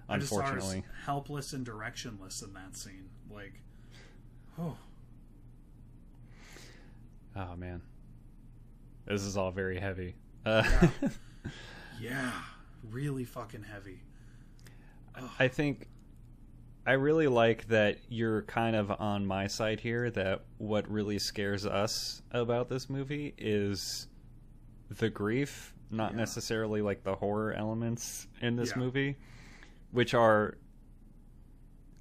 [0.07, 3.09] I just saw her s- unfortunately helpless and directionless in that scene.
[3.29, 3.53] Like,
[4.57, 4.77] oh,
[7.37, 7.81] oh man
[9.05, 10.15] this is all very heavy
[10.45, 10.63] uh,
[11.99, 12.31] yeah,
[12.89, 13.99] really fucking heavy.
[15.39, 15.87] I think
[16.85, 20.09] I really like that you're kind of on my side here.
[20.11, 24.07] That what really scares us about this movie is
[24.89, 26.17] the grief, not Yeah.
[26.19, 28.79] necessarily like the horror elements in this Yeah.
[28.79, 29.17] movie,
[29.91, 30.57] which are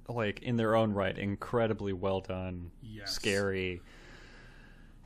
[0.07, 3.11] like in their own right incredibly well done, Yes.
[3.13, 3.81] scary,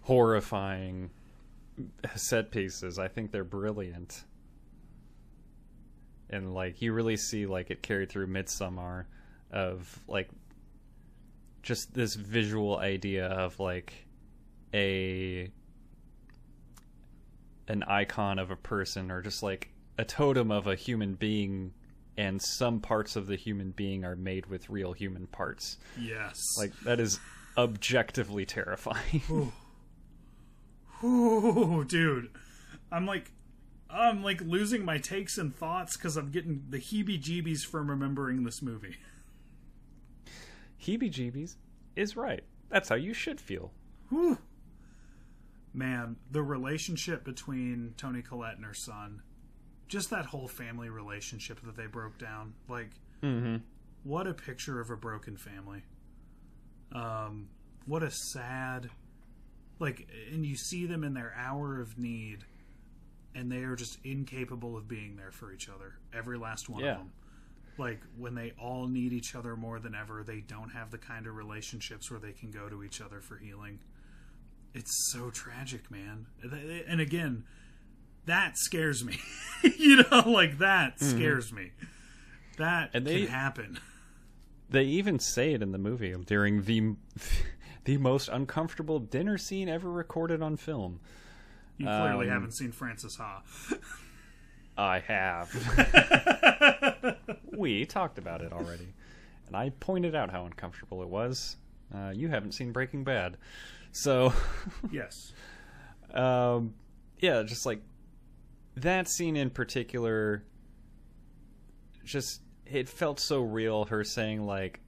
[0.01, 1.11] horrifying
[2.15, 2.99] set pieces.
[2.99, 4.23] I think they're brilliant.
[6.29, 9.05] And like you really see like it carried through Midsommar
[9.51, 10.29] of like
[11.61, 14.07] just this visual idea of like
[14.73, 15.51] a
[17.67, 21.73] an icon of a person or just like a totem of a human being
[22.17, 26.73] and some parts of the human being are made with real human parts Yes, like
[26.81, 27.19] that is
[27.57, 29.51] objectively terrifying.
[31.03, 32.29] Ooh, dude.
[32.91, 33.31] I'm like
[33.89, 38.61] I'm like losing my takes and thoughts because I'm getting the heebie-jeebies from remembering this
[38.61, 38.97] movie.
[40.81, 41.55] Heebie-jeebies
[41.95, 42.43] is right.
[42.69, 43.71] That's how you should feel.
[44.09, 44.37] Whew.
[45.73, 49.21] Man, the relationship between Toni Collette and her son,
[49.87, 52.91] just that whole family relationship that they broke down, like,
[53.23, 53.57] Mm-hmm.
[54.03, 55.83] what a picture of a broken family.
[56.91, 57.49] Um,
[57.85, 58.89] what a sad,
[59.81, 62.45] like, and you see them in their hour of need,
[63.35, 65.95] and they are just incapable of being there for each other.
[66.13, 66.91] Every last one Yeah.
[66.93, 67.11] of them.
[67.77, 71.25] Like when they all need each other more than ever, they don't have the kind
[71.25, 73.79] of relationships where they can go to each other for healing.
[74.73, 76.27] It's so tragic, man.
[76.87, 77.43] And again,
[78.25, 79.19] that scares me.
[79.77, 81.71] you know, like that scares me.
[82.57, 82.97] That Mm-hmm.
[82.97, 83.79] And they- can happen.
[84.69, 86.95] They even say it in the movie during the
[87.85, 90.99] the most uncomfortable dinner scene ever recorded on film.
[91.77, 93.41] You clearly Um, haven't seen Frances Ha.
[94.77, 95.49] I have.
[97.57, 98.93] we talked about it already,
[99.47, 101.57] and I pointed out how uncomfortable it was.
[101.93, 103.37] Uh, you haven't seen Breaking Bad,
[103.91, 104.33] so
[104.91, 105.33] yes.
[106.13, 106.73] um,
[107.19, 107.81] yeah, just like
[108.75, 110.43] that scene in particular,
[112.05, 113.85] just it felt so real.
[113.85, 114.79] Her saying like,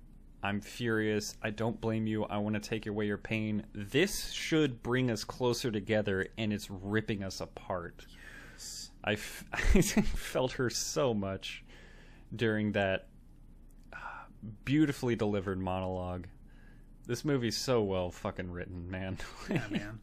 [0.43, 1.35] "I'm furious.
[1.41, 2.25] I don't blame you.
[2.25, 3.65] I want to take away your pain.
[3.73, 8.05] This should bring us closer together, and it's ripping us apart."
[9.03, 11.63] I, f- I felt her so much
[12.35, 13.07] during that
[13.91, 13.97] uh,
[14.65, 16.27] beautifully delivered monologue.
[17.05, 19.17] This movie's so well fucking written, man.
[19.49, 19.99] Yeah, man.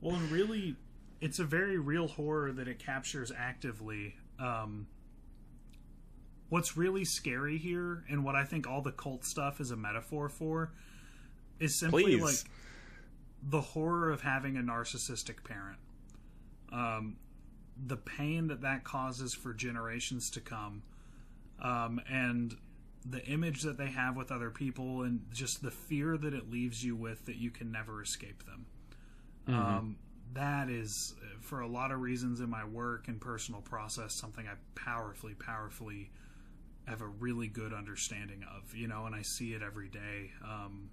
[0.00, 0.76] Well, and really,
[1.20, 4.14] it's a very real horror that it captures actively.
[4.38, 4.86] Um,
[6.48, 10.28] what's really scary here, and what I think all the cult stuff is a metaphor
[10.28, 10.72] for,
[11.58, 12.22] is simply Please.
[12.22, 12.52] like
[13.42, 15.78] the horror of having a narcissistic parent.
[16.72, 17.16] Um,
[17.86, 20.82] the pain that that causes for generations to come,
[21.62, 22.56] um, and
[23.08, 26.84] the image that they have with other people, and just the fear that it leaves
[26.84, 28.66] you with that you can never escape them.
[29.46, 29.96] Um,
[30.34, 34.54] that is, for a lot of reasons in my work and personal process, something I
[34.74, 36.10] powerfully, powerfully
[36.88, 38.74] have a really good understanding of.
[38.74, 40.90] You know, and I see it every day um,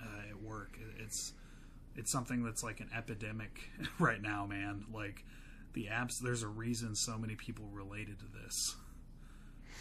[0.00, 0.78] uh, at work.
[0.98, 1.32] It's
[1.96, 4.84] it's something that's like an epidemic right now, man.
[4.92, 5.24] Like
[5.72, 8.76] the apps, there's a reason so many people related to this.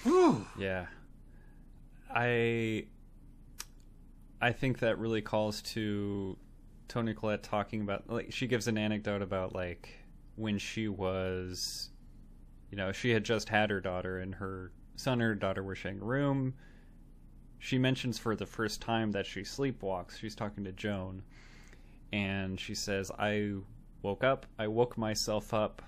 [0.03, 0.45] Whew.
[0.57, 0.88] Yeah.
[2.14, 2.86] I
[4.41, 6.38] I think that really calls to
[6.88, 9.90] Toni Collette talking about like she gives an anecdote about like
[10.36, 11.90] when she was
[12.72, 15.76] you know, she had just had her daughter and her son and her daughter were
[15.76, 16.54] sharing a room.
[17.58, 20.18] She mentions for the first time that she sleepwalks.
[20.18, 21.24] She's talking to Joan
[22.12, 23.56] and she says, "I
[24.02, 24.46] woke up.
[24.58, 25.82] I woke myself up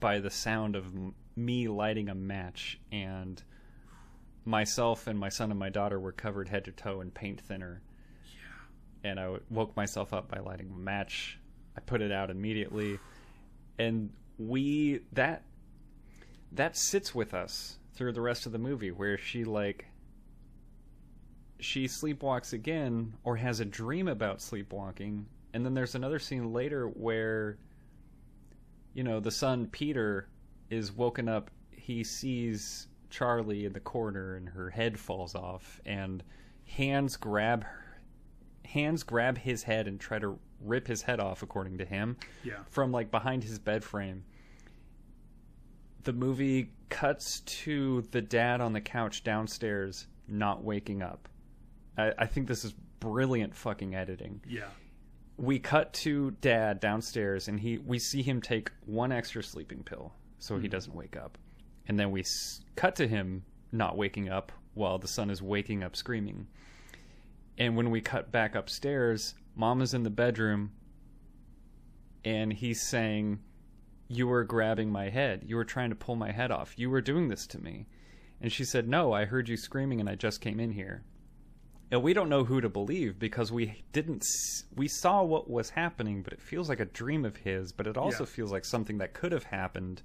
[0.00, 0.92] by the sound of
[1.36, 3.42] me lighting a match and
[4.44, 7.82] myself and my son and my daughter were covered head to toe in paint thinner.
[8.24, 9.10] Yeah.
[9.10, 11.38] And I woke myself up by lighting a match.
[11.76, 12.98] I put it out immediately,
[13.78, 15.42] and we that
[16.52, 19.86] that sits with us through the rest of the movie, where she like
[21.58, 26.86] she sleepwalks again or has a dream about sleepwalking, and then there's another scene later
[26.88, 27.58] where
[28.94, 30.28] you know the son Peter
[30.70, 31.50] is woken up.
[31.70, 36.22] He sees Charlie in the corner, and her head falls off, and
[36.66, 38.00] hands grab her.
[38.64, 42.64] Hands grab his head and try to rip his head off, according to him, Yeah.
[42.68, 44.24] from like behind his bed frame.
[46.06, 51.28] The movie cuts to the dad on the couch downstairs, not waking up.
[51.98, 54.68] I, I think this is brilliant fucking editing Yeah.
[55.36, 60.12] we cut to dad downstairs and he we see him take one extra sleeping pill
[60.38, 60.70] so he hmm.
[60.72, 61.36] doesn't wake up
[61.88, 65.82] and then we s- cut to him not waking up while the son is waking
[65.82, 66.46] up screaming
[67.58, 70.72] and when we cut back upstairs mom is in the bedroom
[72.24, 73.40] and he's saying
[74.08, 75.42] you were grabbing my head.
[75.46, 76.74] You were trying to pull my head off.
[76.78, 77.86] You were doing this to me.
[78.40, 81.02] And she said no i heard you screaming and i just came in here.
[81.90, 85.70] And we don't know who to believe because we didn't s- we saw what was
[85.70, 88.30] happening but it feels like a dream of his but it also Yeah.
[88.30, 90.02] feels like something that could have happened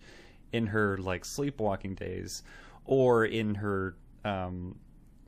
[0.54, 2.44] in her like sleepwalking days
[2.86, 4.78] or in her um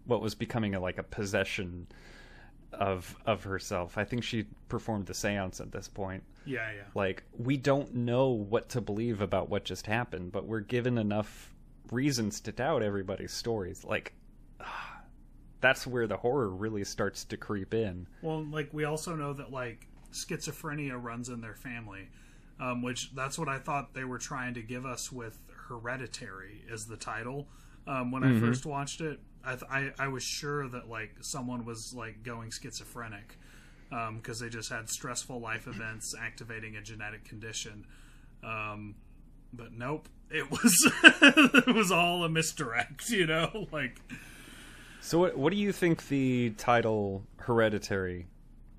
[0.05, 1.87] what was becoming a, like a possession
[2.73, 6.69] of of herself i think she performed the seance at this point Yeah.
[6.75, 6.81] Yeah.
[6.95, 11.53] like we don't know what to believe about what just happened but we're given enough
[11.91, 14.13] reasons to doubt everybody's stories like
[15.61, 18.05] that's where the horror really starts to creep in.
[18.21, 22.09] Well, like we also know that like schizophrenia runs in their family,
[22.59, 25.39] um, which that's what I thought they were trying to give us with
[25.69, 27.47] Hereditary as the title.
[27.87, 31.65] Um, when I first watched it, I, th- I I was sure that like someone
[31.65, 33.37] was like going schizophrenic
[34.15, 37.85] because they just had stressful life events activating a genetic condition.
[38.43, 38.95] Um,
[39.53, 43.09] but nope, it was it was all a misdirect.
[43.09, 43.99] You know, like
[45.01, 48.27] So, what, what do you think the title Hereditary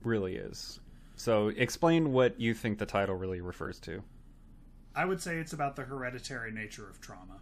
[0.03, 0.81] really is?
[1.17, 4.03] So, explain what you think the title really refers to.
[4.97, 7.41] I would say it's about the hereditary nature of trauma.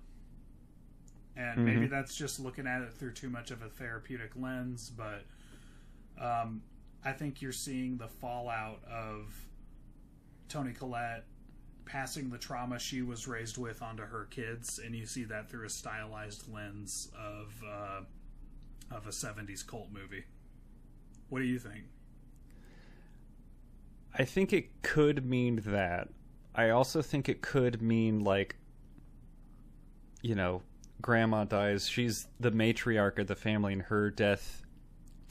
[1.37, 5.25] And maybe that's just looking at it through too much of a therapeutic lens, but
[6.21, 6.63] um,
[7.05, 9.35] I think you're seeing the fallout of
[10.49, 11.25] Toni Collette
[11.85, 15.67] passing the trauma she was raised with onto her kids, and you see that through
[15.67, 18.01] a stylized lens of uh,
[18.95, 20.25] of a '70s cult movie.
[21.31, 21.85] What do you think?
[24.15, 26.09] I think it could mean that.
[26.55, 28.57] I also think it could mean like
[30.23, 30.63] you know,
[31.03, 34.63] grandma dies, she's the matriarch of the family and her death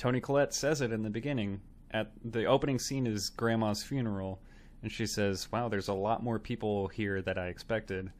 [0.02, 1.62] Toni Collette says it in the beginning.
[1.92, 4.42] At the opening scene is grandma's funeral
[4.82, 8.12] and she says, "Wow, there's a lot more people here that I expected."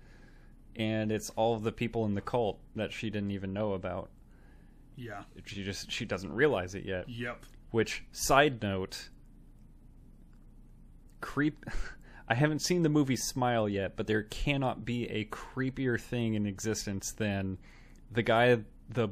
[0.76, 4.12] And it's all the people in the cult that she didn't even know about.
[4.96, 5.24] Yeah.
[5.46, 7.10] She just she doesn't realize it yet.
[7.10, 7.46] Yep.
[7.72, 9.10] Which side note,
[11.20, 11.66] creep.
[12.32, 16.46] I haven't seen the movie Smile yet, but there cannot be a creepier thing in
[16.46, 17.58] existence than
[18.10, 18.58] the guy
[18.90, 19.10] the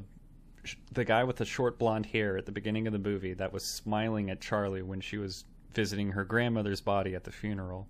[0.93, 3.65] the guy with the short blonde hair at the beginning of the movie that was
[3.65, 5.43] smiling at Charlie when she was
[5.73, 7.89] visiting her grandmother's body at the funeral.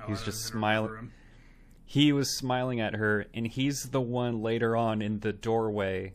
[0.00, 1.12] Oh, He's just smiling.
[1.84, 6.14] He was smiling at her, and he's the one later on in the doorway,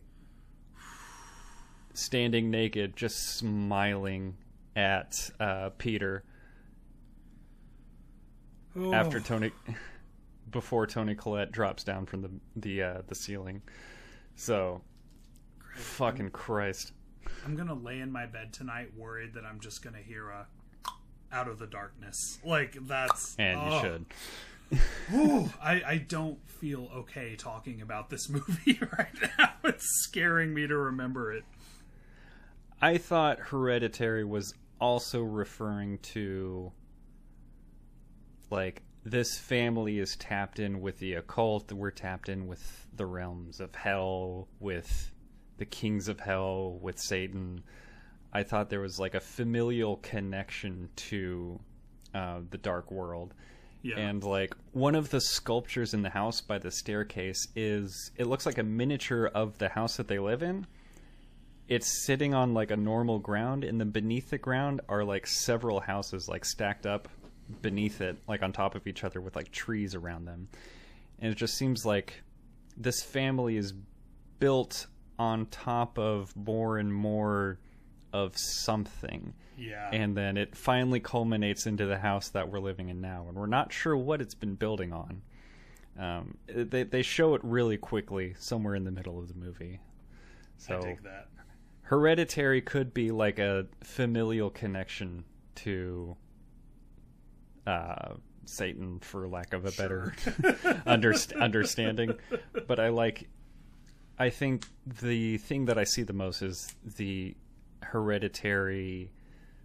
[1.94, 4.36] standing naked, just smiling
[4.76, 6.24] at uh, Peter
[8.92, 9.20] after Oh.
[9.20, 9.52] Toni,
[10.50, 13.62] before Toni Collette drops down from the the uh, the ceiling.
[14.34, 14.82] So,
[15.76, 16.92] fucking Christ.
[17.44, 20.46] I'm gonna lay in my bed tonight worried that I'm just gonna hear a
[21.32, 22.38] out of the darkness.
[22.44, 23.80] Like that's And you oh.
[23.80, 24.06] should.
[25.10, 29.52] Whew, I, I don't feel okay talking about this movie right now.
[29.64, 31.44] It's scaring me to remember it.
[32.80, 36.72] I thought Hereditary was also referring to
[38.52, 43.58] like this family is tapped in with the occult, we're tapped in with the realms
[43.58, 45.10] of hell, with
[45.58, 47.64] the kings of hell, with Satan.
[48.32, 51.58] I thought there was like a familial connection to
[52.14, 53.34] uh, the dark world.
[53.82, 53.98] Yeah.
[53.98, 58.46] And like one of the sculptures in the house by the staircase is it looks
[58.46, 60.68] like a miniature of the house that they live in.
[61.66, 65.80] It's sitting on like a normal ground and then beneath the ground are like several
[65.80, 67.08] houses like stacked up
[67.60, 70.48] beneath it like on top of each other with like trees around them.
[71.18, 72.22] And it just seems like
[72.76, 73.74] this family is
[74.38, 74.86] built
[75.18, 77.58] on top of more and more
[78.12, 79.88] of something yeah.
[79.92, 83.46] and then it finally culminates into the house that we're living in now and we're
[83.46, 85.22] not sure what it's been building on
[85.98, 89.78] um, they, they show it really quickly somewhere in the middle of the movie
[90.56, 91.28] so I dig that.
[91.82, 95.24] hereditary could be like a familial connection
[95.56, 96.16] to
[97.66, 98.14] uh,
[98.44, 100.14] satan for lack of a better
[100.86, 102.12] underst- understanding
[102.66, 103.28] but i like
[104.18, 104.66] i think
[105.00, 107.34] the thing that i see the most is the
[107.82, 109.10] hereditary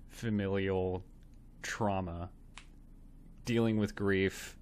[0.10, 1.04] familial
[1.62, 2.30] trauma,
[3.46, 4.56] dealing with grief,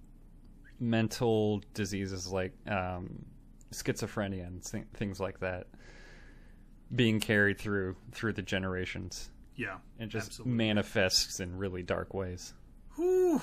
[0.78, 3.24] mental diseases like um,
[3.72, 5.66] schizophrenia and th- things like that,
[6.94, 9.78] being carried through through the generations Yeah.
[9.98, 10.54] and just absolutely.
[10.54, 12.52] manifests in really dark ways.
[12.96, 13.40] Whew.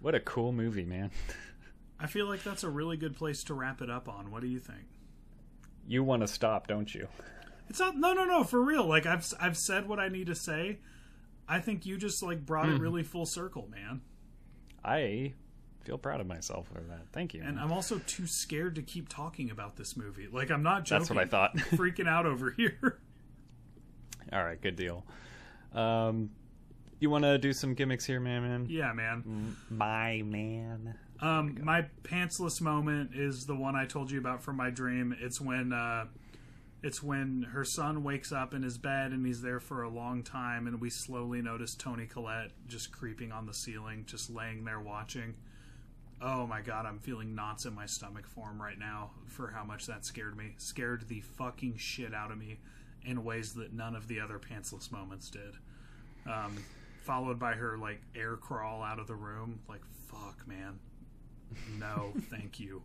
[0.00, 1.10] What a cool movie, man!
[1.98, 4.30] I feel like that's a really good place to wrap it up on.
[4.30, 4.84] What do you think?
[5.88, 7.08] You want to stop, don't you?
[7.68, 8.86] It's not no no no for real.
[8.86, 10.78] Like I've I've said what I need to say.
[11.48, 14.02] I think you just like brought it really full circle, man.
[14.84, 15.34] I
[15.84, 17.06] feel proud of myself for that.
[17.12, 17.42] Thank you.
[17.42, 17.64] And man.
[17.64, 20.28] I'm also too scared to keep talking about this movie.
[20.30, 21.00] Like I'm not joking.
[21.00, 21.56] That's what I thought.
[21.72, 22.98] freaking out over here.
[24.32, 25.04] All right, good deal.
[25.72, 26.30] Um,
[27.00, 28.42] you want to do some gimmicks here, man?
[28.42, 29.56] Man, yeah, man.
[29.70, 30.94] my man.
[31.20, 35.16] Um, my pantsless moment is the one I told you about from my dream.
[35.18, 36.06] It's when uh,
[36.82, 40.22] it's when her son wakes up in his bed and he's there for a long
[40.22, 44.80] time, and we slowly notice Toni Collette just creeping on the ceiling, just laying there
[44.80, 45.34] watching.
[46.20, 49.64] Oh my god, I'm feeling knots in my stomach for him right now for how
[49.64, 50.54] much that scared me.
[50.56, 52.58] Scared the fucking shit out of me
[53.04, 55.54] in ways that none of the other pantsless moments did.
[56.26, 56.56] Um,
[57.06, 59.60] followed by her like air crawl out of the room.
[59.68, 60.78] Like fuck, man.
[61.78, 62.82] No, thank you.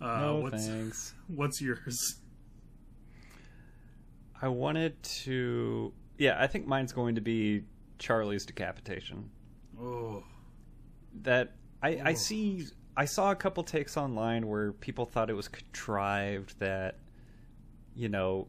[0.00, 1.14] Uh, no what's, thanks.
[1.28, 2.20] What's yours?
[4.40, 5.92] I wanted to.
[6.18, 7.64] Yeah, I think mine's going to be
[7.98, 9.30] Charlie's decapitation.
[9.80, 10.22] Oh,
[11.22, 12.14] That I, I Oh.
[12.14, 12.66] see.
[12.96, 16.98] I saw a couple takes online where people thought it was contrived that,
[17.94, 18.48] you know,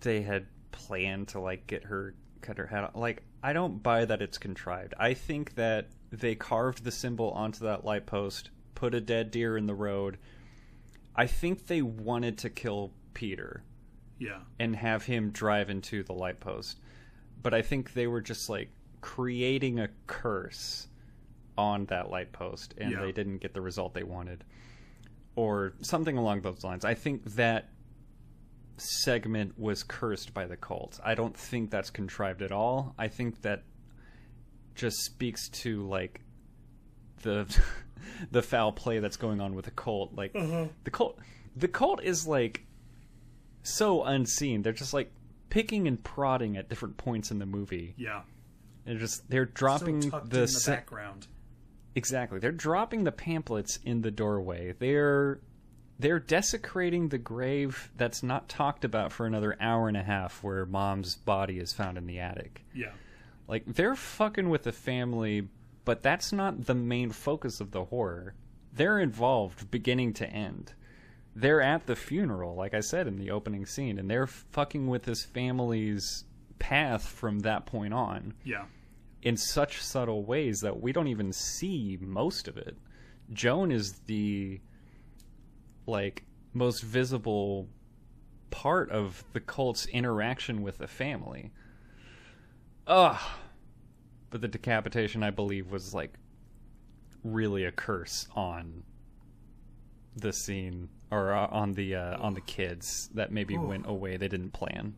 [0.00, 2.94] they had planned to like get her cut her head off.
[2.94, 4.94] Like I don't buy that it's contrived.
[4.98, 9.56] I think that they carved the symbol onto that light post, put a dead deer
[9.56, 10.18] in the road.
[11.14, 13.64] I think they wanted to kill Peter
[14.18, 14.40] yeah.
[14.58, 16.78] and have him drive into the light post.
[17.42, 20.88] But I think they were just like creating a curse
[21.56, 23.00] on that light post and Yeah.
[23.00, 24.44] they didn't get the result they wanted.
[25.36, 26.84] Or something along those lines.
[26.84, 27.70] I think that
[28.80, 31.00] segment was cursed by the cult.
[31.04, 32.94] I don't think that's contrived at all.
[32.98, 33.62] I think that
[34.74, 36.20] just speaks to like
[37.22, 37.46] the
[38.30, 40.14] the foul play that's going on with the cult.
[40.14, 40.70] Like mm-hmm.
[40.84, 41.18] the cult
[41.56, 42.64] the cult is like
[43.62, 44.62] so unseen.
[44.62, 45.12] They're just like
[45.50, 47.94] picking and prodding at different points in the movie.
[47.96, 48.22] Yeah.
[48.84, 51.26] They're just they're dropping so the, in the se- background.
[51.94, 52.38] exactly.
[52.38, 54.74] They're dropping the pamphlets in the doorway.
[54.78, 55.40] They're
[56.00, 60.64] they're desecrating the grave that's not talked about for another hour and a half where
[60.64, 62.64] mom's body is found in the attic.
[62.74, 62.92] Yeah.
[63.46, 65.48] Like they're fucking with the family,
[65.84, 68.34] but that's not the main focus of the horror.
[68.72, 70.72] They're involved beginning to end.
[71.36, 75.02] They're at the funeral, like I said in the opening scene, and they're fucking with
[75.04, 76.24] this family's
[76.58, 78.66] path from that point on Yeah.
[79.22, 82.76] in such subtle ways that we don't even see most of it.
[83.32, 84.60] Joan is the
[85.90, 87.68] like most visible
[88.50, 91.50] part of the cult's interaction with the family.
[92.86, 93.20] Ugh.
[94.30, 96.14] But the decapitation, I believe, was like
[97.24, 98.82] really a curse on
[100.16, 103.60] the scene or uh, on the uh, on the kids that maybe Ooh.
[103.62, 104.94] went away they didn't plan.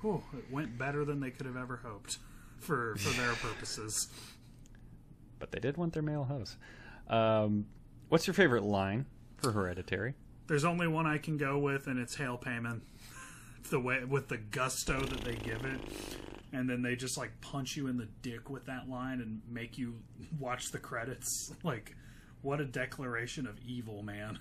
[0.00, 2.18] Whew, it went better than they could have ever hoped
[2.58, 4.08] for for their purposes.
[5.38, 6.56] but they did want their male host.
[7.08, 7.66] Um,
[8.08, 9.06] what's your favorite line
[9.38, 10.14] for Hereditary?
[10.48, 12.80] There's only one I can go with, and it's hail Paimon.
[13.70, 15.80] The way with the gusto that they give it,
[16.54, 19.76] and then they just like punch you in the dick with that line and make
[19.76, 19.96] you
[20.38, 21.52] watch the credits.
[21.62, 21.94] Like,
[22.40, 24.38] what a declaration of evil, man.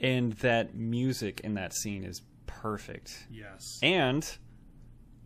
[0.00, 3.26] And that music in that scene is perfect.
[3.30, 3.78] Yes.
[3.82, 4.28] And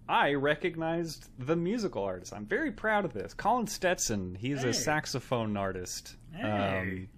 [0.08, 2.32] I recognized the musical artist.
[2.32, 3.34] I'm very proud of this.
[3.34, 4.36] Colin Stetson.
[4.38, 4.68] He's Hey.
[4.68, 6.16] a saxophone artist.
[6.34, 7.08] Um, Hey.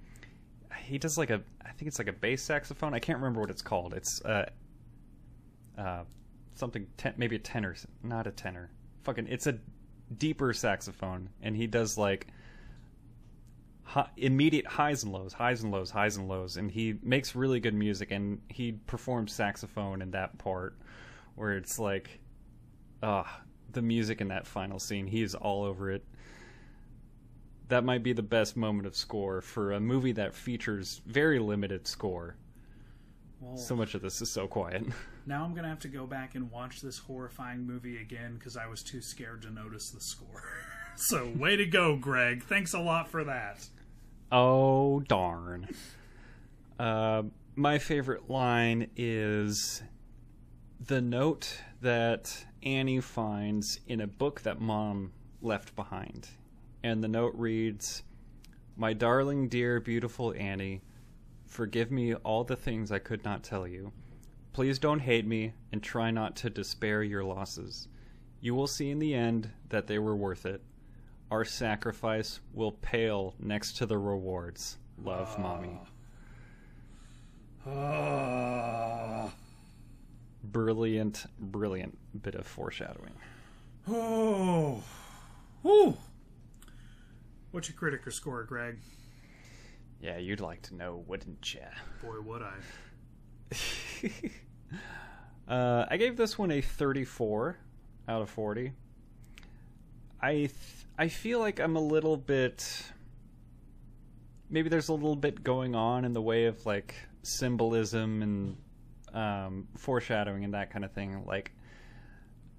[0.83, 2.95] He does like a, I think it's like a bass saxophone.
[2.95, 3.95] I can't remember what it's called.
[3.95, 4.51] It's uh,
[5.79, 6.05] uh,
[6.55, 8.71] something ten, maybe a tenor, not a tenor.
[9.03, 9.59] Fucking, it's a
[10.19, 12.29] deeper saxophone, and he does like
[13.85, 17.61] hi, immediate highs and lows, highs and lows, highs and lows, and he makes really
[17.61, 18.11] good music.
[18.11, 20.77] And he performs saxophone in that part
[21.35, 22.21] where it's like,
[23.03, 23.41] ah,
[23.73, 25.07] the music in that final scene.
[25.07, 26.05] He is all over it.
[27.69, 31.87] That might be the best moment of score for a movie that features very limited
[31.87, 32.37] score.
[33.41, 34.85] Well, So much of this is so quiet.
[35.27, 38.67] now I'm gonna have to go back and watch this horrifying movie again because I
[38.67, 40.45] was too scared to notice the score.
[40.97, 42.45] so, way to go, Greg.
[42.45, 43.67] Thanks a lot for that.
[44.31, 45.69] Oh darn!
[46.79, 47.25] Uh,
[47.55, 49.83] my favorite line is
[50.81, 55.13] the note that Annie finds in a book that Mom
[55.43, 56.29] left behind,
[56.83, 58.03] and the note reads,
[58.77, 60.83] "My darling, dear, beautiful Annie,
[61.47, 63.93] forgive me all the things I could not tell you.
[64.53, 67.89] Please don't hate me, and try not to despair your losses.
[68.41, 70.63] You will see in the end that they were worth it."
[71.31, 74.77] Our sacrifice will pale next to the rewards.
[75.03, 75.41] Love, ah.
[75.41, 75.81] mommy.
[77.67, 79.33] Oh.
[80.45, 83.15] Brilliant, brilliant bit of foreshadowing.
[83.89, 84.83] Oh.
[85.63, 85.97] Whew.
[87.53, 88.79] What's your critic or score, Greg?
[90.01, 91.61] Yeah, you'd like to know, wouldn't ya?
[92.03, 92.55] Boy, would I.
[95.53, 97.57] uh, I gave this one a 34
[98.09, 98.73] out of 40.
[100.21, 100.51] I th-
[100.99, 102.93] I feel like I'm a little bit
[104.53, 108.57] maybe there's a little bit going on in the way of like symbolism and
[109.15, 111.25] um, foreshadowing and that kind of thing.
[111.27, 111.53] Like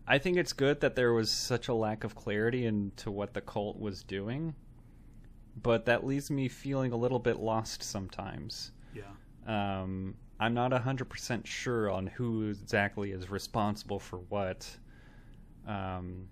[0.07, 3.41] I think it's good that there was such a lack of clarity into what the
[3.41, 4.55] cult was doing.
[5.61, 8.71] But that leaves me feeling a little bit lost sometimes.
[8.93, 9.03] Yeah.
[9.47, 14.67] Um, I'm not 100% sure on who exactly is responsible for what.
[15.67, 16.27] Um,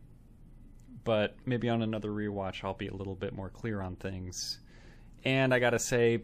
[1.04, 4.60] but maybe on another rewatch, I'll be a little bit more clear on things.
[5.24, 6.24] And I gotta say,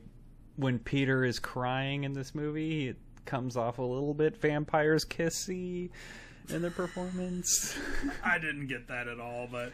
[0.56, 5.90] when Peter is crying in this movie, it comes off a little bit vampires kissy
[6.50, 7.78] in the performance.
[8.24, 9.74] I didn't get that at all, but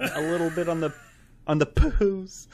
[0.00, 0.92] a little bit on the
[1.48, 2.46] on the poos.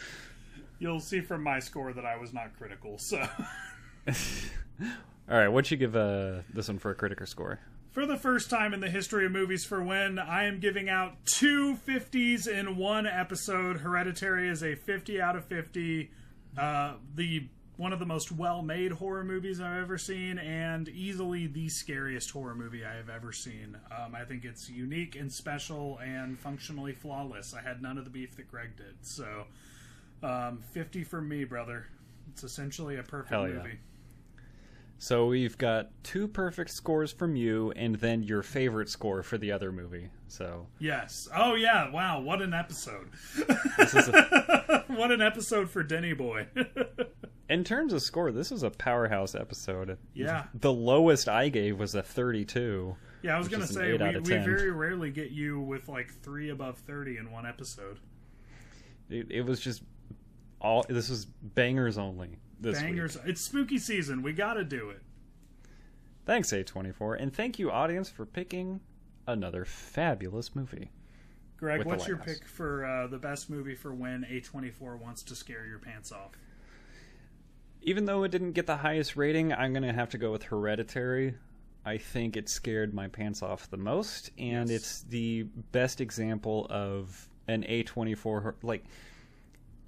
[0.79, 2.99] You'll see from my score that I was not critical.
[2.99, 3.19] So,
[4.09, 4.87] all
[5.29, 7.59] right, what'd you give uh, this one for a critical score?
[7.91, 11.25] For the first time in the history of movies for when, I am giving out
[11.27, 13.79] two 50s in one episode.
[13.79, 16.11] Hereditary is a 50 out of 50.
[16.59, 21.69] Uh, the one of the most well-made horror movies I've ever seen, and easily the
[21.69, 23.77] scariest horror movie I have ever seen.
[23.91, 27.55] Um, I think it's unique and special and functionally flawless.
[27.55, 29.45] I had none of the beef that Greg did, so
[30.23, 31.87] um, 50 for me, brother.
[32.33, 33.49] It's essentially a perfect yeah.
[33.49, 33.79] movie.
[34.99, 39.53] So we've got two perfect scores from you, and then your favorite score for the
[39.53, 40.09] other movie.
[40.29, 41.29] So Yes.
[41.35, 41.91] Oh yeah.
[41.91, 42.21] Wow.
[42.21, 43.11] What an episode.
[43.77, 46.47] this is a, what an episode for Denny Boy.
[47.49, 49.99] in terms of score, this was a powerhouse episode.
[50.15, 50.45] Yeah.
[50.55, 52.97] The lowest I gave was a 32.
[53.23, 54.45] yeah, I was gonna say we, we 10.
[54.45, 57.99] very rarely get you with like three above thirty in one episode.
[59.11, 59.83] It, it was just
[60.61, 60.85] all.
[60.89, 62.39] This was bangers only.
[62.65, 63.23] This week.
[63.27, 64.23] It's spooky season.
[64.23, 65.03] We got to do it.
[66.27, 68.81] Thanks, A24, and thank you, audience, for picking
[69.27, 70.91] another fabulous movie.
[71.59, 75.67] Greg, what's your pick for uh, the best movie for when A24 wants to scare
[75.67, 76.33] your pants off?
[77.83, 80.45] Even though it didn't get the highest rating, I'm going to have to go with
[80.45, 81.35] Hereditary.
[81.85, 84.81] I think it scared my pants off the most, and Yes.
[84.81, 85.43] it's the
[85.73, 88.85] best example of an A24 hor- like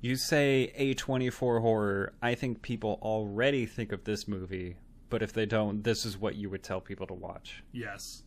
[0.06, 4.76] you say A24 horror, I think people already think of this movie,
[5.10, 7.62] but if they don't, this is what you would tell people to watch.
[7.72, 8.22] Yes.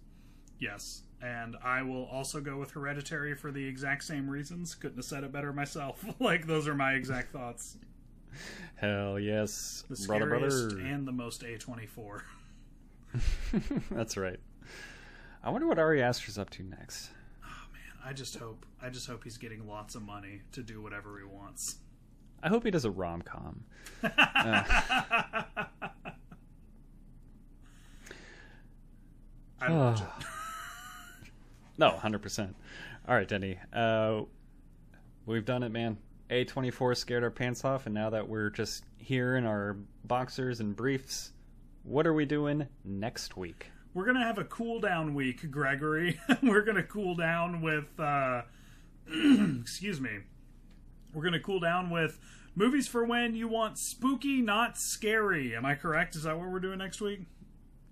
[0.60, 1.03] Yes.
[1.22, 4.76] And I will also go with Hereditary for the exact same reasons.
[4.76, 6.03] Couldn't have said it better myself.
[6.19, 7.77] like, those are my exact thoughts.
[8.76, 10.85] Hell yes, The brother, scariest brother.
[10.85, 12.22] and the most A24.
[13.91, 14.39] That's right.
[15.43, 17.10] I wonder what Ari Aster's up to next.
[18.03, 21.26] I just hope I just hope he's getting lots of money to do whatever he
[21.26, 21.77] wants.
[22.41, 23.63] I hope he does a rom com.
[24.03, 25.65] I
[29.69, 30.07] watch it.
[31.77, 32.57] No, hundred percent.
[33.07, 33.57] All right, Denny.
[33.71, 34.23] Uh,
[35.26, 35.97] we've done it, man.
[36.30, 39.77] A twenty four scared our pants off, and now that we're just here in our
[40.03, 41.31] boxers and briefs,
[41.84, 43.71] what are we doing next week?
[43.93, 46.19] We're gonna have a cool down week, Gregory.
[46.43, 48.43] We're gonna cool down with uh
[49.61, 50.19] excuse me.
[51.13, 52.19] We're gonna cool down with
[52.55, 55.55] movies for when you want spooky, not scary.
[55.55, 56.15] Am I correct?
[56.15, 57.21] Is that what we're doing next week?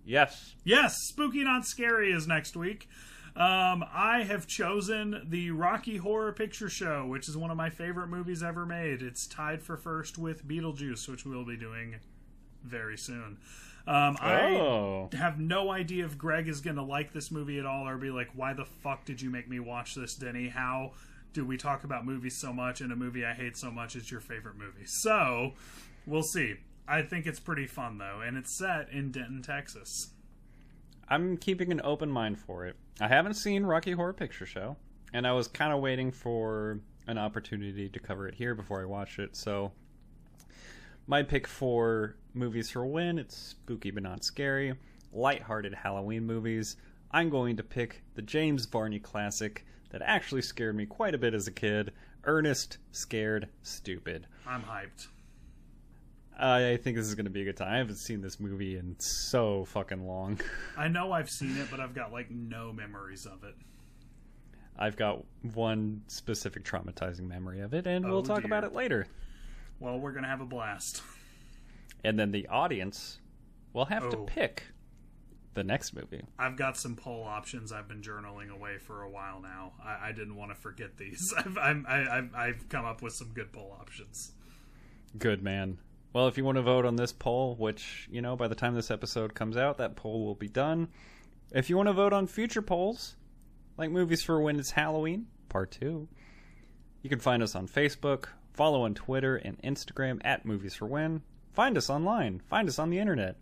[0.07, 0.55] Yes.
[0.63, 2.87] Yes, Spooky Not Scary is next week.
[3.35, 8.07] Um, I have chosen the Rocky Horror Picture Show, which is one of my favorite
[8.07, 9.01] movies ever made.
[9.01, 11.97] It's tied for first with Beetlejuice, which we'll be doing
[12.63, 13.37] very soon.
[13.88, 15.09] Um, Oh.
[15.14, 17.97] I have no idea if Greg is going to like this movie at all or
[17.97, 20.49] be like, why the fuck did you make me watch this, Denny?
[20.49, 20.91] How
[21.34, 24.11] do we talk about movies so much and a movie I hate so much is
[24.11, 24.85] your favorite movie?
[24.85, 25.53] So,
[26.05, 26.55] we'll see.
[26.88, 30.11] I think it's pretty fun, though, and it's set in Denton, Texas.
[31.09, 32.76] I'm keeping an open mind for it.
[32.99, 34.76] I haven't seen Rocky Horror Picture Show,
[35.14, 38.85] and I was kind of waiting for an opportunity to cover it here before I
[38.85, 39.35] watched it.
[39.38, 39.72] So,
[41.07, 44.76] my pick for movies for when it's spooky but not scary,
[45.11, 46.77] lighthearted Halloween movies.
[47.11, 51.34] I'm going to pick the James Varney classic that actually scared me quite a bit
[51.34, 51.93] as a kid.
[52.26, 54.27] Ernest Scared Stupid.
[54.45, 55.07] I'm hyped.
[56.39, 57.73] I think this is going to be a good time.
[57.73, 60.39] I haven't seen this movie in so fucking long.
[60.77, 63.55] I know I've seen it, but I've got like no memories of it.
[64.77, 65.23] I've got
[65.53, 68.45] one specific traumatizing memory of it, and Oh, we'll talk dear.
[68.45, 69.07] about it later.
[69.80, 71.01] Well, we're gonna have a blast.
[72.03, 73.19] And then the audience
[73.73, 74.23] will have to Oh.
[74.25, 74.63] pick
[75.53, 76.23] the next movie.
[76.37, 79.73] I've got some poll options I've been journaling away for a while now.
[79.83, 81.33] I, I didn't want to forget these.
[81.37, 84.33] I've, I'm, I, I've, I've come up with some good poll options.
[85.17, 85.79] Good man.
[86.13, 88.75] Well, if you want to vote on this poll, which, you know, by the time
[88.75, 90.89] this episode comes out, that poll will be done.
[91.51, 93.15] If you want to vote on future polls,
[93.77, 96.07] like movies for when it's Halloween, part two,
[97.01, 101.21] you can find us on Facebook, follow on Twitter and Instagram at Movies for When.
[101.57, 103.35] Find us online, find us on the internet.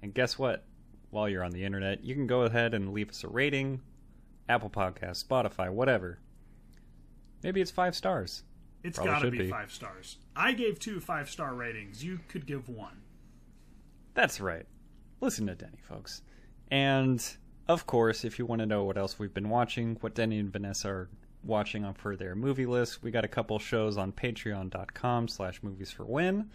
[0.00, 0.64] And guess what?
[1.10, 3.82] While you're on the internet, you can go ahead and leave us a rating,
[4.48, 6.18] Apple Podcast, Spotify, whatever.
[7.42, 8.44] Maybe it's five stars.
[8.82, 9.50] It's got to be, be.
[9.50, 10.16] five stars.
[10.34, 12.02] I gave two five star ratings.
[12.02, 13.02] You could give one.
[14.14, 14.64] That's right.
[15.20, 16.22] Listen to Denny, folks.
[16.70, 17.22] And
[17.68, 20.50] of course, if you want to know what else we've been watching, what Denny and
[20.50, 21.10] Vanessa are
[21.44, 25.90] watching on for their movie list, we got a couple shows on patreon.com slash movies
[25.90, 26.48] for win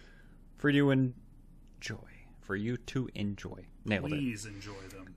[0.56, 2.08] for you to enjoy.
[2.40, 3.66] For you to enjoy.
[3.84, 4.08] Nailed it.
[4.10, 5.14] Please enjoy them.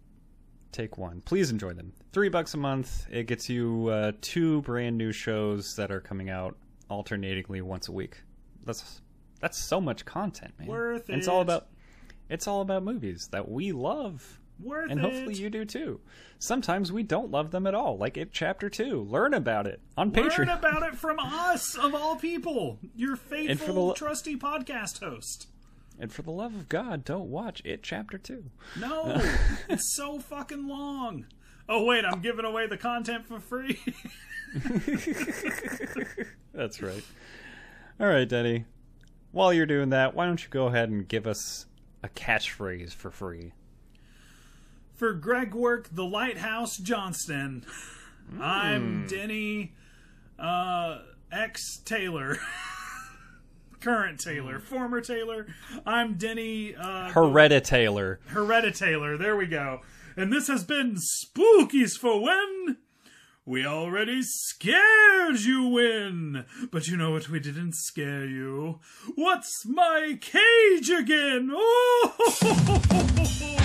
[0.71, 1.21] Take one.
[1.21, 1.93] Please enjoy them.
[2.11, 3.07] Three bucks a month.
[3.09, 6.55] It gets you uh, two brand new shows that are coming out
[6.89, 8.21] alternatingly once a week.
[8.65, 9.01] That's
[9.39, 10.67] that's so much content, man.
[10.67, 11.67] Worth And It's all about
[12.29, 15.03] it's all about movies that we love Worth and it.
[15.03, 15.99] hopefully you do too.
[16.39, 19.03] Sometimes we don't love them at all, like it chapter two.
[19.03, 20.37] Learn about it on Learn Patreon.
[20.39, 25.47] Learn about it from us, of all people, your faithful, lo- trusty podcast host.
[25.99, 28.45] and for the love of God, don't watch it chapter two.
[28.79, 29.21] No,
[29.69, 31.25] it's so fucking long.
[31.69, 33.79] Oh wait, I'm giving away the content for free.
[36.53, 37.03] That's right.
[37.99, 38.65] All right, Denny.
[39.31, 41.65] While you're doing that, why don't you go ahead and give us
[42.03, 43.53] a catchphrase for free?
[44.97, 47.63] For Greg Work, the Lighthouse Johnston.
[48.41, 49.73] I'm Denny
[50.37, 50.99] uh,
[51.31, 52.37] X Taylor.
[53.79, 55.45] Current Taylor, former Taylor.
[55.85, 58.17] I'm Denny uh, Hereditator.
[58.31, 59.19] Hereditator.
[59.19, 59.81] There we go.
[60.17, 62.77] And this has been Spookies for When.
[63.45, 66.43] We already scared you win.
[66.71, 67.29] But you know what?
[67.29, 68.79] We didn't scare you.
[69.15, 71.51] What's my cage again?
[71.59, 73.56] Oh!